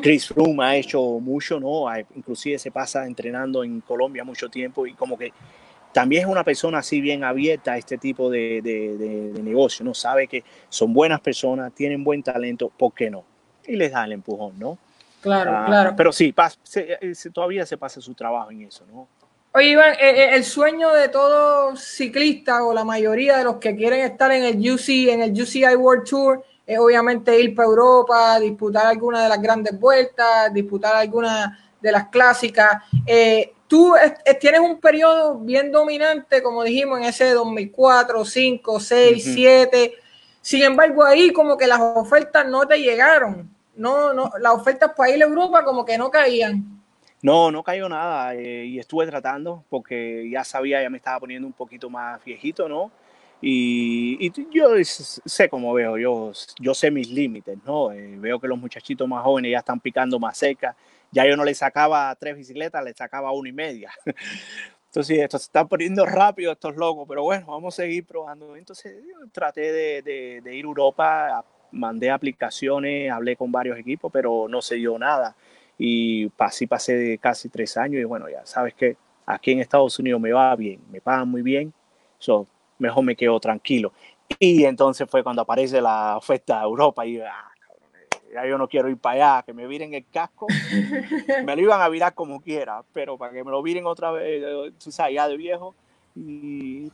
Chris, 0.00 0.26
Froome, 0.28 0.64
ha 0.64 0.76
hecho 0.76 1.02
mucho, 1.20 1.60
¿no? 1.60 1.84
Inclusive 2.16 2.58
se 2.58 2.70
pasa 2.70 3.06
entrenando 3.06 3.62
en 3.62 3.82
Colombia 3.82 4.24
mucho 4.24 4.48
tiempo 4.48 4.86
y 4.86 4.94
como 4.94 5.18
que 5.18 5.30
también 5.92 6.22
es 6.22 6.28
una 6.28 6.42
persona 6.42 6.78
así 6.78 7.02
bien 7.02 7.22
abierta 7.22 7.72
a 7.72 7.76
este 7.76 7.98
tipo 7.98 8.30
de, 8.30 8.62
de, 8.62 8.96
de 9.30 9.42
negocio, 9.42 9.84
¿no? 9.84 9.92
Sabe 9.92 10.26
que 10.26 10.42
son 10.70 10.94
buenas 10.94 11.20
personas, 11.20 11.74
tienen 11.74 12.02
buen 12.02 12.22
talento, 12.22 12.70
¿por 12.70 12.94
qué 12.94 13.10
no? 13.10 13.26
Y 13.66 13.76
les 13.76 13.92
da 13.92 14.06
el 14.06 14.12
empujón, 14.12 14.58
¿no? 14.58 14.78
Claro, 15.20 15.50
ah, 15.54 15.64
claro. 15.66 15.94
Pero 15.94 16.12
sí, 16.12 16.34
eh, 16.76 17.12
todavía 17.30 17.66
se 17.66 17.76
pasa 17.76 18.00
su 18.00 18.14
trabajo 18.14 18.50
en 18.50 18.62
eso, 18.62 18.86
¿no? 18.90 19.06
Oye, 19.52 19.70
Iván, 19.70 19.94
eh, 19.94 20.10
eh, 20.10 20.34
el 20.34 20.44
sueño 20.44 20.92
de 20.92 21.08
todo 21.08 21.74
ciclista 21.76 22.64
o 22.64 22.72
la 22.72 22.84
mayoría 22.84 23.36
de 23.36 23.44
los 23.44 23.56
que 23.56 23.74
quieren 23.74 24.00
estar 24.00 24.30
en 24.30 24.44
el 24.44 24.56
UC, 24.58 25.10
en 25.10 25.22
el 25.22 25.32
UCI 25.32 25.74
World 25.74 26.08
Tour, 26.08 26.44
es 26.66 26.78
obviamente 26.78 27.38
ir 27.40 27.54
para 27.54 27.66
Europa, 27.66 28.38
disputar 28.38 28.86
alguna 28.86 29.24
de 29.24 29.28
las 29.28 29.42
grandes 29.42 29.78
vueltas, 29.78 30.54
disputar 30.54 30.94
alguna 30.94 31.58
de 31.80 31.92
las 31.92 32.08
clásicas. 32.08 32.84
tú 33.66 33.94
tienes 34.40 34.60
un 34.60 34.78
periodo 34.78 35.38
bien 35.38 35.72
dominante, 35.72 36.42
como 36.42 36.62
dijimos, 36.62 37.00
en 37.00 37.06
ese 37.06 37.32
2004, 37.32 38.24
5, 38.24 38.80
6, 38.80 39.30
7. 39.34 39.94
Sin 40.40 40.62
embargo, 40.62 41.04
ahí 41.04 41.32
como 41.32 41.56
que 41.56 41.66
las 41.66 41.80
ofertas 41.80 42.46
no 42.46 42.66
te 42.68 42.78
llegaron 42.78 43.50
no, 43.80 44.12
no, 44.12 44.30
las 44.40 44.52
ofertas 44.52 44.92
para 44.96 45.10
ir 45.10 45.22
a 45.22 45.26
Europa 45.26 45.64
como 45.64 45.84
que 45.84 45.96
no 45.96 46.10
caían. 46.10 46.79
No, 47.22 47.50
no 47.50 47.62
cayó 47.62 47.88
nada 47.88 48.34
eh, 48.34 48.64
y 48.64 48.78
estuve 48.78 49.06
tratando 49.06 49.64
porque 49.68 50.28
ya 50.30 50.42
sabía, 50.44 50.82
ya 50.82 50.90
me 50.90 50.96
estaba 50.96 51.20
poniendo 51.20 51.46
un 51.46 51.52
poquito 51.52 51.90
más 51.90 52.24
viejito, 52.24 52.68
¿no? 52.68 52.90
Y, 53.42 54.30
yo 54.50 54.68
sé 54.84 55.48
cómo 55.48 55.72
veo, 55.72 55.96
yo, 55.96 56.32
yo 56.58 56.74
sé 56.74 56.90
mis 56.90 57.10
límites, 57.10 57.58
¿no? 57.64 57.90
Eh, 57.92 58.16
veo 58.18 58.38
que 58.38 58.48
los 58.48 58.58
muchachitos 58.58 59.08
más 59.08 59.24
jóvenes 59.24 59.52
ya 59.52 59.58
están 59.58 59.80
picando 59.80 60.18
más 60.18 60.36
cerca. 60.36 60.76
Ya 61.10 61.26
yo 61.26 61.36
no 61.36 61.44
le 61.44 61.54
sacaba 61.54 62.14
tres 62.16 62.36
bicicletas, 62.36 62.84
le 62.84 62.92
sacaba 62.94 63.32
una 63.32 63.48
y 63.48 63.52
media. 63.52 63.90
Entonces, 64.86 65.18
esto 65.18 65.38
se 65.38 65.44
está 65.44 65.64
poniendo 65.66 66.04
rápido 66.04 66.52
estos 66.52 66.76
locos, 66.76 67.06
pero 67.08 67.22
bueno, 67.22 67.46
vamos 67.46 67.74
a 67.74 67.82
seguir 67.82 68.04
probando. 68.04 68.56
Entonces, 68.56 68.94
traté 69.32 69.72
de, 69.72 70.02
de, 70.02 70.40
de 70.42 70.56
ir 70.56 70.64
a 70.64 70.68
Europa 70.68 71.44
mandé 71.72 72.10
aplicaciones, 72.10 73.10
hablé 73.10 73.36
con 73.36 73.52
varios 73.52 73.78
equipos, 73.78 74.10
pero 74.12 74.46
no 74.48 74.62
se 74.62 74.76
dio 74.76 74.98
nada. 74.98 75.36
Y 75.82 76.30
así 76.36 76.66
pasé 76.66 76.94
de 76.94 77.16
casi 77.16 77.48
tres 77.48 77.74
años 77.78 78.02
y 78.02 78.04
bueno, 78.04 78.28
ya 78.28 78.44
sabes 78.44 78.74
que 78.74 78.98
aquí 79.24 79.52
en 79.52 79.60
Estados 79.60 79.98
Unidos 79.98 80.20
me 80.20 80.30
va 80.30 80.54
bien, 80.54 80.78
me 80.90 81.00
pagan 81.00 81.26
muy 81.30 81.40
bien, 81.40 81.72
so, 82.18 82.46
mejor 82.78 83.02
me 83.02 83.16
quedo 83.16 83.40
tranquilo. 83.40 83.90
Y 84.38 84.64
entonces 84.64 85.08
fue 85.08 85.22
cuando 85.22 85.40
aparece 85.40 85.80
la 85.80 86.18
oferta 86.18 86.58
de 86.58 86.64
Europa 86.64 87.06
y 87.06 87.18
ah, 87.20 87.50
ya 88.34 88.46
yo 88.46 88.58
no 88.58 88.68
quiero 88.68 88.90
ir 88.90 88.98
para 88.98 89.36
allá, 89.36 89.42
que 89.42 89.54
me 89.54 89.66
viren 89.66 89.94
el 89.94 90.04
casco, 90.12 90.48
me 91.46 91.56
lo 91.56 91.62
iban 91.62 91.80
a 91.80 91.88
virar 91.88 92.12
como 92.12 92.42
quiera, 92.42 92.82
pero 92.92 93.16
para 93.16 93.32
que 93.32 93.42
me 93.42 93.50
lo 93.50 93.62
viren 93.62 93.86
otra 93.86 94.10
vez, 94.10 94.44
tú 94.84 94.92
sabes, 94.92 95.14
ya 95.14 95.28
de 95.28 95.38
viejo, 95.38 95.74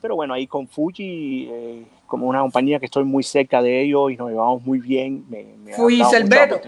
pero 0.00 0.14
bueno, 0.14 0.32
ahí 0.32 0.46
con 0.46 0.68
Fuji, 0.68 1.48
eh, 1.50 1.86
como 2.06 2.28
una 2.28 2.40
compañía 2.40 2.78
que 2.78 2.86
estoy 2.86 3.02
muy 3.02 3.24
cerca 3.24 3.60
de 3.60 3.82
ellos 3.82 4.12
y 4.12 4.16
nos 4.16 4.30
llevamos 4.30 4.62
muy 4.62 4.78
bien. 4.78 5.24
Me, 5.28 5.44
me 5.64 5.72
¿Fui 5.72 6.00
Cerveto? 6.04 6.60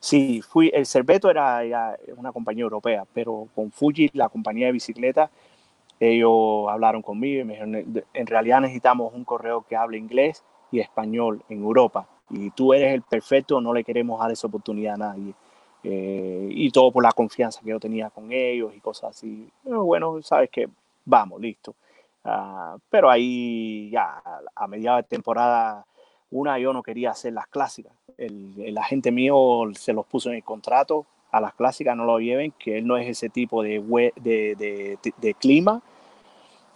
Sí, 0.00 0.42
fui, 0.42 0.70
el 0.72 0.86
Cerveto 0.86 1.30
era 1.30 1.62
una 2.16 2.32
compañía 2.32 2.62
europea, 2.62 3.04
pero 3.12 3.48
con 3.54 3.70
Fuji, 3.72 4.10
la 4.12 4.28
compañía 4.28 4.66
de 4.66 4.72
bicicleta, 4.72 5.30
ellos 5.98 6.68
hablaron 6.68 7.02
conmigo 7.02 7.40
y 7.40 7.44
me 7.44 7.54
dijeron, 7.54 8.04
en 8.12 8.26
realidad 8.26 8.60
necesitamos 8.60 9.12
un 9.14 9.24
correo 9.24 9.62
que 9.62 9.76
hable 9.76 9.98
inglés 9.98 10.44
y 10.70 10.80
español 10.80 11.42
en 11.48 11.62
Europa. 11.62 12.06
Y 12.30 12.50
tú 12.50 12.74
eres 12.74 12.92
el 12.94 13.02
perfecto, 13.02 13.60
no 13.60 13.72
le 13.72 13.84
queremos 13.84 14.20
dar 14.20 14.30
esa 14.30 14.46
oportunidad 14.46 14.94
a 14.94 14.98
nadie. 14.98 15.34
Eh, 15.84 16.48
y 16.50 16.70
todo 16.70 16.90
por 16.90 17.02
la 17.02 17.12
confianza 17.12 17.60
que 17.62 17.70
yo 17.70 17.80
tenía 17.80 18.10
con 18.10 18.32
ellos 18.32 18.74
y 18.74 18.80
cosas 18.80 19.10
así. 19.10 19.48
Pero 19.64 19.84
bueno, 19.84 20.20
sabes 20.22 20.50
que 20.50 20.68
vamos, 21.04 21.40
listo. 21.40 21.74
Ah, 22.24 22.76
pero 22.90 23.08
ahí 23.08 23.88
ya 23.90 24.20
a 24.54 24.66
mediados 24.66 25.02
de 25.02 25.08
temporada, 25.08 25.86
una 26.30 26.58
yo 26.58 26.72
no 26.72 26.82
quería 26.82 27.10
hacer 27.10 27.32
las 27.32 27.46
clásicas. 27.46 27.92
El, 28.18 28.54
el, 28.60 28.78
agente 28.78 29.10
mío 29.10 29.64
se 29.74 29.92
los 29.92 30.06
puso 30.06 30.30
en 30.30 30.36
el 30.36 30.44
contrato, 30.44 31.06
a 31.30 31.40
las 31.40 31.54
clásicas 31.54 31.96
no 31.96 32.04
lo 32.04 32.18
lleven, 32.18 32.52
que 32.58 32.78
él 32.78 32.86
no 32.86 32.96
es 32.96 33.08
ese 33.08 33.28
tipo 33.28 33.62
de, 33.62 33.82
de, 34.16 34.98
de, 35.18 35.34
clima 35.34 35.82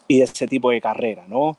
y 0.07 0.19
de 0.19 0.25
ese 0.25 0.47
tipo 0.47 0.71
de 0.71 0.81
carrera, 0.81 1.25
¿no? 1.27 1.57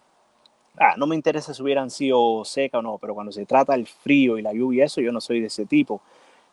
Ah, 0.77 0.95
no 0.97 1.07
me 1.07 1.15
interesa 1.15 1.53
si 1.53 1.61
hubieran 1.61 1.89
sido 1.89 2.45
seca 2.45 2.79
o 2.79 2.81
no, 2.81 2.97
pero 2.97 3.13
cuando 3.13 3.31
se 3.31 3.45
trata 3.45 3.73
del 3.73 3.87
frío 3.87 4.37
y 4.37 4.41
la 4.41 4.53
lluvia, 4.53 4.85
eso 4.85 5.01
yo 5.01 5.11
no 5.11 5.19
soy 5.19 5.41
de 5.41 5.47
ese 5.47 5.65
tipo. 5.65 6.01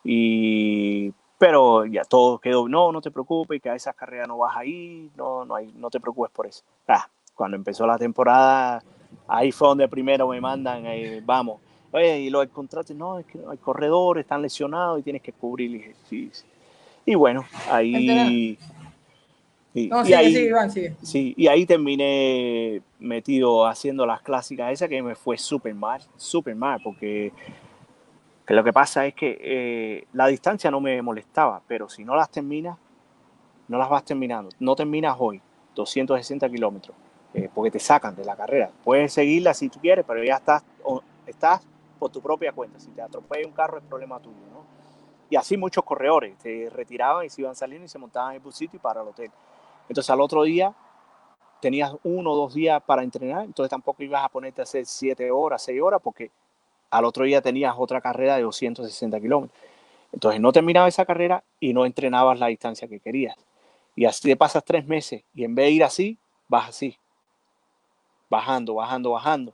Y 0.02 1.12
pero 1.38 1.86
ya 1.86 2.02
todo 2.04 2.38
quedó, 2.38 2.68
no, 2.68 2.90
no 2.90 3.00
te 3.00 3.12
preocupes, 3.12 3.62
que 3.62 3.70
a 3.70 3.76
esas 3.76 3.94
carreras 3.94 4.26
no 4.26 4.38
vas 4.38 4.56
a 4.56 4.64
ir, 4.64 5.10
no, 5.16 5.44
no, 5.44 5.54
hay, 5.54 5.72
no 5.76 5.88
te 5.88 6.00
preocupes 6.00 6.32
por 6.32 6.46
eso. 6.46 6.64
Ah, 6.88 7.08
cuando 7.34 7.56
empezó 7.56 7.86
la 7.86 7.96
temporada, 7.96 8.82
ahí 9.26 9.52
fue 9.52 9.68
donde 9.68 9.88
primero 9.88 10.28
me 10.28 10.40
mandan, 10.40 10.84
vamos, 11.24 11.60
oye, 11.92 12.20
y 12.20 12.30
los 12.30 12.46
contratos, 12.48 12.96
no, 12.96 13.18
es 13.18 13.26
que 13.26 13.38
hay 13.48 13.58
corredores, 13.58 14.22
están 14.22 14.42
lesionados 14.42 15.00
y 15.00 15.02
tienes 15.02 15.22
que 15.22 15.32
cubrir. 15.32 15.94
Y, 16.10 16.30
y 17.06 17.14
bueno, 17.14 17.44
ahí... 17.70 18.58
Y, 19.74 19.86
no, 19.86 19.98
ahí, 19.98 20.50
sí, 21.02 21.34
y 21.36 21.46
ahí 21.46 21.64
terminé 21.64 22.82
metido 22.98 23.64
haciendo 23.64 24.06
las 24.06 24.22
clásicas 24.22 24.72
esas 24.72 24.88
que 24.88 25.00
me 25.02 25.14
fue 25.14 25.36
súper 25.38 25.72
mal, 25.72 26.02
súper 26.16 26.56
mal, 26.56 26.80
porque 26.82 27.32
que 28.48 28.54
lo 28.54 28.64
que 28.64 28.72
pasa 28.72 29.04
es 29.04 29.12
que 29.12 29.38
eh, 29.42 30.06
la 30.14 30.26
distancia 30.26 30.70
no 30.70 30.80
me 30.80 31.02
molestaba, 31.02 31.60
pero 31.68 31.86
si 31.90 32.02
no 32.02 32.16
las 32.16 32.30
terminas, 32.30 32.78
no 33.68 33.76
las 33.76 33.90
vas 33.90 34.06
terminando. 34.06 34.48
No 34.58 34.74
terminas 34.74 35.16
hoy 35.18 35.38
260 35.74 36.48
kilómetros, 36.48 36.96
eh, 37.38 37.50
porque 37.54 37.70
te 37.70 37.78
sacan 37.78 38.16
de 38.16 38.24
la 38.24 38.36
carrera. 38.36 38.70
Puedes 38.84 39.12
seguirla 39.12 39.54
si 39.54 39.68
tú 39.68 39.80
quieres, 39.80 40.04
pero 40.06 40.22
ya 40.24 40.36
estás, 40.36 40.64
estás 41.26 41.62
por 41.98 42.10
tu 42.10 42.20
propia 42.20 42.52
cuenta. 42.52 42.78
Si 42.80 42.88
te 42.90 43.02
atropella 43.02 43.46
un 43.46 43.52
carro 43.52 43.78
es 43.78 43.84
problema 43.84 44.18
tuyo, 44.18 44.36
¿no? 44.52 44.64
Y 45.30 45.36
así 45.36 45.56
muchos 45.56 45.84
corredores 45.84 46.34
se 46.38 46.70
retiraban 46.70 47.26
y 47.26 47.28
se 47.28 47.42
iban 47.42 47.54
saliendo 47.54 47.84
y 47.84 47.88
se 47.88 47.98
montaban 47.98 48.30
en 48.30 48.36
el 48.36 48.42
busito 48.42 48.76
y 48.76 48.78
para 48.78 49.02
el 49.02 49.08
hotel. 49.08 49.30
Entonces 49.88 50.10
al 50.10 50.20
otro 50.20 50.42
día 50.42 50.74
tenías 51.60 51.94
uno 52.02 52.32
o 52.32 52.36
dos 52.36 52.54
días 52.54 52.82
para 52.82 53.02
entrenar, 53.02 53.44
entonces 53.44 53.70
tampoco 53.70 54.02
ibas 54.02 54.24
a 54.24 54.28
ponerte 54.28 54.62
a 54.62 54.64
hacer 54.64 54.86
siete 54.86 55.30
horas, 55.30 55.62
seis 55.62 55.80
horas, 55.82 56.00
porque 56.02 56.30
al 56.90 57.04
otro 57.04 57.24
día 57.24 57.42
tenías 57.42 57.74
otra 57.76 58.00
carrera 58.00 58.36
de 58.36 58.42
260 58.42 59.20
kilómetros. 59.20 59.60
Entonces 60.12 60.40
no 60.40 60.52
terminabas 60.52 60.94
esa 60.94 61.04
carrera 61.04 61.44
y 61.60 61.74
no 61.74 61.84
entrenabas 61.84 62.38
la 62.38 62.46
distancia 62.46 62.88
que 62.88 63.00
querías. 63.00 63.36
Y 63.94 64.06
así 64.06 64.28
te 64.28 64.36
pasas 64.36 64.64
tres 64.64 64.86
meses 64.86 65.24
y 65.34 65.44
en 65.44 65.54
vez 65.54 65.66
de 65.66 65.70
ir 65.72 65.84
así, 65.84 66.18
vas 66.48 66.70
así. 66.70 66.96
Bajando, 68.28 68.74
bajando, 68.74 69.10
bajando, 69.10 69.52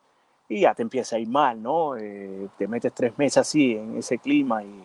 y 0.48 0.60
ya 0.60 0.74
te 0.74 0.82
empieza 0.82 1.16
a 1.16 1.18
ir 1.18 1.28
mal, 1.28 1.62
¿no? 1.62 1.96
Eh, 1.96 2.48
te 2.58 2.68
metes 2.68 2.92
tres 2.92 3.16
meses 3.16 3.38
así 3.38 3.72
en 3.76 3.98
ese 3.98 4.18
clima 4.18 4.62
y 4.62 4.84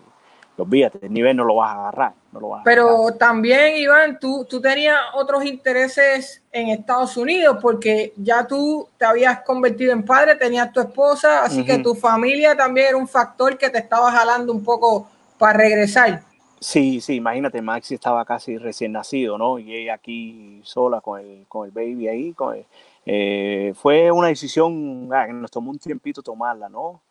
olvídate, 0.61 1.05
el 1.05 1.13
nivel 1.13 1.35
no 1.37 1.43
lo 1.45 1.55
vas 1.55 1.71
a 1.71 1.79
agarrar. 1.79 2.13
No 2.31 2.39
lo 2.39 2.49
vas 2.49 2.61
Pero 2.63 3.13
también, 3.13 3.77
Iván, 3.77 4.19
tú, 4.19 4.45
tú 4.45 4.61
tenías 4.61 4.99
otros 5.15 5.43
intereses 5.45 6.43
en 6.51 6.69
Estados 6.69 7.17
Unidos 7.17 7.57
porque 7.61 8.13
ya 8.17 8.45
tú 8.45 8.87
te 8.97 9.05
habías 9.05 9.41
convertido 9.41 9.93
en 9.93 10.03
padre, 10.03 10.35
tenías 10.35 10.71
tu 10.71 10.79
esposa, 10.79 11.43
así 11.43 11.63
que 11.63 11.79
tu 11.79 11.95
familia 11.95 12.55
también 12.55 12.87
era 12.89 12.97
un 12.97 13.07
factor 13.07 13.57
que 13.57 13.69
te 13.69 13.79
estaba 13.79 14.11
jalando 14.11 14.51
un 14.51 14.63
poco 14.63 15.07
para 15.37 15.57
regresar. 15.57 16.21
Sí, 16.59 16.99
sí, 16.99 17.15
imagínate, 17.15 17.61
Maxi 17.61 17.95
estaba 17.95 18.25
casi 18.25 18.57
recién 18.57 18.91
nacido, 18.91 19.37
¿no? 19.37 19.59
Y 19.59 19.73
ella 19.73 19.93
aquí 19.93 20.59
sola 20.63 20.99
con 20.99 21.21
el, 21.21 21.45
con 21.47 21.65
el 21.65 21.71
baby 21.71 22.09
ahí. 22.09 22.33
Con 22.33 22.57
eh, 23.05 23.73
fue 23.75 24.11
una 24.11 24.27
decisión 24.27 25.09
ah, 25.13 25.25
que 25.25 25.33
nos 25.33 25.51
tomó 25.51 25.71
un 25.71 25.79
tiempito 25.79 26.21
tomarla, 26.21 26.69
¿no? 26.69 27.01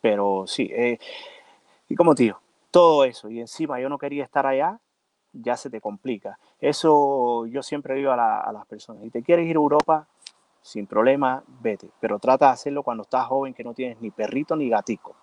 pero 0.00 0.44
sí, 0.48 0.68
eh, 0.72 0.98
y 1.88 1.94
como 1.94 2.16
tío, 2.16 2.40
todo 2.70 3.04
eso, 3.04 3.30
y 3.30 3.40
encima 3.40 3.80
yo 3.80 3.88
no 3.88 3.96
quería 3.96 4.24
estar 4.24 4.46
allá, 4.46 4.80
ya 5.32 5.56
se 5.56 5.70
te 5.70 5.80
complica. 5.80 6.38
Eso 6.60 7.46
yo 7.46 7.62
siempre 7.62 7.94
digo 7.94 8.10
a, 8.12 8.52
las 8.52 8.66
personas, 8.66 9.02
si 9.02 9.10
te 9.10 9.22
quieres 9.22 9.46
ir 9.46 9.56
a 9.56 9.60
Europa, 9.60 10.06
sin 10.62 10.86
problema, 10.86 11.42
vete, 11.60 11.88
pero 12.00 12.18
trata 12.18 12.46
de 12.46 12.52
hacerlo 12.52 12.82
cuando 12.82 13.02
estás 13.02 13.26
joven, 13.26 13.54
que 13.54 13.64
no 13.64 13.72
tienes 13.72 14.00
ni 14.00 14.10
perrito 14.10 14.56
ni 14.56 14.68
gatico. 14.68 15.14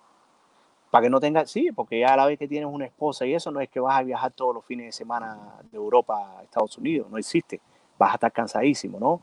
Para 0.90 1.02
que 1.02 1.10
no 1.10 1.20
tengas, 1.20 1.50
sí, 1.50 1.70
porque 1.70 2.00
ya 2.00 2.14
a 2.14 2.16
la 2.16 2.26
vez 2.26 2.38
que 2.38 2.48
tienes 2.48 2.68
una 2.72 2.86
esposa 2.86 3.26
y 3.26 3.34
eso 3.34 3.50
no 3.50 3.60
es 3.60 3.68
que 3.68 3.78
vas 3.78 3.98
a 3.98 4.02
viajar 4.02 4.32
todos 4.32 4.54
los 4.54 4.64
fines 4.64 4.86
de 4.86 4.92
semana 4.92 5.38
de 5.70 5.76
Europa 5.76 6.38
a 6.38 6.42
Estados 6.42 6.78
Unidos, 6.78 7.10
no 7.10 7.18
existe. 7.18 7.60
Vas 7.98 8.12
a 8.12 8.14
estar 8.14 8.32
cansadísimo, 8.32 8.98
¿no? 8.98 9.20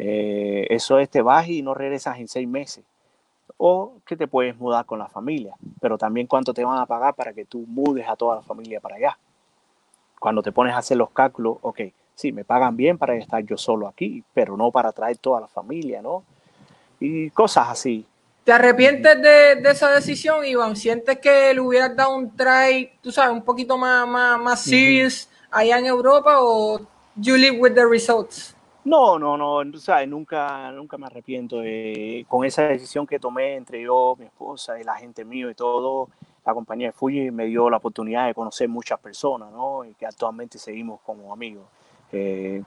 Eh, 0.00 0.66
eso 0.70 0.98
es, 1.00 1.10
te 1.10 1.22
vas 1.22 1.48
y 1.48 1.60
no 1.60 1.74
regresas 1.74 2.18
en 2.18 2.28
seis 2.28 2.46
meses 2.46 2.84
o 3.56 3.94
que 4.06 4.16
te 4.16 4.28
puedes 4.28 4.56
mudar 4.56 4.86
con 4.86 5.00
la 5.00 5.08
familia, 5.08 5.54
pero 5.80 5.98
también 5.98 6.28
cuánto 6.28 6.54
te 6.54 6.64
van 6.64 6.78
a 6.78 6.86
pagar 6.86 7.14
para 7.14 7.32
que 7.32 7.44
tú 7.44 7.64
mudes 7.66 8.08
a 8.08 8.14
toda 8.14 8.36
la 8.36 8.42
familia 8.42 8.80
para 8.80 8.94
allá. 8.94 9.18
Cuando 10.20 10.40
te 10.40 10.52
pones 10.52 10.74
a 10.74 10.78
hacer 10.78 10.96
los 10.96 11.10
cálculos, 11.10 11.58
ok, 11.62 11.80
sí, 12.14 12.30
me 12.30 12.44
pagan 12.44 12.76
bien 12.76 12.96
para 12.96 13.16
estar 13.16 13.44
yo 13.44 13.56
solo 13.56 13.88
aquí, 13.88 14.22
pero 14.32 14.56
no 14.56 14.70
para 14.70 14.92
traer 14.92 15.18
toda 15.18 15.40
la 15.40 15.48
familia, 15.48 16.00
¿no? 16.00 16.22
Y 17.00 17.30
cosas 17.30 17.68
así. 17.68 18.06
¿Te 18.44 18.52
arrepientes 18.52 19.20
de, 19.20 19.60
esa 19.64 19.90
decisión, 19.90 20.44
Iván? 20.44 20.76
¿Sientes 20.76 21.18
que 21.18 21.52
le 21.52 21.60
hubieras 21.60 21.94
dado 21.96 22.16
un 22.16 22.34
try, 22.36 22.92
tú 23.02 23.10
sabes, 23.10 23.32
un 23.32 23.42
poquito 23.42 23.76
más, 23.76 24.06
más, 24.06 24.38
más 24.38 24.60
serious 24.60 25.28
allá 25.50 25.78
en 25.78 25.86
Europa 25.86 26.36
o 26.40 26.80
you 27.16 27.36
live 27.36 27.58
with 27.58 27.74
the 27.74 27.84
results? 27.84 28.54
No, 28.88 29.18
no, 29.18 29.36
no, 29.36 29.62
nunca, 30.06 30.72
nunca 30.72 30.96
me 30.96 31.06
arrepiento 31.06 31.56
con 32.26 32.46
esa 32.46 32.62
decisión 32.62 33.06
que 33.06 33.20
tomé 33.20 33.56
entre 33.56 33.82
yo, 33.82 34.16
mi 34.18 34.24
esposa 34.24 34.80
y 34.80 34.82
la 34.82 34.94
gente 34.94 35.26
mío 35.26 35.50
y 35.50 35.54
todo. 35.54 36.08
La 36.46 36.54
compañía 36.54 36.86
de 36.86 36.92
Fuji 36.92 37.30
me 37.30 37.44
dio 37.44 37.68
la 37.68 37.76
oportunidad 37.76 38.26
de 38.26 38.32
conocer 38.32 38.66
muchas 38.66 38.98
personas, 38.98 39.52
¿no? 39.52 39.84
Y 39.84 39.92
que 39.92 40.06
actualmente 40.06 40.58
seguimos 40.58 41.00
como 41.04 41.34
amigos. 41.34 41.66
Eh, 42.12 42.62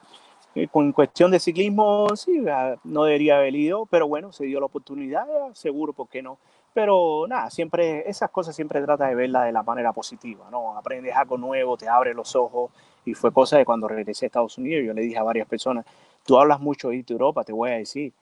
con 0.69 0.91
cuestión 0.91 1.31
de 1.31 1.39
ciclismo, 1.39 2.15
sí, 2.15 2.43
no 2.83 3.03
debería 3.05 3.37
haber 3.37 3.55
ido, 3.55 3.87
pero 3.87 4.07
bueno, 4.07 4.31
se 4.31 4.45
dio 4.45 4.59
la 4.59 4.67
oportunidad, 4.67 5.25
seguro, 5.53 5.91
¿por 5.91 6.07
qué 6.07 6.21
no? 6.21 6.37
Pero 6.73 7.25
nada, 7.27 7.49
siempre, 7.49 8.07
esas 8.07 8.29
cosas 8.29 8.55
siempre 8.55 8.81
trata 8.81 9.07
de 9.07 9.15
verlas 9.15 9.45
de 9.45 9.53
la 9.53 9.63
manera 9.63 9.91
positiva, 9.91 10.49
¿no? 10.51 10.77
Aprendes 10.77 11.15
algo 11.15 11.37
nuevo, 11.37 11.77
te 11.77 11.87
abre 11.87 12.13
los 12.13 12.35
ojos, 12.35 12.69
y 13.05 13.13
fue 13.13 13.31
cosa 13.31 13.57
de 13.57 13.65
cuando 13.65 13.87
regresé 13.87 14.25
a 14.25 14.27
Estados 14.27 14.57
Unidos, 14.57 14.85
yo 14.85 14.93
le 14.93 15.01
dije 15.01 15.17
a 15.17 15.23
varias 15.23 15.47
personas, 15.47 15.85
tú 16.25 16.37
hablas 16.37 16.59
mucho 16.59 16.89
de 16.89 16.97
irte 16.97 17.13
a 17.13 17.15
Europa, 17.15 17.43
te 17.43 17.53
voy 17.53 17.71
a 17.71 17.73
decir, 17.73 18.13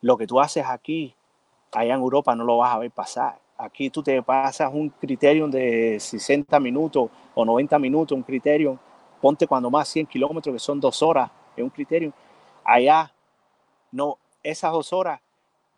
lo 0.00 0.16
que 0.16 0.26
tú 0.26 0.40
haces 0.40 0.64
aquí, 0.66 1.14
allá 1.72 1.94
en 1.94 2.00
Europa 2.00 2.34
no 2.34 2.44
lo 2.44 2.58
vas 2.58 2.74
a 2.74 2.78
ver 2.78 2.90
pasar. 2.90 3.38
Aquí 3.56 3.90
tú 3.90 4.02
te 4.02 4.22
pasas 4.22 4.72
un 4.72 4.88
criterio 4.88 5.46
de 5.48 5.98
60 6.00 6.58
minutos 6.58 7.10
o 7.34 7.44
90 7.44 7.78
minutos, 7.78 8.16
un 8.16 8.22
criterio, 8.22 8.78
ponte 9.20 9.46
cuando 9.46 9.70
más 9.70 9.88
100 9.88 10.06
kilómetros, 10.06 10.52
que 10.52 10.58
son 10.58 10.80
dos 10.80 11.02
horas, 11.02 11.30
es 11.56 11.62
un 11.62 11.70
criterio. 11.70 12.12
Allá, 12.64 13.12
no, 13.92 14.18
esas 14.42 14.72
dos 14.72 14.92
horas, 14.92 15.20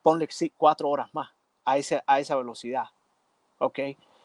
ponle 0.03 0.29
cuatro 0.57 0.89
horas 0.89 1.09
más 1.12 1.31
a, 1.65 1.77
ese, 1.77 2.03
a 2.07 2.21
esa 2.21 2.37
velocidad. 2.37 2.85
¿Ok? 3.59 3.79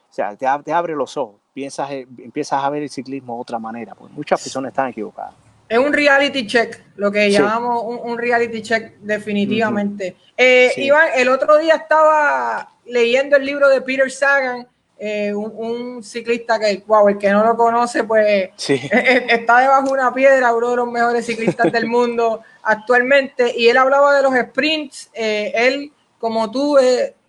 O 0.10 0.14
sea, 0.14 0.36
te, 0.36 0.48
te 0.64 0.74
abre 0.74 0.96
los 0.96 1.18
ojos, 1.18 1.36
piensas, 1.54 1.92
eh, 1.92 2.08
empiezas 2.18 2.64
a 2.64 2.70
ver 2.70 2.84
el 2.84 2.90
ciclismo 2.90 3.36
de 3.36 3.42
otra 3.42 3.60
manera, 3.60 3.94
porque 3.94 4.14
muchas 4.14 4.42
personas 4.42 4.70
están 4.70 4.90
equivocadas. 4.90 5.49
Es 5.70 5.78
un 5.78 5.94
reality 5.94 6.48
check, 6.48 6.82
lo 6.96 7.12
que 7.12 7.30
llamamos 7.30 7.84
un, 8.04 8.18
reality 8.18 8.64
check 8.64 8.96
definitivamente. 9.02 10.16
Eh, 10.36 10.74
Iván, 10.78 11.10
el 11.16 11.30
otro 11.30 11.60
día 11.60 11.76
estaba 11.76 12.74
leyendo 12.88 13.38
el 13.38 13.46
libro 13.46 13.70
de 13.70 13.80
Peter 13.82 14.10
Sagan, 14.10 14.68
eh, 14.98 15.32
un, 15.32 16.04
ciclista 16.04 16.60
que, 16.60 16.84
wow, 16.88 17.08
el 17.10 17.20
que 17.20 17.30
no 17.30 17.46
lo 17.46 17.56
conoce, 17.56 18.04
pues 18.04 18.50
está 18.58 19.60
debajo 19.60 19.86
de 19.86 19.94
una 19.94 20.12
piedra, 20.12 20.56
uno 20.56 20.72
de 20.72 20.76
los 20.78 20.92
mejores 20.92 21.28
ciclistas 21.28 21.72
del 21.72 21.86
mundo 21.88 22.42
actualmente, 22.64 23.54
y 23.56 23.68
él 23.68 23.78
hablaba 23.78 24.16
de 24.16 24.24
los 24.24 24.34
sprints. 24.34 25.12
él, 25.14 25.94
como 26.18 26.50
tú, 26.50 26.80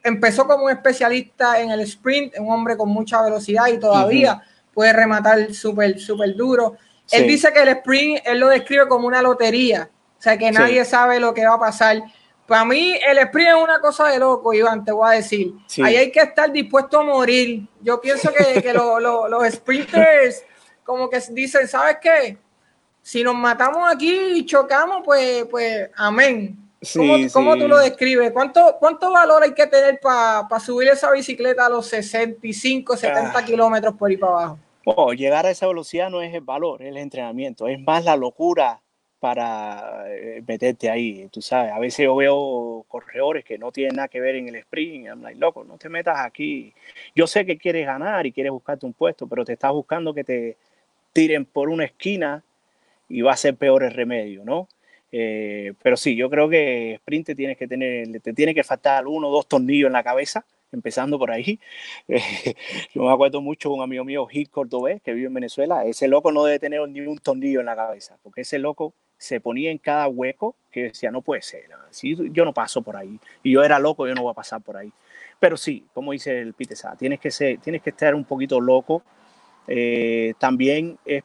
empezó 0.02 0.46
como 0.46 0.64
un 0.64 0.70
especialista 0.70 1.60
en 1.60 1.70
el 1.70 1.80
sprint, 1.80 2.38
un 2.38 2.50
hombre 2.50 2.74
con 2.76 2.88
mucha 2.88 3.22
velocidad 3.22 3.66
y 3.68 3.78
todavía 3.78 4.42
puede 4.72 4.94
rematar 4.94 5.52
súper, 5.52 6.00
súper 6.00 6.34
duro. 6.34 6.76
Él 7.10 7.26
dice 7.26 7.52
que 7.52 7.62
el 7.62 7.68
sprint, 7.68 8.20
él 8.24 8.38
lo 8.38 8.48
describe 8.48 8.88
como 8.88 9.06
una 9.06 9.22
lotería, 9.22 9.90
o 10.18 10.22
sea 10.22 10.38
que 10.38 10.50
nadie 10.50 10.84
sabe 10.84 11.20
lo 11.20 11.34
que 11.34 11.46
va 11.46 11.54
a 11.54 11.60
pasar. 11.60 12.02
Para 12.46 12.64
mí, 12.64 12.96
el 13.08 13.18
sprint 13.18 13.48
es 13.50 13.54
una 13.54 13.80
cosa 13.80 14.08
de 14.08 14.18
loco, 14.18 14.52
Iván, 14.52 14.84
te 14.84 14.92
voy 14.92 15.08
a 15.08 15.16
decir. 15.16 15.52
Ahí 15.82 15.96
hay 15.96 16.10
que 16.10 16.20
estar 16.20 16.50
dispuesto 16.50 17.00
a 17.00 17.04
morir. 17.04 17.66
Yo 17.80 18.00
pienso 18.00 18.32
que, 18.32 18.60
que 18.60 18.72
los 18.72 19.52
sprinters, 19.52 20.42
como 20.84 21.08
que 21.08 21.20
dicen, 21.30 21.68
¿sabes 21.68 21.98
qué? 22.00 22.38
Si 23.02 23.22
nos 23.22 23.34
matamos 23.34 23.92
aquí 23.92 24.14
y 24.34 24.46
chocamos, 24.46 25.02
pues, 25.04 25.46
pues, 25.50 25.90
amén 25.96 26.70
¿Cómo, 27.32 27.56
tú 27.56 27.68
lo 27.68 27.78
describes? 27.78 28.32
¿Cuánto, 28.32 28.76
¿Cuánto 28.78 29.12
valor 29.12 29.42
hay 29.42 29.52
que 29.52 29.66
tener 29.66 30.00
para 30.00 30.60
subir 30.60 30.88
esa 30.88 31.10
bicicleta 31.10 31.66
a 31.66 31.68
los 31.68 31.86
65, 31.88 32.96
70 32.96 33.38
ah. 33.38 33.44
kilómetros 33.44 33.94
por 33.94 34.10
ahí 34.10 34.16
para 34.16 34.32
abajo? 34.32 34.58
Oh, 34.84 35.12
llegar 35.12 35.46
a 35.46 35.50
esa 35.50 35.66
velocidad 35.66 36.10
no 36.10 36.22
es 36.22 36.34
el 36.34 36.40
valor, 36.40 36.82
es 36.82 36.88
el 36.88 36.96
entrenamiento, 36.96 37.68
es 37.68 37.78
más 37.80 38.04
la 38.04 38.16
locura 38.16 38.80
para 39.20 40.04
eh, 40.08 40.42
meterte 40.46 40.90
ahí. 40.90 41.28
Tú 41.30 41.42
sabes, 41.42 41.72
a 41.72 41.78
veces 41.78 42.04
yo 42.04 42.16
veo 42.16 42.84
corredores 42.88 43.44
que 43.44 43.58
no 43.58 43.70
tienen 43.70 43.96
nada 43.96 44.08
que 44.08 44.20
ver 44.20 44.36
en 44.36 44.48
el 44.48 44.56
sprint. 44.56 45.06
I'm 45.06 45.22
like, 45.22 45.38
loco, 45.38 45.62
no 45.64 45.76
te 45.76 45.90
metas 45.90 46.18
aquí. 46.18 46.72
Yo 47.14 47.26
sé 47.26 47.44
que 47.44 47.58
quieres 47.58 47.86
ganar 47.86 48.26
y 48.26 48.32
quieres 48.32 48.52
buscarte 48.52 48.86
un 48.86 48.94
puesto, 48.94 49.26
pero 49.26 49.44
te 49.44 49.52
estás 49.52 49.72
buscando 49.72 50.14
que 50.14 50.24
te 50.24 50.56
tiren 51.12 51.44
por 51.44 51.68
una 51.68 51.84
esquina 51.84 52.42
y 53.08 53.20
va 53.22 53.32
a 53.32 53.36
ser 53.36 53.56
peor 53.56 53.82
el 53.82 53.92
remedio, 53.92 54.44
¿no? 54.44 54.68
Eh, 55.12 55.74
pero 55.82 55.96
sí, 55.96 56.16
yo 56.16 56.30
creo 56.30 56.48
que 56.48 56.94
sprint 56.94 57.26
te 57.26 57.34
tienes 57.34 57.58
que 57.58 57.66
tener, 57.68 58.20
te 58.22 58.32
tiene 58.32 58.54
que 58.54 58.64
faltar 58.64 59.06
uno 59.06 59.28
o 59.28 59.32
dos 59.32 59.48
tornillos 59.48 59.88
en 59.88 59.92
la 59.92 60.04
cabeza, 60.04 60.46
empezando 60.72 61.18
por 61.18 61.30
ahí. 61.30 61.58
yo 62.94 63.02
me 63.02 63.12
acuerdo 63.12 63.40
mucho 63.40 63.68
de 63.68 63.74
un 63.76 63.82
amigo 63.82 64.04
mío, 64.04 64.26
Gil 64.26 64.48
Cordobés, 64.50 65.02
que 65.02 65.12
vive 65.12 65.26
en 65.26 65.34
Venezuela. 65.34 65.84
Ese 65.84 66.08
loco 66.08 66.32
no 66.32 66.44
debe 66.44 66.58
tener 66.58 66.86
ni 66.88 67.00
un 67.00 67.18
tornillo 67.18 67.60
en 67.60 67.66
la 67.66 67.76
cabeza, 67.76 68.18
porque 68.22 68.42
ese 68.42 68.58
loco 68.58 68.94
se 69.18 69.40
ponía 69.40 69.70
en 69.70 69.78
cada 69.78 70.08
hueco 70.08 70.56
que 70.70 70.84
decía, 70.84 71.10
no 71.10 71.20
puede 71.20 71.42
ser, 71.42 71.64
si 71.90 72.16
yo 72.32 72.44
no 72.44 72.54
paso 72.54 72.80
por 72.82 72.96
ahí. 72.96 73.18
Y 73.42 73.52
yo 73.52 73.62
era 73.62 73.78
loco, 73.78 74.06
yo 74.06 74.14
no 74.14 74.22
voy 74.22 74.30
a 74.30 74.34
pasar 74.34 74.62
por 74.62 74.76
ahí. 74.76 74.92
Pero 75.38 75.56
sí, 75.56 75.84
como 75.92 76.12
dice 76.12 76.40
el 76.40 76.54
Pitesa, 76.54 76.96
tienes 76.96 77.20
que, 77.20 77.30
ser, 77.30 77.58
tienes 77.58 77.82
que 77.82 77.90
estar 77.90 78.14
un 78.14 78.24
poquito 78.24 78.60
loco. 78.60 79.02
Eh, 79.66 80.34
también 80.38 80.98
es 81.04 81.22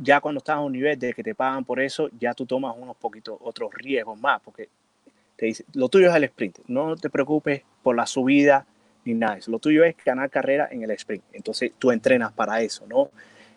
ya 0.00 0.20
cuando 0.20 0.38
estás 0.38 0.56
a 0.56 0.60
un 0.60 0.72
nivel 0.72 0.98
de 0.98 1.12
que 1.12 1.22
te 1.22 1.34
pagan 1.34 1.64
por 1.64 1.80
eso, 1.80 2.08
ya 2.18 2.34
tú 2.34 2.46
tomas 2.46 2.74
unos 2.76 2.96
poquitos 2.96 3.38
otros 3.40 3.72
riesgos 3.74 4.18
más, 4.18 4.40
porque 4.42 4.68
te 5.36 5.46
dice, 5.46 5.64
lo 5.74 5.88
tuyo 5.88 6.10
es 6.10 6.16
el 6.16 6.24
sprint, 6.24 6.58
no 6.66 6.96
te 6.96 7.10
preocupes 7.10 7.62
por 7.82 7.96
la 7.96 8.06
subida 8.06 8.66
ni 9.04 9.14
nada 9.14 9.38
eso, 9.38 9.50
lo 9.50 9.58
tuyo 9.58 9.84
es 9.84 9.94
ganar 10.04 10.30
carrera 10.30 10.68
en 10.70 10.82
el 10.82 10.90
sprint, 10.92 11.24
entonces 11.32 11.72
tú 11.78 11.90
entrenas 11.90 12.32
para 12.32 12.60
eso, 12.62 12.86
¿no? 12.86 13.10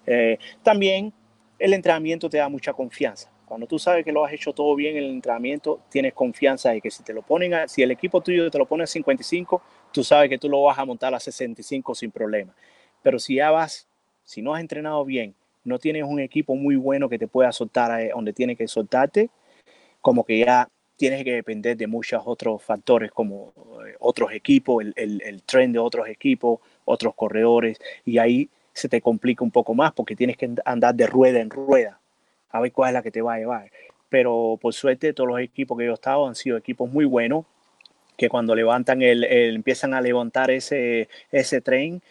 Eh, 0.05 0.37
también 0.63 1.13
el 1.59 1.73
entrenamiento 1.73 2.29
te 2.29 2.37
da 2.37 2.49
mucha 2.49 2.73
confianza. 2.73 3.29
Cuando 3.45 3.65
tú 3.65 3.79
sabes 3.79 4.03
que 4.03 4.11
lo 4.11 4.25
has 4.25 4.33
hecho 4.33 4.51
todo 4.51 4.75
bien 4.75 4.97
en 4.97 5.03
el 5.05 5.11
entrenamiento, 5.11 5.79
tienes 5.89 6.13
confianza 6.13 6.71
de 6.71 6.81
que 6.81 6.91
si 6.91 7.01
te 7.03 7.13
lo 7.13 7.21
ponen 7.21 7.53
si 7.69 7.81
el 7.81 7.91
equipo 7.91 8.19
tuyo 8.19 8.51
te 8.51 8.57
lo 8.57 8.65
pone 8.65 8.83
a 8.83 8.87
55, 8.87 9.61
tú 9.93 10.03
sabes 10.03 10.29
que 10.29 10.37
tú 10.37 10.49
lo 10.49 10.63
vas 10.63 10.77
a 10.77 10.83
montar 10.83 11.13
a 11.13 11.19
65 11.19 11.95
sin 11.95 12.11
problema. 12.11 12.53
Pero 13.01 13.19
si 13.19 13.35
ya 13.35 13.51
vas, 13.51 13.87
si 14.25 14.41
no 14.41 14.53
has 14.53 14.59
entrenado 14.59 15.05
bien, 15.05 15.33
no 15.63 15.79
tienes 15.79 16.03
un 16.03 16.19
equipo 16.19 16.55
muy 16.55 16.75
bueno 16.75 17.07
que 17.07 17.17
te 17.17 17.27
pueda 17.27 17.53
soltar 17.53 18.09
donde 18.13 18.33
tiene 18.33 18.57
que 18.57 18.67
soltarte, 18.67 19.29
como 20.01 20.25
que 20.25 20.39
ya 20.39 20.67
tienes 20.97 21.23
que 21.23 21.33
depender 21.33 21.77
de 21.77 21.87
muchos 21.87 22.21
otros 22.25 22.61
factores 22.61 23.11
como 23.11 23.53
eh, 23.87 23.95
otros 23.99 24.31
equipos, 24.33 24.83
el, 24.83 25.21
el, 25.23 25.43
tren 25.43 25.71
de 25.71 25.79
otros 25.79 26.09
equipos, 26.09 26.59
otros 26.85 27.13
corredores, 27.15 27.79
y 28.03 28.17
ahí 28.17 28.49
se 28.73 28.89
te 28.89 29.01
complica 29.01 29.43
un 29.43 29.51
poco 29.51 29.73
más 29.73 29.93
porque 29.93 30.15
tienes 30.15 30.37
que 30.37 30.49
andar 30.65 30.95
de 30.95 31.07
rueda 31.07 31.39
en 31.39 31.49
rueda 31.49 31.99
a 32.49 32.59
ver 32.61 32.71
cuál 32.71 32.89
es 32.89 32.93
la 32.95 33.03
que 33.03 33.11
te 33.11 33.21
va 33.21 33.35
a 33.35 33.39
llevar. 33.39 33.71
pero 34.09 34.57
por 34.61 34.73
suerte 34.73 35.13
todos 35.13 35.29
los 35.29 35.39
equipos 35.39 35.77
que 35.77 35.85
yo 35.85 35.91
he 35.91 35.93
estado 35.93 36.27
han 36.27 36.35
sido 36.35 36.57
equipos 36.57 36.89
muy 36.89 37.05
buenos, 37.05 37.45
que 38.17 38.29
cuando 38.29 38.55
levantan 38.55 39.01
el, 39.01 39.23
empiezan 39.23 39.93
a 39.93 40.01
levantar 40.01 40.49
ese, 40.49 41.09
ese 41.31 41.61
tren, 41.61 42.01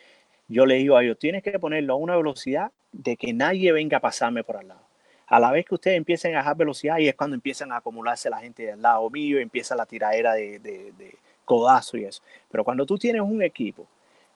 yo 0.48 0.66
le 0.66 0.76
digo 0.76 0.96
a 0.96 1.02
ellos, 1.02 1.18
tienes 1.18 1.42
que 1.42 1.58
ponerlo 1.58 1.94
a 1.94 1.96
una 1.96 2.16
velocidad 2.16 2.70
de 2.92 3.16
que 3.16 3.32
nadie 3.32 3.72
venga 3.72 3.98
a 3.98 4.00
pasarme 4.00 4.44
por 4.44 4.56
al 4.56 4.68
lado. 4.68 4.85
A 5.26 5.40
la 5.40 5.50
vez 5.50 5.64
que 5.66 5.74
ustedes 5.74 5.96
empiecen 5.96 6.34
a 6.34 6.38
bajar 6.38 6.56
velocidad, 6.56 6.98
y 6.98 7.08
es 7.08 7.14
cuando 7.14 7.34
empiezan 7.34 7.72
a 7.72 7.78
acumularse 7.78 8.30
la 8.30 8.38
gente 8.38 8.64
del 8.64 8.80
lado 8.80 9.08
mío, 9.10 9.38
empieza 9.38 9.74
la 9.74 9.86
tiradera 9.86 10.34
de, 10.34 10.58
de, 10.60 11.16
codazo 11.44 11.96
y 11.96 12.04
eso. 12.04 12.22
Pero 12.50 12.64
cuando 12.64 12.84
tú 12.86 12.98
tienes 12.98 13.22
un 13.22 13.42
equipo 13.42 13.86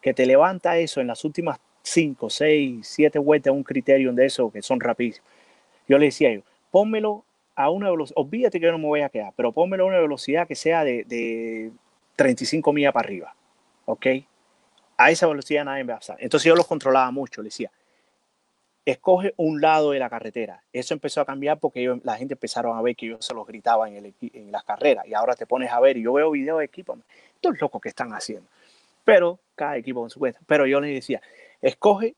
que 0.00 0.14
te 0.14 0.26
levanta 0.26 0.78
eso 0.78 1.00
en 1.00 1.08
las 1.08 1.24
últimas 1.24 1.58
5, 1.82 2.30
6, 2.30 2.86
7 2.86 3.18
vueltas, 3.18 3.52
un 3.52 3.64
criterio 3.64 4.12
de 4.12 4.26
eso 4.26 4.50
que 4.50 4.62
son 4.62 4.80
rapidísimos. 4.80 5.28
Yo 5.88 5.98
le 5.98 6.06
decía 6.06 6.30
ellos, 6.30 6.44
pónmelo 6.70 7.24
a 7.56 7.70
una 7.70 7.90
velocidad, 7.90 8.18
olvídate 8.18 8.60
que 8.60 8.66
yo 8.66 8.72
no 8.72 8.78
me 8.78 8.86
voy 8.86 9.00
a 9.00 9.08
quedar, 9.08 9.32
pero 9.36 9.52
pónmelo 9.52 9.84
a 9.84 9.86
una 9.88 9.98
velocidad 9.98 10.46
que 10.46 10.54
sea 10.54 10.84
de, 10.84 11.04
de 11.04 11.72
35 12.16 12.72
millas 12.72 12.92
para 12.92 13.06
arriba, 13.06 13.34
¿ok? 13.86 14.06
A 14.96 15.10
esa 15.10 15.26
velocidad 15.26 15.64
nadie 15.64 15.84
me 15.84 15.92
va 15.92 15.96
a 15.96 16.00
pasar. 16.00 16.16
Entonces 16.20 16.46
yo 16.46 16.54
los 16.54 16.66
controlaba 16.66 17.10
mucho, 17.10 17.42
le 17.42 17.46
decía, 17.46 17.70
escoge 18.84 19.34
un 19.36 19.60
lado 19.60 19.90
de 19.90 19.98
la 19.98 20.08
carretera. 20.08 20.62
Eso 20.72 20.94
empezó 20.94 21.20
a 21.20 21.24
cambiar 21.24 21.58
porque 21.58 21.98
la 22.02 22.16
gente 22.16 22.34
empezaron 22.34 22.76
a 22.76 22.82
ver 22.82 22.96
que 22.96 23.06
yo 23.06 23.20
se 23.20 23.34
los 23.34 23.46
gritaba 23.46 23.88
en, 23.88 24.14
las 24.50 24.64
carreras 24.64 25.06
y 25.06 25.14
ahora 25.14 25.34
te 25.34 25.46
pones 25.46 25.70
a 25.70 25.80
ver 25.80 25.96
y 25.96 26.02
yo 26.02 26.12
veo 26.12 26.30
videos 26.30 26.58
de 26.58 26.64
equipos, 26.64 26.98
estos 27.34 27.60
locos 27.60 27.80
que 27.80 27.88
están 27.88 28.12
haciendo. 28.12 28.48
Pero 29.04 29.38
cada 29.54 29.76
equipo 29.76 30.00
con 30.00 30.10
su 30.10 30.18
cuenta. 30.18 30.40
Pero 30.46 30.66
yo 30.66 30.80
les 30.80 30.94
decía, 30.94 31.20
escoge 31.60 32.14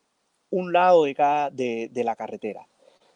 un 0.50 0.72
lado 0.72 1.04
de 1.04 1.14
cada 1.14 1.50
de, 1.50 1.90
la 2.04 2.16
carretera. 2.16 2.66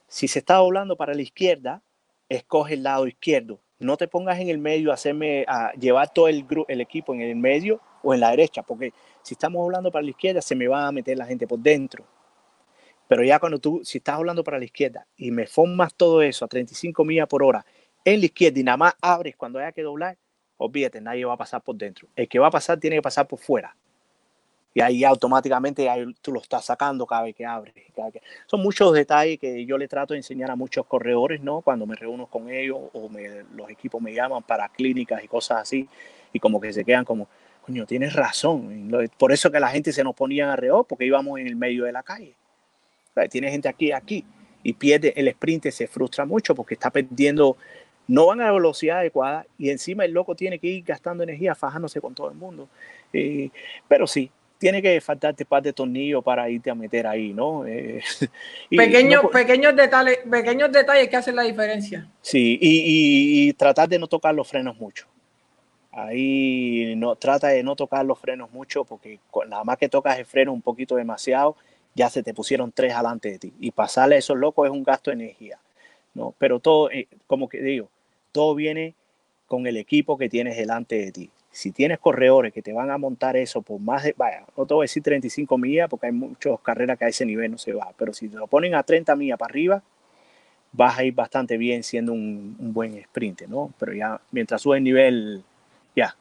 Si 0.09 0.29
se 0.29 0.39
está 0.39 0.57
doblando 0.57 0.97
para 0.97 1.15
la 1.15 1.23
izquierda, 1.23 1.83
escoge 2.29 2.75
el 2.75 2.83
lado 2.83 3.07
izquierdo. 3.07 3.61
No 3.79 3.97
te 3.97 4.09
pongas 4.09 4.41
en 4.41 4.49
el 4.49 4.59
medio 4.59 4.91
a 4.91 4.95
hacerme 4.95 5.45
a 5.47 5.73
llevar 5.75 6.13
todo 6.13 6.29
el, 6.29 6.47
el 6.69 6.81
equipo 6.81 7.13
en 7.13 7.21
el 7.21 7.37
medio 7.37 7.81
o 8.03 8.15
en 8.15 8.21
la 8.21 8.31
derecha, 8.31 8.63
porque 8.63 8.93
si 9.23 9.35
estamos 9.35 9.63
hablando 9.63 9.91
para 9.91 10.05
la 10.05 10.11
izquierda 10.11 10.41
se 10.41 10.55
me 10.55 10.69
va 10.69 10.87
a 10.87 10.93
meter 10.93 11.19
la 11.19 11.27
gente 11.27 11.47
por 11.47 11.59
dentro. 11.59 12.07
Pero 13.09 13.23
ya 13.23 13.39
cuando 13.39 13.59
tú, 13.59 13.81
si 13.85 13.99
estás 13.99 14.17
hablando 14.17 14.43
para 14.43 14.59
la 14.59 14.65
izquierda 14.65 15.07
y 15.17 15.31
me 15.31 15.47
formas 15.47 15.95
todo 15.95 16.23
eso 16.23 16.45
a 16.45 16.49
35 16.49 17.05
millas 17.05 17.29
por 17.29 17.43
hora 17.43 17.65
en 18.05 18.21
la 18.21 18.27
izquierda 18.27 18.61
y 18.61 18.65
nada 18.65 18.77
más 18.77 18.95
abres 19.01 19.37
cuando 19.37 19.59
haya 19.59 19.73
que 19.73 19.83
doblar, 19.83 20.17
olvídate, 20.59 21.01
nadie 21.01 21.25
va 21.25 21.35
a 21.35 21.37
pasar 21.37 21.61
por 21.63 21.77
dentro. 21.77 22.09
El 22.17 22.29
que 22.29 22.39
va 22.39 22.49
a 22.49 22.51
pasar 22.51 22.79
tiene 22.79 22.97
que 22.97 23.03
pasar 23.03 23.27
por 23.27 23.39
fuera. 23.39 23.77
Y 24.75 24.81
ahí 24.83 25.05
automáticamente 25.05 25.89
tú 26.21 26.33
lo 26.33 26.41
estás 26.41 26.67
sacando 26.67 27.07
cada 27.07 27.23
vez 27.23 27.35
que 27.35 27.47
abres. 27.47 27.75
Son 28.47 28.61
muchos 28.61 28.93
detalles 28.93 29.39
que 29.39 29.65
yo 29.65 29.79
le 29.79 29.89
trato 29.89 30.13
de 30.13 30.19
enseñar 30.19 30.51
a 30.51 30.57
muchos 30.57 30.85
corredores, 30.85 31.41
¿no? 31.41 31.63
Cuando 31.63 31.87
me 31.87 31.97
reúno 31.97 32.27
con 32.27 32.51
ellos 32.51 32.79
o 32.93 33.11
los 33.55 33.71
equipos 33.71 34.03
me 34.03 34.13
llaman 34.13 34.43
para 34.43 34.69
clínicas 34.69 35.25
y 35.25 35.29
cosas 35.29 35.63
así. 35.63 35.89
Y 36.31 36.41
como 36.41 36.61
que 36.61 36.75
se 36.75 36.85
quedan 36.85 37.07
como, 37.07 37.27
coño, 37.63 37.87
tienes 37.87 38.13
razón. 38.13 38.91
Por 39.17 39.33
eso 39.33 39.51
que 39.51 39.61
la 39.61 39.69
gente 39.69 39.93
se 39.93 40.05
nos 40.05 40.15
ponía 40.15 40.53
alrededor, 40.53 40.87
porque 40.87 41.07
íbamos 41.07 41.41
en 41.41 41.47
el 41.47 41.57
medio 41.57 41.85
de 41.85 41.93
la 41.93 42.03
calle. 42.03 42.35
Tiene 43.31 43.51
gente 43.51 43.69
aquí, 43.69 43.93
aquí, 43.93 44.25
y 44.63 44.73
pierde 44.73 45.13
el 45.17 45.29
sprint, 45.29 45.69
se 45.71 45.87
frustra 45.87 46.25
mucho 46.25 46.55
porque 46.55 46.75
está 46.75 46.91
perdiendo, 46.91 47.57
no 48.09 48.27
van 48.27 48.41
a 48.41 48.47
la 48.47 48.53
velocidad 48.53 48.99
adecuada 48.99 49.47
y 49.59 49.71
encima 49.71 50.05
el 50.05 50.13
loco 50.13 50.35
tiene 50.35 50.59
que 50.59 50.67
ir 50.67 50.85
gastando 50.85 51.23
energía, 51.23 51.55
fajándose 51.55 52.01
con 52.01 52.15
todo 52.15 52.31
el 52.31 52.37
mundo. 52.37 52.69
Eh, 53.13 53.51
pero 53.89 54.07
sí, 54.07 54.31
tiene 54.59 54.83
que 54.83 55.01
faltarte 55.01 55.45
par 55.45 55.63
de 55.63 55.73
tornillos 55.73 56.23
para 56.25 56.49
irte 56.49 56.71
a 56.71 56.75
meter 56.75 57.07
ahí, 57.07 57.33
¿no? 57.33 57.67
Eh, 57.67 58.03
pequeños, 58.71 59.27
pequeños, 59.33 59.77
detalles, 59.77 60.19
pequeños 60.31 60.73
detalles 60.73 61.09
que 61.09 61.17
hacen 61.17 61.37
la 61.37 61.43
diferencia. 61.43 62.09
Sí, 62.21 62.59
y, 62.61 63.49
y, 63.49 63.53
tratar 63.53 63.89
de 63.89 63.99
no 63.99 64.07
tocar 64.07 64.35
los 64.35 64.49
frenos 64.49 64.77
mucho. 64.79 65.07
Ahí 65.93 66.95
no, 66.97 67.17
trata 67.17 67.49
de 67.49 67.63
no 67.63 67.75
tocar 67.75 68.05
los 68.05 68.19
frenos 68.19 68.51
mucho 68.53 68.85
porque 68.85 69.19
nada 69.49 69.65
más 69.65 69.79
que 69.79 69.89
tocas 69.89 70.19
el 70.19 70.27
freno 70.27 70.53
un 70.53 70.61
poquito 70.61 70.97
demasiado 70.97 71.57
ya 71.97 72.11
se 72.11 72.23
te 72.23 72.35
pusieron 72.35 72.71
tres 72.71 72.93
adelante 72.93 73.33
de 73.33 73.39
ti. 73.39 73.53
Y 73.59 73.71
pasarle 73.71 74.17
a 74.17 74.19
esos 74.19 74.37
locos 74.37 74.67
es 74.67 74.73
un 74.73 74.85
gasto 74.85 75.11
de 75.11 75.15
energía. 75.15 75.59
¿no? 76.15 76.35
Pero 76.39 76.61
todo, 76.61 76.91
eh, 76.91 77.09
como 77.27 77.49
que 77.49 77.61
digo, 77.63 77.89
todo 78.33 78.55
viene 78.55 78.95
con 79.47 79.67
el 79.67 79.79
equipo 79.79 80.19
que 80.19 80.29
tienes 80.29 80.57
delante 80.57 80.97
de 80.97 81.11
ti. 81.11 81.31
Si 81.51 81.73
tienes 81.73 81.99
corredores 81.99 82.53
que 82.53 82.61
te 82.61 82.75
van 82.75 82.91
a 82.91 82.99
montar 82.99 83.37
eso 83.37 83.63
por 83.63 83.81
más 83.81 84.05
de, 84.05 84.15
vaya, 84.17 84.45
no 84.57 84.67
te 84.67 84.75
voy 84.75 84.85
a 84.85 84.85
decir 84.85 85.03
35 85.03 85.57
millas 85.57 85.89
porque 85.89 86.07
hay 86.07 86.13
muchas 86.13 86.61
carreras 86.61 86.99
que 86.99 87.07
a 87.07 87.09
ese 87.09 87.25
nivel 87.25 87.51
no 87.51 87.59
se 87.59 87.73
va, 87.73 87.95
pero 87.97 88.13
si 88.13 88.29
te 88.29 88.37
lo 88.37 88.47
ponen 88.47 88.75
a 88.75 88.83
30 88.83 89.17
millas 89.17 89.39
para 89.39 89.51
arriba, 89.51 89.83
vas 90.73 90.99
a 90.99 91.05
ir 91.05 91.15
bastante 91.15 91.57
bien 91.57 91.83
siendo 91.83 92.13
un, 92.13 92.57
buen 92.59 92.99
sprint, 92.99 93.43
¿no? 93.43 93.73
Pero 93.79 93.95
ya 93.95 94.21
mientras 94.33 94.61
sube 94.61 94.77
el 94.77 94.85
nivel, 94.85 95.45
ya. 95.95 96.15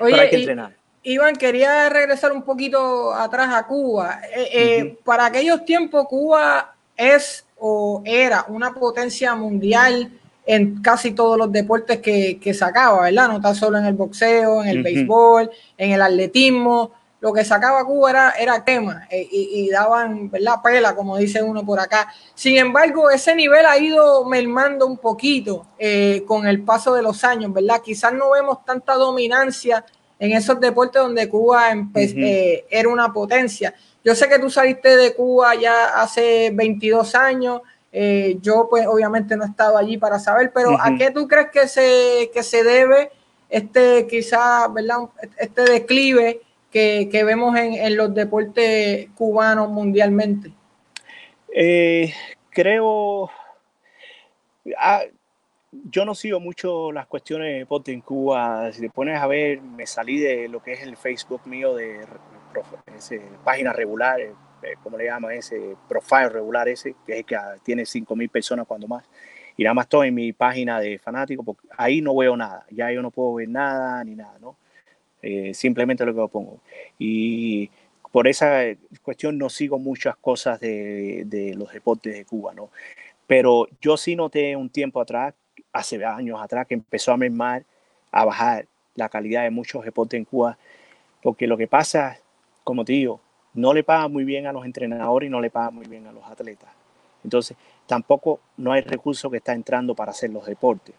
Oye, 0.00 0.18
hay 0.18 0.30
que 0.30 0.36
entrenar. 0.36 0.74
Iván, 1.06 1.36
quería 1.36 1.90
regresar 1.90 2.32
un 2.32 2.42
poquito 2.42 3.12
atrás 3.12 3.50
a 3.52 3.66
Cuba. 3.66 4.20
Eh, 4.34 4.48
eh, 4.52 4.98
para 5.04 5.26
aquellos 5.26 5.62
tiempos, 5.66 6.06
Cuba 6.08 6.74
es 6.96 7.44
o 7.58 8.02
era 8.06 8.46
una 8.48 8.72
potencia 8.72 9.34
mundial 9.34 10.10
en 10.46 10.80
casi 10.82 11.12
todos 11.12 11.36
los 11.36 11.52
deportes 11.52 11.98
que, 11.98 12.38
que 12.40 12.54
sacaba, 12.54 13.02
¿verdad? 13.02 13.28
No 13.28 13.36
está 13.36 13.54
solo 13.54 13.76
en 13.78 13.84
el 13.84 13.92
boxeo, 13.92 14.62
en 14.62 14.68
el 14.68 14.82
béisbol, 14.82 15.50
en 15.76 15.92
el 15.92 16.00
atletismo. 16.00 16.92
Lo 17.20 17.34
que 17.34 17.44
sacaba 17.44 17.84
Cuba 17.84 18.10
era, 18.10 18.30
era 18.30 18.64
quema 18.64 19.06
eh, 19.10 19.28
y, 19.30 19.68
daban, 19.68 20.30
¿verdad? 20.30 20.56
Pela, 20.62 20.94
como 20.94 21.18
dice 21.18 21.42
uno 21.42 21.66
por 21.66 21.80
acá. 21.80 22.08
Sin 22.34 22.56
embargo, 22.56 23.10
ese 23.10 23.34
nivel 23.34 23.66
ha 23.66 23.76
ido 23.76 24.24
mermando 24.24 24.86
un 24.86 24.96
poquito 24.96 25.66
con 26.26 26.46
el 26.46 26.62
paso 26.62 26.94
de 26.94 27.02
los 27.02 27.24
años, 27.24 27.52
¿verdad? 27.52 27.82
Quizás 27.84 28.14
no 28.14 28.30
vemos 28.30 28.64
tanta 28.64 28.94
dominancia 28.94 29.84
en 30.18 30.32
esos 30.32 30.60
deportes 30.60 31.02
donde 31.02 31.28
Cuba 31.28 31.72
eh, 31.94 32.64
era 32.70 32.88
una 32.88 33.12
potencia. 33.12 33.74
Yo 34.04 34.14
sé 34.14 34.28
que 34.28 34.38
tú 34.38 34.50
saliste 34.50 34.96
de 34.96 35.14
Cuba 35.14 35.54
ya 35.54 36.00
hace 36.00 36.50
22 36.52 37.14
años, 37.14 37.62
eh, 37.92 38.38
yo 38.40 38.66
pues 38.68 38.86
obviamente 38.86 39.36
no 39.36 39.44
he 39.44 39.48
estado 39.48 39.78
allí 39.78 39.98
para 39.98 40.18
saber, 40.18 40.52
pero 40.52 40.76
¿a 40.80 40.96
qué 40.96 41.10
tú 41.10 41.28
crees 41.28 41.50
que 41.50 41.68
se, 41.68 42.30
que 42.32 42.42
se 42.42 42.64
debe 42.64 43.10
este 43.48 44.06
quizá, 44.08 44.66
¿verdad? 44.68 45.08
Este 45.38 45.62
declive 45.62 46.40
que, 46.70 47.22
vemos 47.24 47.56
en, 47.56 47.96
los 47.96 48.12
deportes 48.12 49.08
cubanos 49.14 49.70
mundialmente? 49.70 50.52
Eh, 51.54 52.12
creo, 52.50 53.30
ah, 54.76 55.02
yo 55.90 56.04
no 56.04 56.14
sigo 56.14 56.40
mucho 56.40 56.92
las 56.92 57.06
cuestiones 57.06 57.48
de 57.48 57.58
deporte 57.60 57.92
en 57.92 58.00
Cuba. 58.00 58.72
Si 58.72 58.80
te 58.80 58.90
pones 58.90 59.20
a 59.20 59.26
ver, 59.26 59.60
me 59.60 59.86
salí 59.86 60.18
de 60.18 60.48
lo 60.48 60.62
que 60.62 60.72
es 60.72 60.82
el 60.82 60.96
Facebook 60.96 61.42
mío 61.46 61.74
de 61.74 62.06
ese, 62.96 63.20
página 63.42 63.72
regular, 63.72 64.20
eh, 64.20 64.32
eh, 64.62 64.74
¿cómo 64.82 64.96
le 64.96 65.06
llaman 65.06 65.32
ese? 65.32 65.76
Profile 65.88 66.28
regular 66.28 66.68
ese, 66.68 66.94
que 67.06 67.18
es 67.20 67.26
que 67.26 67.36
tiene 67.62 67.82
5.000 67.82 68.30
personas 68.30 68.66
cuando 68.66 68.86
más. 68.86 69.04
Y 69.56 69.64
nada 69.64 69.74
más 69.74 69.84
estoy 69.84 70.08
en 70.08 70.14
mi 70.14 70.32
página 70.32 70.80
de 70.80 70.98
fanático, 70.98 71.42
porque 71.44 71.66
ahí 71.76 72.00
no 72.00 72.16
veo 72.16 72.36
nada. 72.36 72.66
Ya 72.70 72.90
yo 72.90 73.02
no 73.02 73.10
puedo 73.10 73.34
ver 73.34 73.48
nada 73.48 74.02
ni 74.04 74.14
nada, 74.14 74.36
¿no? 74.40 74.56
Eh, 75.22 75.54
simplemente 75.54 76.04
lo 76.04 76.14
que 76.14 76.32
pongo. 76.32 76.60
Y 76.98 77.70
por 78.12 78.28
esa 78.28 78.62
cuestión 79.02 79.38
no 79.38 79.48
sigo 79.48 79.78
muchas 79.78 80.16
cosas 80.16 80.60
de, 80.60 81.24
de 81.26 81.54
los 81.54 81.72
deportes 81.72 82.14
de 82.14 82.24
Cuba, 82.24 82.52
¿no? 82.54 82.70
Pero 83.26 83.66
yo 83.80 83.96
sí 83.96 84.16
noté 84.16 84.54
un 84.54 84.68
tiempo 84.70 85.00
atrás 85.00 85.34
hace 85.74 86.02
años 86.04 86.40
atrás 86.40 86.66
que 86.66 86.74
empezó 86.74 87.12
a 87.12 87.16
mermar, 87.16 87.64
a 88.12 88.24
bajar 88.24 88.66
la 88.94 89.08
calidad 89.08 89.42
de 89.42 89.50
muchos 89.50 89.84
deportes 89.84 90.16
en 90.16 90.24
Cuba, 90.24 90.56
porque 91.20 91.46
lo 91.46 91.56
que 91.56 91.66
pasa, 91.66 92.18
como 92.62 92.84
te 92.84 92.92
digo, 92.92 93.20
no 93.54 93.74
le 93.74 93.82
pagan 93.82 94.12
muy 94.12 94.24
bien 94.24 94.46
a 94.46 94.52
los 94.52 94.64
entrenadores 94.64 95.26
y 95.26 95.30
no 95.30 95.40
le 95.40 95.50
pagan 95.50 95.74
muy 95.74 95.86
bien 95.86 96.06
a 96.06 96.12
los 96.12 96.24
atletas. 96.24 96.70
Entonces, 97.24 97.56
tampoco 97.86 98.40
no 98.56 98.72
hay 98.72 98.82
recurso 98.82 99.28
que 99.30 99.38
está 99.38 99.52
entrando 99.52 99.94
para 99.96 100.12
hacer 100.12 100.30
los 100.30 100.46
deportes, 100.46 100.94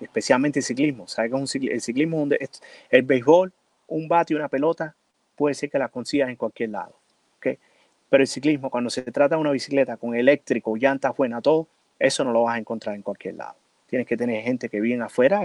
especialmente 0.00 0.60
el 0.60 0.64
ciclismo. 0.64 1.06
¿Sabes 1.06 1.54
el 1.54 1.80
ciclismo 1.80 2.26
es 2.40 2.62
el 2.88 3.02
béisbol, 3.02 3.52
un 3.88 4.08
bate 4.08 4.32
y 4.32 4.36
una 4.36 4.48
pelota, 4.48 4.94
puede 5.36 5.54
ser 5.54 5.70
que 5.70 5.78
la 5.78 5.88
consigas 5.88 6.30
en 6.30 6.36
cualquier 6.36 6.70
lado. 6.70 6.94
Pero 7.40 8.24
el 8.24 8.28
ciclismo, 8.28 8.68
cuando 8.68 8.90
se 8.90 9.02
trata 9.02 9.36
de 9.36 9.40
una 9.40 9.52
bicicleta 9.52 9.96
con 9.96 10.14
eléctrico, 10.14 10.76
llantas 10.76 11.16
buenas, 11.16 11.42
todo, 11.42 11.66
eso 11.98 12.24
no 12.24 12.32
lo 12.32 12.42
vas 12.42 12.56
a 12.56 12.58
encontrar 12.58 12.94
en 12.94 13.00
cualquier 13.00 13.36
lado 13.36 13.61
tienes 13.92 14.08
que 14.08 14.16
tener 14.16 14.42
gente 14.42 14.70
que 14.70 14.80
viene 14.80 15.04
afuera. 15.04 15.42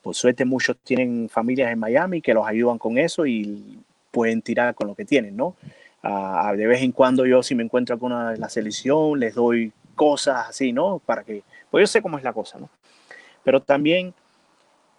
por 0.00 0.14
suerte 0.14 0.44
muchos 0.44 0.76
tienen 0.84 1.28
familias 1.28 1.72
en 1.72 1.80
Miami 1.80 2.22
que 2.22 2.32
los 2.32 2.46
ayudan 2.46 2.78
con 2.78 2.98
eso 2.98 3.26
y 3.26 3.80
pueden 4.12 4.42
tirar 4.42 4.76
con 4.76 4.86
lo 4.86 4.94
que 4.94 5.04
tienen, 5.04 5.36
¿no? 5.36 5.56
de 6.54 6.66
vez 6.68 6.82
en 6.82 6.92
cuando 6.92 7.26
yo 7.26 7.42
si 7.42 7.56
me 7.56 7.64
encuentro 7.64 7.98
con 7.98 8.12
una 8.12 8.36
la 8.36 8.48
selección 8.48 9.18
les 9.18 9.34
doy 9.34 9.72
cosas 9.96 10.50
así, 10.50 10.72
¿no? 10.72 11.00
Para 11.04 11.24
que, 11.24 11.42
pues 11.68 11.82
yo 11.82 11.86
sé 11.88 12.00
cómo 12.00 12.16
es 12.16 12.22
la 12.22 12.32
cosa, 12.32 12.60
¿no? 12.60 12.70
Pero 13.42 13.60
también 13.60 14.14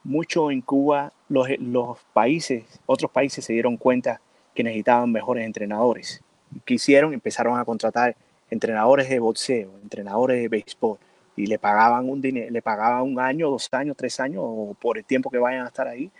mucho 0.03 0.51
en 0.51 0.59
Cuba 0.59 1.13
los, 1.29 1.47
los 1.59 1.97
países, 2.11 2.65
otros 2.85 3.09
países 3.09 3.45
se 3.45 3.53
dieron 3.53 3.77
cuenta 3.77 4.19
que 4.53 4.65
necesitaban 4.65 5.13
mejores 5.13 5.45
entrenadores. 5.45 6.21
¿Qué 6.65 6.73
hicieron? 6.73 7.13
Empezaron 7.13 7.57
a 7.57 7.63
contratar 7.63 8.17
entrenadores 8.51 9.07
de 9.07 9.19
boxeo, 9.19 9.71
entrenadores 9.81 10.41
de 10.41 10.49
béisbol, 10.49 10.99
y 11.39 11.45
le 11.45 11.57
pagaban 11.57 12.09
un 12.09 12.21
le 12.21 12.61
pagaban 12.61 13.03
un 13.03 13.17
año, 13.17 13.49
dos 13.49 13.69
años, 13.71 13.95
tres 13.95 14.19
años 14.19 14.41
o 14.45 14.75
por 14.77 14.97
el 14.97 15.05
tiempo 15.05 15.31
que 15.31 15.37
vayan 15.37 15.63
a 15.63 15.67
estar 15.67 15.87
ahí. 15.87 16.11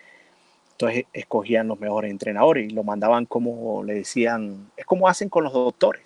Entonces 0.72 1.06
escogían 1.12 1.68
los 1.68 1.78
mejores 1.78 2.10
entrenadores 2.10 2.72
y 2.72 2.74
lo 2.74 2.84
mandaban 2.86 3.26
como 3.26 3.84
le 3.84 3.96
decían, 3.96 4.72
es 4.78 4.86
como 4.86 5.10
hacen 5.10 5.28
con 5.28 5.44
los 5.44 5.52
doctores, 5.52 6.04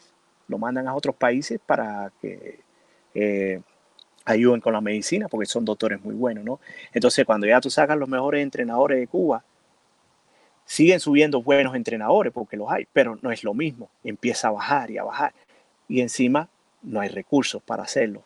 lo 0.48 0.58
mandan 0.58 0.88
a 0.88 0.96
otros 0.96 1.16
países 1.16 1.60
para 1.64 2.12
que 2.22 2.62
eh, 3.14 3.62
ayuden 4.26 4.60
con 4.62 4.74
la 4.74 4.82
medicina 4.82 5.28
porque 5.28 5.46
son 5.46 5.64
doctores 5.64 6.04
muy 6.04 6.16
buenos, 6.16 6.44
¿no? 6.44 6.60
Entonces 6.92 7.24
cuando 7.24 7.46
ya 7.46 7.62
tú 7.62 7.70
sacas 7.70 7.96
los 7.96 8.10
mejores 8.10 8.42
entrenadores 8.42 9.00
de 9.00 9.06
Cuba, 9.06 9.44
siguen 10.66 11.00
subiendo 11.00 11.44
buenos 11.44 11.76
entrenadores 11.76 12.34
porque 12.34 12.58
los 12.58 12.72
hay, 12.72 12.88
pero 12.92 13.20
no 13.22 13.32
es 13.32 13.44
lo 13.44 13.54
mismo, 13.54 13.90
empieza 14.04 14.48
a 14.48 14.52
bajar 14.52 14.90
y 14.90 14.98
a 14.98 15.04
bajar 15.04 15.34
y 15.88 16.02
encima 16.02 16.50
no 16.82 17.00
hay 17.00 17.10
recursos 17.10 17.62
para 17.62 17.84
hacerlo 17.84 18.24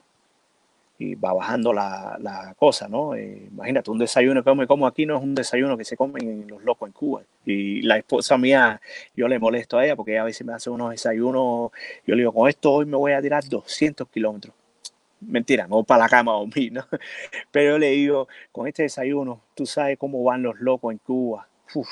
y 0.99 1.15
va 1.15 1.33
bajando 1.33 1.73
la, 1.73 2.17
la 2.19 2.55
cosa, 2.57 2.87
¿no? 2.87 3.13
Eh, 3.15 3.47
imagínate, 3.51 3.91
un 3.91 3.99
desayuno 3.99 4.43
que 4.43 4.55
me 4.55 4.65
como 4.65 4.87
aquí 4.87 5.05
no 5.05 5.17
es 5.17 5.23
un 5.23 5.35
desayuno 5.35 5.77
que 5.77 5.85
se 5.85 5.95
comen 5.95 6.47
los 6.47 6.63
locos 6.63 6.87
en 6.87 6.93
Cuba. 6.93 7.21
Y 7.45 7.81
la 7.83 7.97
esposa 7.97 8.37
mía, 8.37 8.81
yo 9.15 9.27
le 9.27 9.37
molesto 9.37 9.77
a 9.77 9.85
ella 9.85 9.95
porque 9.95 10.17
a 10.17 10.23
veces 10.23 10.45
me 10.45 10.53
hace 10.53 10.69
unos 10.69 10.91
desayunos, 10.91 11.71
yo 12.05 12.15
le 12.15 12.17
digo, 12.17 12.33
con 12.33 12.49
esto 12.49 12.73
hoy 12.73 12.85
me 12.85 12.97
voy 12.97 13.11
a 13.11 13.21
tirar 13.21 13.47
200 13.47 14.07
kilómetros. 14.09 14.53
Mentira, 15.21 15.67
no 15.67 15.83
para 15.83 16.03
la 16.03 16.09
cama 16.09 16.35
o 16.35 16.47
mí, 16.47 16.69
¿no? 16.71 16.85
Pero 17.51 17.73
yo 17.73 17.77
le 17.79 17.91
digo, 17.91 18.27
con 18.51 18.67
este 18.67 18.83
desayuno, 18.83 19.41
tú 19.55 19.65
sabes 19.65 19.97
cómo 19.99 20.23
van 20.23 20.41
los 20.41 20.59
locos 20.59 20.91
en 20.91 20.99
Cuba. 20.99 21.47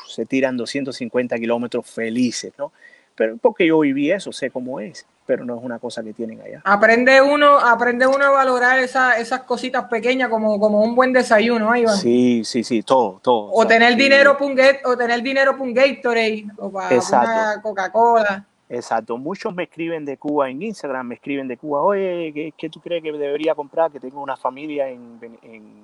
se 0.07 0.25
tiran 0.25 0.57
250 0.57 1.37
kilómetros 1.37 1.89
felices, 1.89 2.53
¿no? 2.57 2.71
Pero 3.15 3.37
porque 3.37 3.67
yo 3.67 3.79
viví 3.79 4.11
eso, 4.11 4.31
sé 4.31 4.49
cómo 4.49 4.79
es 4.79 5.05
pero 5.25 5.43
no 5.45 5.57
es 5.57 5.63
una 5.63 5.79
cosa 5.79 6.03
que 6.03 6.13
tienen 6.13 6.41
allá. 6.41 6.61
Aprende 6.63 7.21
uno, 7.21 7.57
aprende 7.59 8.05
uno 8.05 8.25
a 8.25 8.29
valorar 8.29 8.79
esas 8.79 9.41
cositas 9.41 9.85
pequeñas 9.85 10.29
como, 10.29 10.59
como 10.59 10.81
un 10.81 10.95
buen 10.95 11.11
desayuno, 11.13 11.75
Iván. 11.75 11.97
Sí, 11.97 12.43
sí, 12.45 12.63
sí, 12.63 12.83
todo, 12.83 13.19
todo. 13.21 13.51
O, 13.51 13.65
tener 13.65 13.95
dinero 13.95 14.37
para 14.37 14.45
o 14.85 14.95
tener 14.97 15.21
dinero 15.21 15.53
para 15.53 15.63
un 15.63 15.73
Gatorade 15.73 16.45
o 16.57 16.71
para 16.71 16.99
una 16.99 17.61
Coca-Cola. 17.61 18.45
Exacto, 18.67 19.15
muchos 19.19 19.53
me 19.53 19.63
escriben 19.63 20.05
de 20.05 20.17
Cuba 20.17 20.49
en 20.49 20.59
Instagram, 20.59 21.07
me 21.07 21.15
escriben 21.15 21.47
de 21.47 21.55
Cuba, 21.55 21.83
oye, 21.83 22.51
¿qué, 22.57 22.69
tú 22.69 22.79
crees 22.79 23.03
que 23.03 23.11
debería 23.11 23.53
comprar? 23.53 23.91
Que 23.91 23.99
tengo 23.99 24.23
una 24.23 24.35
familia 24.35 24.89
en, 24.89 25.19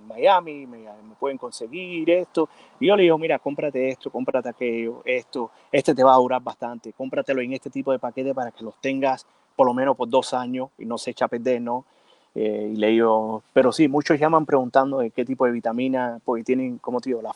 Miami, 0.07 0.65
me, 0.65 0.79
me, 0.79 1.15
pueden 1.19 1.37
conseguir 1.37 2.09
esto. 2.09 2.49
Y 2.79 2.87
yo 2.87 2.95
le 2.95 3.03
digo, 3.03 3.19
mira, 3.19 3.37
cómprate 3.37 3.89
esto, 3.89 4.09
cómprate 4.09 4.49
aquello, 4.49 5.03
esto, 5.05 5.51
este 5.71 5.93
te 5.93 6.03
va 6.03 6.15
a 6.15 6.17
durar 6.17 6.41
bastante, 6.41 6.91
cómpratelo 6.93 7.41
en 7.41 7.53
este 7.53 7.69
tipo 7.69 7.91
de 7.91 7.99
paquete 7.99 8.33
para 8.33 8.49
que 8.49 8.63
los 8.63 8.75
tengas 8.81 9.27
por 9.55 9.67
lo 9.67 9.75
menos 9.75 9.95
por 9.95 10.09
dos 10.09 10.33
años 10.33 10.69
y 10.79 10.85
no 10.85 10.97
se 10.97 11.11
echa 11.11 11.25
a 11.25 11.27
perder, 11.27 11.61
¿no? 11.61 11.85
Eh, 12.33 12.71
y 12.73 12.77
le 12.77 12.87
digo, 12.87 13.43
pero 13.53 13.71
sí, 13.71 13.87
muchos 13.89 14.19
llaman 14.19 14.47
preguntando 14.47 14.99
de 14.99 15.11
qué 15.11 15.23
tipo 15.23 15.45
de 15.45 15.51
vitamina, 15.51 16.19
porque 16.25 16.43
tienen, 16.43 16.79
como 16.79 16.99
te 16.99 17.11
digo, 17.11 17.21
la, 17.21 17.35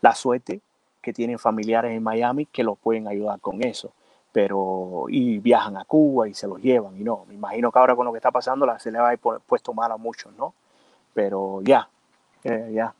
la 0.00 0.14
suerte 0.14 0.60
que 1.02 1.12
tienen 1.12 1.40
familiares 1.40 1.90
en 1.90 2.04
Miami 2.04 2.46
que 2.46 2.62
los 2.62 2.78
pueden 2.78 3.08
ayudar 3.08 3.40
con 3.40 3.64
eso 3.64 3.92
pero 4.36 5.06
y 5.08 5.38
viajan 5.38 5.78
a 5.78 5.86
Cuba 5.86 6.28
y 6.28 6.34
se 6.34 6.46
los 6.46 6.60
llevan 6.60 6.94
y 7.00 7.02
no, 7.02 7.24
me 7.26 7.32
imagino 7.32 7.72
que 7.72 7.78
ahora 7.78 7.96
con 7.96 8.04
lo 8.04 8.12
que 8.12 8.18
está 8.18 8.30
pasando 8.30 8.66
se 8.78 8.90
le 8.90 8.98
va 8.98 9.08
a 9.08 9.12
ir 9.14 9.18
puesto 9.18 9.72
mal 9.72 9.90
a 9.90 9.96
muchos, 9.96 10.30
¿no? 10.34 10.52
Pero 11.14 11.62
ya, 11.62 11.88
eh, 12.44 12.70
ya. 12.70 12.92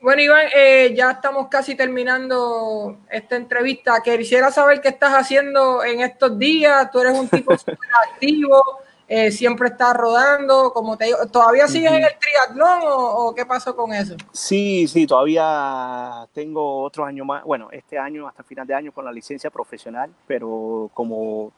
Bueno, 0.00 0.22
Iván, 0.22 0.46
eh, 0.54 0.94
ya 0.94 1.10
estamos 1.10 1.48
casi 1.48 1.74
terminando 1.74 2.98
esta 3.10 3.34
entrevista. 3.34 4.00
Quisiera 4.04 4.52
saber 4.52 4.80
qué 4.80 4.90
estás 4.90 5.14
haciendo 5.14 5.82
en 5.82 6.00
estos 6.00 6.38
días. 6.38 6.88
Tú 6.92 7.00
eres 7.00 7.18
un 7.18 7.28
tipo 7.28 7.58
súper 7.58 7.76
activo, 8.12 8.62
eh, 9.06 9.30
siempre 9.30 9.68
está 9.68 9.92
rodando, 9.92 10.72
como 10.72 10.96
te 10.96 11.06
digo, 11.06 11.18
¿todavía 11.30 11.68
sigues 11.68 11.92
en 11.92 12.04
el 12.04 12.18
triatlón 12.18 12.80
o, 12.84 13.34
qué 13.34 13.44
pasó 13.44 13.76
con 13.76 13.92
eso? 13.92 14.16
Sí, 14.32 14.88
sí, 14.88 15.06
todavía 15.06 16.26
tengo 16.32 16.82
otro 16.82 17.04
año 17.04 17.24
más, 17.24 17.44
bueno, 17.44 17.68
este 17.70 17.98
año 17.98 18.26
hasta 18.26 18.42
final 18.42 18.66
de 18.66 18.74
año 18.74 18.92
con 18.92 19.04
la 19.04 19.12
licencia 19.12 19.50
profesional, 19.50 20.10
pero 20.26 20.90
como 20.94 21.52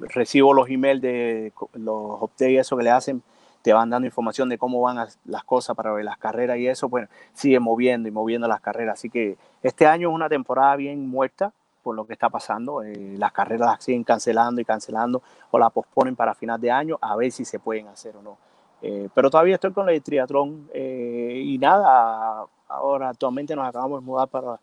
recibo 0.00 0.54
los 0.54 0.68
emails 0.70 1.02
de 1.02 1.52
los 1.74 2.22
updates 2.22 2.50
y 2.50 2.56
eso 2.56 2.76
que 2.76 2.84
le 2.84 2.90
hacen, 2.90 3.22
te 3.60 3.72
van 3.72 3.90
dando 3.90 4.06
información 4.06 4.48
de 4.48 4.56
cómo 4.56 4.80
van 4.80 5.06
las 5.26 5.44
cosas 5.44 5.76
para 5.76 5.92
ver 5.92 6.04
las 6.04 6.16
carreras 6.16 6.56
y 6.58 6.68
eso, 6.68 6.88
bueno, 6.88 7.08
sigue 7.34 7.60
moviendo 7.60 8.08
y 8.08 8.12
moviendo 8.12 8.48
las 8.48 8.62
carreras, 8.62 8.98
así 8.98 9.10
que 9.10 9.36
este 9.62 9.86
año 9.86 10.08
es 10.08 10.14
una 10.14 10.28
temporada 10.28 10.74
bien 10.76 11.06
muerta, 11.06 11.52
por 11.88 11.96
lo 11.96 12.06
que 12.06 12.12
está 12.12 12.28
pasando. 12.28 12.82
Eh, 12.82 13.14
las 13.16 13.32
carreras 13.32 13.66
las 13.66 13.82
siguen 13.82 14.04
cancelando 14.04 14.60
y 14.60 14.64
cancelando 14.66 15.22
o 15.50 15.58
la 15.58 15.70
posponen 15.70 16.14
para 16.14 16.34
final 16.34 16.60
de 16.60 16.70
año 16.70 16.98
a 17.00 17.16
ver 17.16 17.32
si 17.32 17.46
se 17.46 17.58
pueden 17.58 17.86
hacer 17.86 18.14
o 18.14 18.20
no. 18.20 18.36
Eh, 18.82 19.08
pero 19.14 19.30
todavía 19.30 19.54
estoy 19.54 19.72
con 19.72 19.88
el 19.88 20.02
triatlón 20.02 20.68
eh, 20.74 21.40
y 21.42 21.56
nada, 21.56 22.44
ahora 22.68 23.08
actualmente 23.08 23.56
nos 23.56 23.66
acabamos 23.66 24.02
de 24.02 24.04
mudar 24.06 24.28
para 24.28 24.60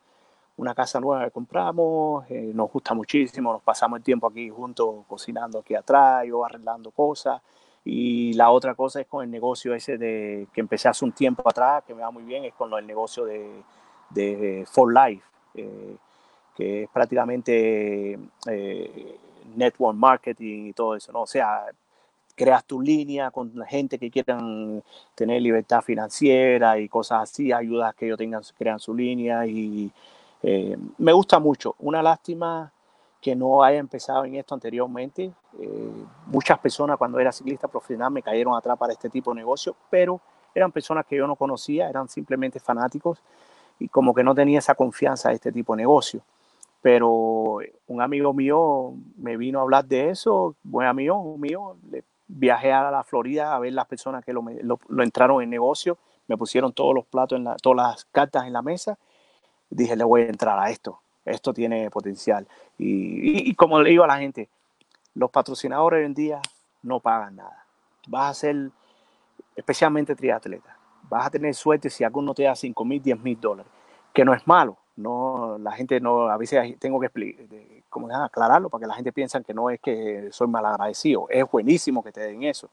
una 0.57 0.75
casa 0.75 0.99
nueva 0.99 1.25
que 1.25 1.31
compramos, 1.31 2.25
nos 2.29 2.71
gusta 2.71 2.93
muchísimo, 2.93 3.51
nos 3.51 3.63
pasamos 3.63 3.97
el 3.97 4.03
tiempo 4.03 4.27
aquí 4.27 4.47
juntos 4.51 5.03
cocinando 5.07 5.57
aquí 5.57 5.73
atrás, 5.73 6.25
yo 6.27 6.45
arreglando 6.45 6.91
cosas. 6.91 7.41
Y 7.83 8.33
la 8.33 8.51
otra 8.51 8.75
cosa 8.75 9.01
es 9.01 9.07
con 9.07 9.23
el 9.23 9.31
negocio 9.31 9.73
ese 9.73 9.97
de 9.97 10.47
que 10.53 10.61
empecé 10.61 10.89
hace 10.89 11.03
un 11.03 11.11
tiempo 11.11 11.41
atrás, 11.49 11.83
que 11.87 11.95
me 11.95 12.03
va 12.03 12.11
muy 12.11 12.23
bien, 12.23 12.45
es 12.45 12.53
con 12.53 12.71
el 12.71 12.85
negocio 12.85 13.25
de, 13.25 13.63
de 14.11 14.63
For 14.67 14.93
Life 14.93 15.25
que 16.55 16.83
es 16.83 16.89
prácticamente 16.89 18.17
eh, 18.47 19.17
network 19.55 19.95
marketing 19.95 20.67
y 20.67 20.73
todo 20.73 20.95
eso, 20.95 21.11
¿no? 21.11 21.23
O 21.23 21.27
sea, 21.27 21.65
creas 22.35 22.65
tu 22.65 22.81
línea 22.81 23.31
con 23.31 23.51
la 23.55 23.65
gente 23.65 23.99
que 23.99 24.09
quieran 24.09 24.83
tener 25.15 25.41
libertad 25.41 25.81
financiera 25.81 26.77
y 26.79 26.89
cosas 26.89 27.23
así, 27.23 27.51
ayudas 27.51 27.93
que 27.95 28.05
ellos 28.05 28.17
tengan, 28.17 28.41
crean 28.57 28.79
su 28.79 28.93
línea 28.93 29.45
y 29.45 29.91
eh, 30.43 30.77
me 30.97 31.13
gusta 31.13 31.39
mucho. 31.39 31.75
Una 31.79 32.01
lástima 32.01 32.71
que 33.21 33.35
no 33.35 33.63
haya 33.63 33.79
empezado 33.79 34.25
en 34.25 34.35
esto 34.35 34.53
anteriormente. 34.53 35.31
Eh, 35.59 35.91
muchas 36.27 36.59
personas 36.59 36.97
cuando 36.97 37.19
era 37.19 37.31
ciclista 37.31 37.67
profesional 37.67 38.11
me 38.11 38.21
cayeron 38.21 38.55
atrás 38.55 38.77
para 38.77 38.93
este 38.93 39.09
tipo 39.09 39.31
de 39.31 39.37
negocio, 39.37 39.75
pero 39.89 40.21
eran 40.53 40.71
personas 40.71 41.05
que 41.05 41.17
yo 41.17 41.27
no 41.27 41.35
conocía, 41.35 41.89
eran 41.89 42.07
simplemente 42.07 42.59
fanáticos 42.59 43.19
y 43.79 43.87
como 43.89 44.13
que 44.13 44.23
no 44.23 44.33
tenía 44.33 44.59
esa 44.59 44.75
confianza 44.75 45.29
en 45.29 45.35
este 45.35 45.51
tipo 45.51 45.75
de 45.75 45.81
negocio 45.81 46.21
pero 46.85 47.57
un 47.87 47.99
amigo 47.99 48.31
mío 48.31 48.93
me 49.17 49.37
vino 49.37 49.57
a 49.57 49.63
hablar 49.63 49.85
de 49.85 50.11
eso, 50.11 50.55
buen 50.61 50.87
amigo 50.87 51.35
mío, 51.35 51.77
viajé 52.27 52.71
a 52.71 52.91
la 52.91 53.03
Florida 53.03 53.55
a 53.55 53.57
ver 53.57 53.73
las 53.73 53.87
personas 53.87 54.23
que 54.23 54.31
lo, 54.31 54.43
entraron 55.01 55.41
en 55.41 55.49
negocio, 55.49 55.97
me 56.27 56.37
pusieron 56.37 56.73
todos 56.73 56.93
los 56.93 57.03
platos, 57.03 57.39
en 57.39 57.45
la, 57.45 57.55
todas 57.55 57.87
las 57.87 58.05
cartas 58.11 58.45
en 58.45 58.53
la 58.53 58.61
mesa, 58.61 58.99
dije, 59.67 59.95
le 59.95 60.03
voy 60.03 60.21
a 60.21 60.27
entrar 60.27 60.59
a 60.59 60.69
esto, 60.69 60.99
esto 61.25 61.55
tiene 61.55 61.89
potencial. 61.89 62.47
Y, 62.77 63.49
y, 63.49 63.55
como 63.55 63.81
le 63.81 63.89
digo 63.89 64.03
a 64.03 64.07
la 64.07 64.19
gente, 64.19 64.47
los 65.15 65.31
patrocinadores 65.31 66.01
hoy 66.01 66.05
en 66.05 66.13
día 66.13 66.39
no 66.83 66.99
pagan 66.99 67.37
nada. 67.37 67.65
Vas 68.07 68.29
a 68.29 68.33
ser, 68.41 68.69
especialmente 69.55 70.15
triatleta, 70.15 70.77
vas 71.09 71.25
a 71.25 71.29
tener 71.31 71.55
suerte 71.55 71.89
si 71.89 72.03
alguno 72.03 72.35
te 72.35 72.43
da 72.43 72.55
5 72.55 72.85
mil, 72.85 73.01
10 73.01 73.19
mil 73.21 73.41
dólares, 73.41 73.71
que 74.13 74.23
no 74.23 74.35
es 74.35 74.45
malo, 74.45 74.77
no, 74.97 75.57
la 75.59 75.71
gente 75.73 75.99
no, 75.99 76.29
a 76.29 76.37
veces 76.37 76.77
tengo 76.79 76.99
que 76.99 77.81
como 77.89 78.13
aclararlo 78.13 78.69
para 78.69 78.81
que 78.81 78.87
la 78.87 78.95
gente 78.95 79.11
piensa 79.11 79.41
que 79.41 79.53
no 79.53 79.69
es 79.69 79.79
que 79.79 80.29
soy 80.31 80.47
mal 80.47 80.65
agradecido, 80.65 81.27
es 81.29 81.49
buenísimo 81.49 82.03
que 82.03 82.11
te 82.11 82.21
den 82.21 82.43
eso, 82.43 82.69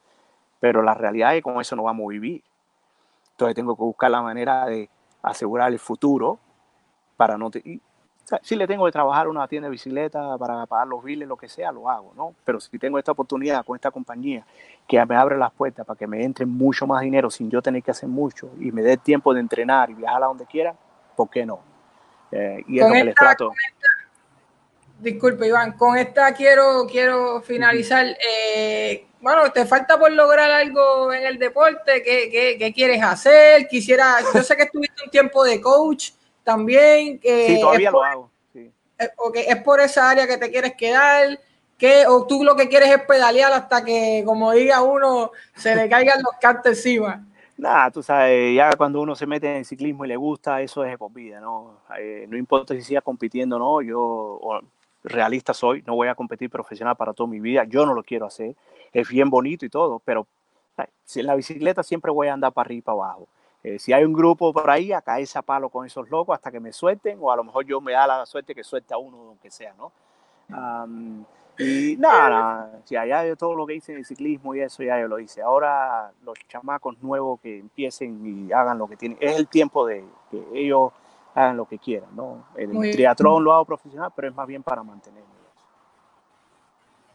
pero 0.61 0.83
la 0.83 0.95
realidad 0.95 1.35
es 1.35 1.39
que 1.39 1.43
con 1.43 1.61
eso 1.61 1.75
no 1.75 1.85
vamos 1.85 2.05
a 2.05 2.09
vivir. 2.11 2.43
Entonces 3.33 3.55
tengo 3.57 3.75
que 3.75 3.83
buscar 3.83 4.11
la 4.11 4.23
manera 4.23 4.67
de 4.67 4.89
asegurar 5.23 5.73
el 5.73 5.79
futuro 5.79 6.39
para 7.17 7.37
no... 7.37 7.51
si 8.43 8.57
le 8.57 8.67
tengo 8.67 8.85
que 8.85 8.93
trabajar 8.93 9.27
una 9.27 9.49
tienda 9.49 9.67
de 9.67 9.73
bicicleta 9.73 10.39
para 10.39 10.65
pagar 10.67 10.87
los 10.87 11.03
biles, 11.03 11.27
lo 11.27 11.37
que 11.37 11.49
sea, 11.49 11.73
lo 11.73 11.89
hago, 11.89 12.13
¿no? 12.15 12.35
Pero 12.45 12.61
si 12.61 12.79
tengo 12.79 12.99
esta 12.99 13.13
oportunidad 13.13 13.65
con 13.65 13.75
esta 13.75 13.91
compañía 13.91 14.47
que 14.87 15.05
me 15.05 15.17
abre 15.17 15.37
las 15.37 15.53
puertas 15.53 15.85
para 15.85 15.99
que 15.99 16.07
me 16.07 16.23
entre 16.23 16.47
mucho 16.47 16.87
más 16.87 17.01
dinero 17.01 17.31
sin 17.31 17.51
yo 17.51 17.61
tener 17.63 17.83
que 17.83 17.91
hacer 17.91 18.09
mucho 18.09 18.51
y 18.61 18.71
me 18.71 18.83
dé 18.83 18.97
tiempo 18.97 19.35
de 19.35 19.41
entrenar 19.41 19.91
y 19.91 19.95
viajar 19.95 20.23
a 20.23 20.27
donde 20.27 20.47
quiera, 20.47 20.77
¿por 21.17 21.29
qué 21.29 21.45
no? 21.45 21.72
Eh, 22.33 22.65
y 22.67 22.81
es 22.81 22.89
lo 22.89 22.93
que 22.95 23.05
les 23.05 23.15
trato. 23.15 23.53
disculpe, 24.99 25.47
Iván, 25.47 25.73
con 25.73 25.97
esta 25.99 26.33
quiero, 26.33 26.87
quiero 26.91 27.43
finalizar. 27.43 28.07
Eh, 28.07 29.07
bueno, 29.21 29.53
te 29.53 29.67
falta 29.67 29.99
por 29.99 30.11
lograr 30.11 30.51
algo 30.51 31.13
en 31.13 31.25
el 31.25 31.39
deporte. 31.39 32.03
¿Qué, 32.03 32.57
qué, 32.59 32.73
quieres 32.73 33.03
hacer? 33.03 33.69
Quisiera, 33.69 34.17
yo 34.35 34.43
sé 34.43 34.57
que 34.57 34.65
estuviste 34.65 35.05
un 35.05 35.11
tiempo 35.11 35.45
de 35.45 35.61
coach 35.61 36.11
también. 36.43 37.21
sí, 37.23 37.61
todavía 37.61 37.91
lo 37.91 38.03
hago. 38.03 38.31
Sí. 38.53 38.73
Eh, 38.99 39.11
es 39.47 39.57
por 39.63 39.81
esa 39.81 40.11
área 40.11 40.27
que 40.27 40.39
te 40.39 40.51
quieres 40.51 40.75
quedar. 40.75 41.39
que 41.77 42.07
¿O 42.07 42.27
tú 42.27 42.43
lo 42.43 42.57
que 42.57 42.69
quieres 42.69 42.91
es 42.91 43.03
pedalear 43.03 43.53
hasta 43.53 43.85
que, 43.85 44.23
como 44.25 44.53
diga 44.53 44.81
uno, 44.83 45.33
se 45.57 45.77
le 45.77 45.89
caigan 45.89 46.23
los 46.23 46.33
cantos 46.41 46.73
encima? 46.79 47.25
Nada, 47.57 47.91
tú 47.91 48.03
sabes, 48.03 48.57
ya 48.57 48.73
cuando 48.77 49.01
uno 49.01 49.15
se 49.15 49.27
mete 49.27 49.57
en 49.57 49.65
ciclismo 49.65 50.05
y 50.05 50.09
le 50.09 50.17
gusta, 50.17 50.61
eso 50.63 50.85
es 50.85 50.97
por 50.97 51.13
vida, 51.13 51.41
¿no? 51.41 51.77
Eh, 51.99 52.27
no 52.29 52.37
importa 52.37 52.75
si 52.75 52.83
sigas 52.83 53.05
compitiendo 53.05 53.57
o 53.57 53.59
no, 53.59 53.83
yo 53.83 54.61
realista 55.05 55.53
soy, 55.53 55.83
no 55.87 55.95
voy 55.95 56.09
a 56.09 56.15
competir 56.15 56.49
profesional 56.49 56.97
para 56.97 57.13
toda 57.13 57.29
mi 57.29 57.41
vida, 57.41 57.65
yo 57.65 57.85
no 57.85 57.95
lo 57.95 58.03
quiero 58.03 58.27
hacer, 58.27 58.55
es 58.93 59.09
bien 59.09 59.31
bonito 59.31 59.67
y 59.67 59.69
todo, 59.69 60.01
pero 60.01 60.27
en 60.77 61.27
la 61.27 61.35
bicicleta 61.35 61.83
siempre 61.83 62.11
voy 62.11 62.29
a 62.29 62.33
andar 62.33 62.53
para 62.53 62.67
arriba 62.67 62.79
y 62.79 62.83
para 62.83 62.95
abajo. 62.95 63.29
Eh, 63.63 63.79
si 63.79 63.93
hay 63.93 64.05
un 64.05 64.13
grupo 64.13 64.53
por 64.53 64.69
ahí, 64.69 64.93
a 64.93 65.03
caerse 65.03 65.39
a 65.39 65.43
palo 65.43 65.69
con 65.69 65.87
esos 65.87 66.11
locos 66.11 66.35
hasta 66.35 66.51
que 66.51 66.59
me 66.59 66.73
suelten, 66.73 67.19
o 67.21 67.31
a 67.31 67.37
lo 67.37 67.45
mejor 67.45 67.65
yo 67.65 67.81
me 67.81 67.93
da 67.93 68.07
la 68.07 68.27
suerte 68.27 68.55
que 68.55 68.65
suelte 68.65 68.93
a 68.93 68.99
uno, 68.99 69.19
aunque 69.29 69.51
sea, 69.51 69.75
¿no? 69.75 69.93
Y 71.59 71.97
nada, 71.99 72.81
si 72.85 72.97
allá 72.97 73.27
yo 73.27 73.37
todo 73.37 73.55
lo 73.55 73.67
que 73.67 73.75
hice 73.75 73.95
el 73.95 74.05
ciclismo 74.05 74.55
y 74.55 74.61
eso 74.61 74.83
ya 74.83 75.01
yo 75.01 75.09
lo 75.09 75.19
hice. 75.19 75.43
Ahora 75.43 76.11
los 76.25 76.39
chamacos 76.49 76.97
nuevos 77.03 77.41
que 77.41 77.59
empiecen 77.59 78.49
y 78.49 78.53
hagan 78.53 78.79
lo 78.79 78.87
que 78.87 78.97
tienen, 78.97 79.19
es 79.21 79.37
el 79.37 79.49
tiempo 79.49 79.87
de 79.87 80.05
que 80.31 80.43
ellos 80.55 80.93
hagan 81.35 81.57
lo 81.57 81.65
que 81.67 81.79
quieran, 81.79 82.11
¿no? 82.15 82.45
El 82.57 82.71
triatlón 82.93 83.45
lo 83.45 83.53
hago 83.53 83.65
profesional, 83.65 84.11
pero 84.15 84.29
es 84.29 84.35
más 84.35 84.47
bien 84.47 84.63
para 84.63 84.83
mantenerme. 84.83 85.33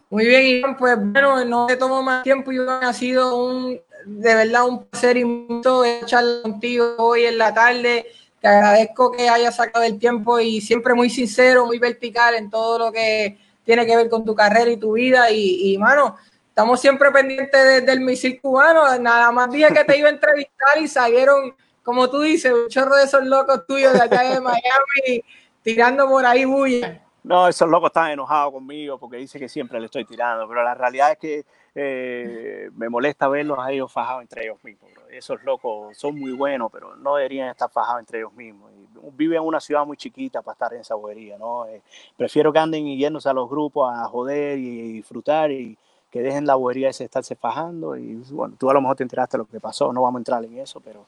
Muy 0.09 0.25
bien, 0.25 0.45
Iván, 0.45 0.77
pues 0.77 0.97
bueno, 0.97 1.43
no 1.43 1.67
te 1.67 1.75
tomo 1.75 2.01
más 2.01 2.23
tiempo, 2.23 2.49
Iván, 2.53 2.81
ha 2.81 2.93
sido 2.93 3.43
un, 3.43 3.77
de 4.05 4.35
verdad 4.35 4.65
un 4.65 4.85
placer 4.85 5.17
y 5.17 5.25
mucho 5.25 5.83
charlar 6.05 6.43
contigo 6.43 6.95
hoy 6.97 7.25
en 7.25 7.37
la 7.37 7.53
tarde. 7.53 8.05
Te 8.39 8.47
agradezco 8.47 9.11
que 9.11 9.27
hayas 9.27 9.57
sacado 9.57 9.83
el 9.83 9.99
tiempo 9.99 10.39
y 10.39 10.61
siempre 10.61 10.93
muy 10.93 11.09
sincero, 11.09 11.65
muy 11.65 11.77
vertical 11.77 12.35
en 12.35 12.49
todo 12.49 12.79
lo 12.79 12.91
que 12.91 13.37
tiene 13.67 13.85
que 13.85 13.97
ver 13.97 14.09
con 14.09 14.23
tu 14.23 14.33
carrera 14.33 14.71
y 14.71 14.77
tu 14.77 14.93
vida. 14.93 15.29
Y, 15.29 15.73
y 15.73 15.77
mano, 15.77 16.15
estamos 16.47 16.79
siempre 16.79 17.11
pendientes 17.11 17.85
del 17.85 17.99
misil 17.99 18.39
cubano. 18.41 18.97
Nada 18.97 19.29
más 19.33 19.51
día 19.51 19.67
que 19.67 19.83
te 19.83 19.97
iba 19.97 20.07
a 20.07 20.13
entrevistar 20.13 20.81
y 20.81 20.87
salieron, 20.87 21.53
como 21.83 22.09
tú 22.09 22.21
dices, 22.21 22.53
un 22.53 22.69
chorro 22.69 22.95
de 22.95 23.03
esos 23.03 23.25
locos 23.25 23.67
tuyos 23.67 23.91
de 23.91 24.01
allá 24.01 24.35
de 24.35 24.39
Miami 24.41 25.21
tirando 25.61 26.07
por 26.07 26.25
ahí 26.25 26.45
bulla. 26.45 27.03
No, 27.23 27.49
esos 27.49 27.69
locos 27.69 27.89
están 27.89 28.11
enojados 28.11 28.53
conmigo 28.53 28.97
porque 28.97 29.17
dice 29.17 29.37
que 29.37 29.49
siempre 29.49 29.81
le 29.81 29.87
estoy 29.87 30.05
tirando, 30.05 30.47
pero 30.47 30.63
la 30.63 30.73
realidad 30.73 31.11
es 31.11 31.17
que 31.17 31.45
eh, 31.75 32.69
me 32.73 32.87
molesta 32.87 33.27
verlos 33.27 33.59
a 33.59 33.69
ellos 33.69 33.91
fajados 33.91 34.21
entre 34.21 34.45
ellos 34.45 34.63
mismos. 34.63 34.89
Esos 35.17 35.43
locos 35.43 35.97
son 35.97 36.19
muy 36.19 36.31
buenos, 36.31 36.71
pero 36.71 36.95
no 36.95 37.15
deberían 37.15 37.49
estar 37.49 37.69
fajados 37.69 37.99
entre 38.01 38.19
ellos 38.19 38.33
mismos. 38.33 38.71
viven 39.13 39.41
en 39.41 39.47
una 39.47 39.59
ciudad 39.59 39.85
muy 39.85 39.97
chiquita 39.97 40.41
para 40.41 40.53
estar 40.53 40.73
en 40.73 40.81
esa 40.81 40.95
bobería, 40.95 41.37
¿no? 41.37 41.65
Eh, 41.65 41.81
prefiero 42.15 42.53
que 42.53 42.59
anden 42.59 42.85
yéndose 42.85 43.29
a 43.29 43.33
los 43.33 43.49
grupos 43.49 43.91
a 43.93 44.05
joder 44.05 44.57
y, 44.57 44.93
disfrutar 44.93 45.51
y 45.51 45.77
que 46.11 46.21
dejen 46.21 46.45
la 46.45 46.55
bobería 46.55 46.89
ese 46.89 47.05
estarse 47.05 47.35
fajando. 47.35 47.95
Y 47.95 48.15
bueno, 48.31 48.55
tú 48.57 48.69
a 48.69 48.73
lo 48.73 48.81
mejor 48.81 48.95
te 48.95 49.03
enteraste 49.03 49.37
de 49.37 49.43
lo 49.43 49.45
que 49.45 49.59
pasó, 49.59 49.91
no 49.91 50.01
vamos 50.03 50.19
a 50.19 50.21
entrar 50.21 50.43
en 50.45 50.57
eso, 50.57 50.79
pero 50.79 51.05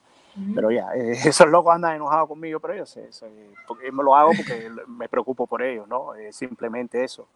pero 0.56 0.72
ya, 0.72 0.94
eh, 0.96 1.12
esos 1.26 1.48
locos 1.48 1.74
andan 1.74 1.96
enojados 1.96 2.28
conmigo, 2.28 2.60
pero 2.60 2.76
yo 2.76 2.86
sé, 2.86 3.08
eso, 3.10 3.28
porque 3.68 3.92
me 3.92 4.04
lo 4.04 4.16
hago 4.16 4.32
porque 4.36 4.70
me 4.88 5.10
preocupo 5.10 5.48
por 5.48 5.62
ellos, 5.62 5.88
¿no? 5.88 6.14
simplemente 6.32 7.04
eso. 7.04 7.28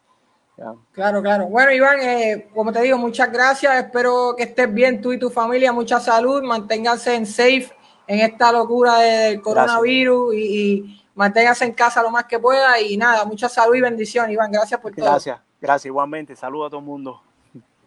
Claro, 0.92 1.22
claro. 1.22 1.48
Bueno, 1.48 1.72
Iván, 1.72 2.00
eh, 2.02 2.50
como 2.54 2.72
te 2.72 2.82
digo, 2.82 2.98
muchas 2.98 3.32
gracias. 3.32 3.76
Espero 3.76 4.36
que 4.38 4.44
estés 4.44 4.72
bien 4.72 5.02
tú 5.02 5.12
y 5.12 5.20
tu 5.20 5.30
familia, 5.30 5.72
mucha 5.72 6.00
salud, 6.00 6.44
manténganse 6.44 7.16
en 7.16 7.26
safe 7.26 7.72
en 8.08 8.20
esta 8.20 8.52
locura 8.52 9.00
del 9.00 9.42
coronavirus 9.42 10.36
y, 10.36 11.00
manténganse 11.16 11.66
en 11.66 11.74
casa 11.74 12.02
lo 12.02 12.12
más 12.12 12.26
que 12.26 12.40
pueda. 12.40 12.80
Y 12.80 12.98
nada, 12.98 13.26
mucha 13.26 13.50
salud 13.50 13.76
y 13.76 13.82
bendición, 13.82 14.30
Iván. 14.32 14.52
Gracias 14.52 14.80
por 14.80 14.94
todo. 14.94 15.06
Gracias, 15.06 15.40
gracias 15.62 15.86
igualmente. 15.88 16.36
Saludos 16.36 16.68
a 16.68 16.70
todo 16.70 16.80
el 16.80 16.86
mundo. 16.86 17.22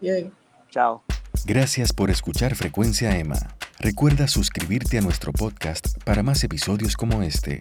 Bien. 0.01 0.33
Chao. 0.71 1.03
Gracias 1.45 1.93
por 1.93 2.11
escuchar 2.11 2.55
Frecuencia 2.55 3.17
Emma. 3.17 3.37
Recuerda 3.79 4.27
suscribirte 4.27 4.99
a 4.99 5.01
nuestro 5.01 5.33
podcast 5.33 6.03
para 6.03 6.23
más 6.23 6.43
episodios 6.43 6.97
como 6.97 7.23
este. 7.23 7.61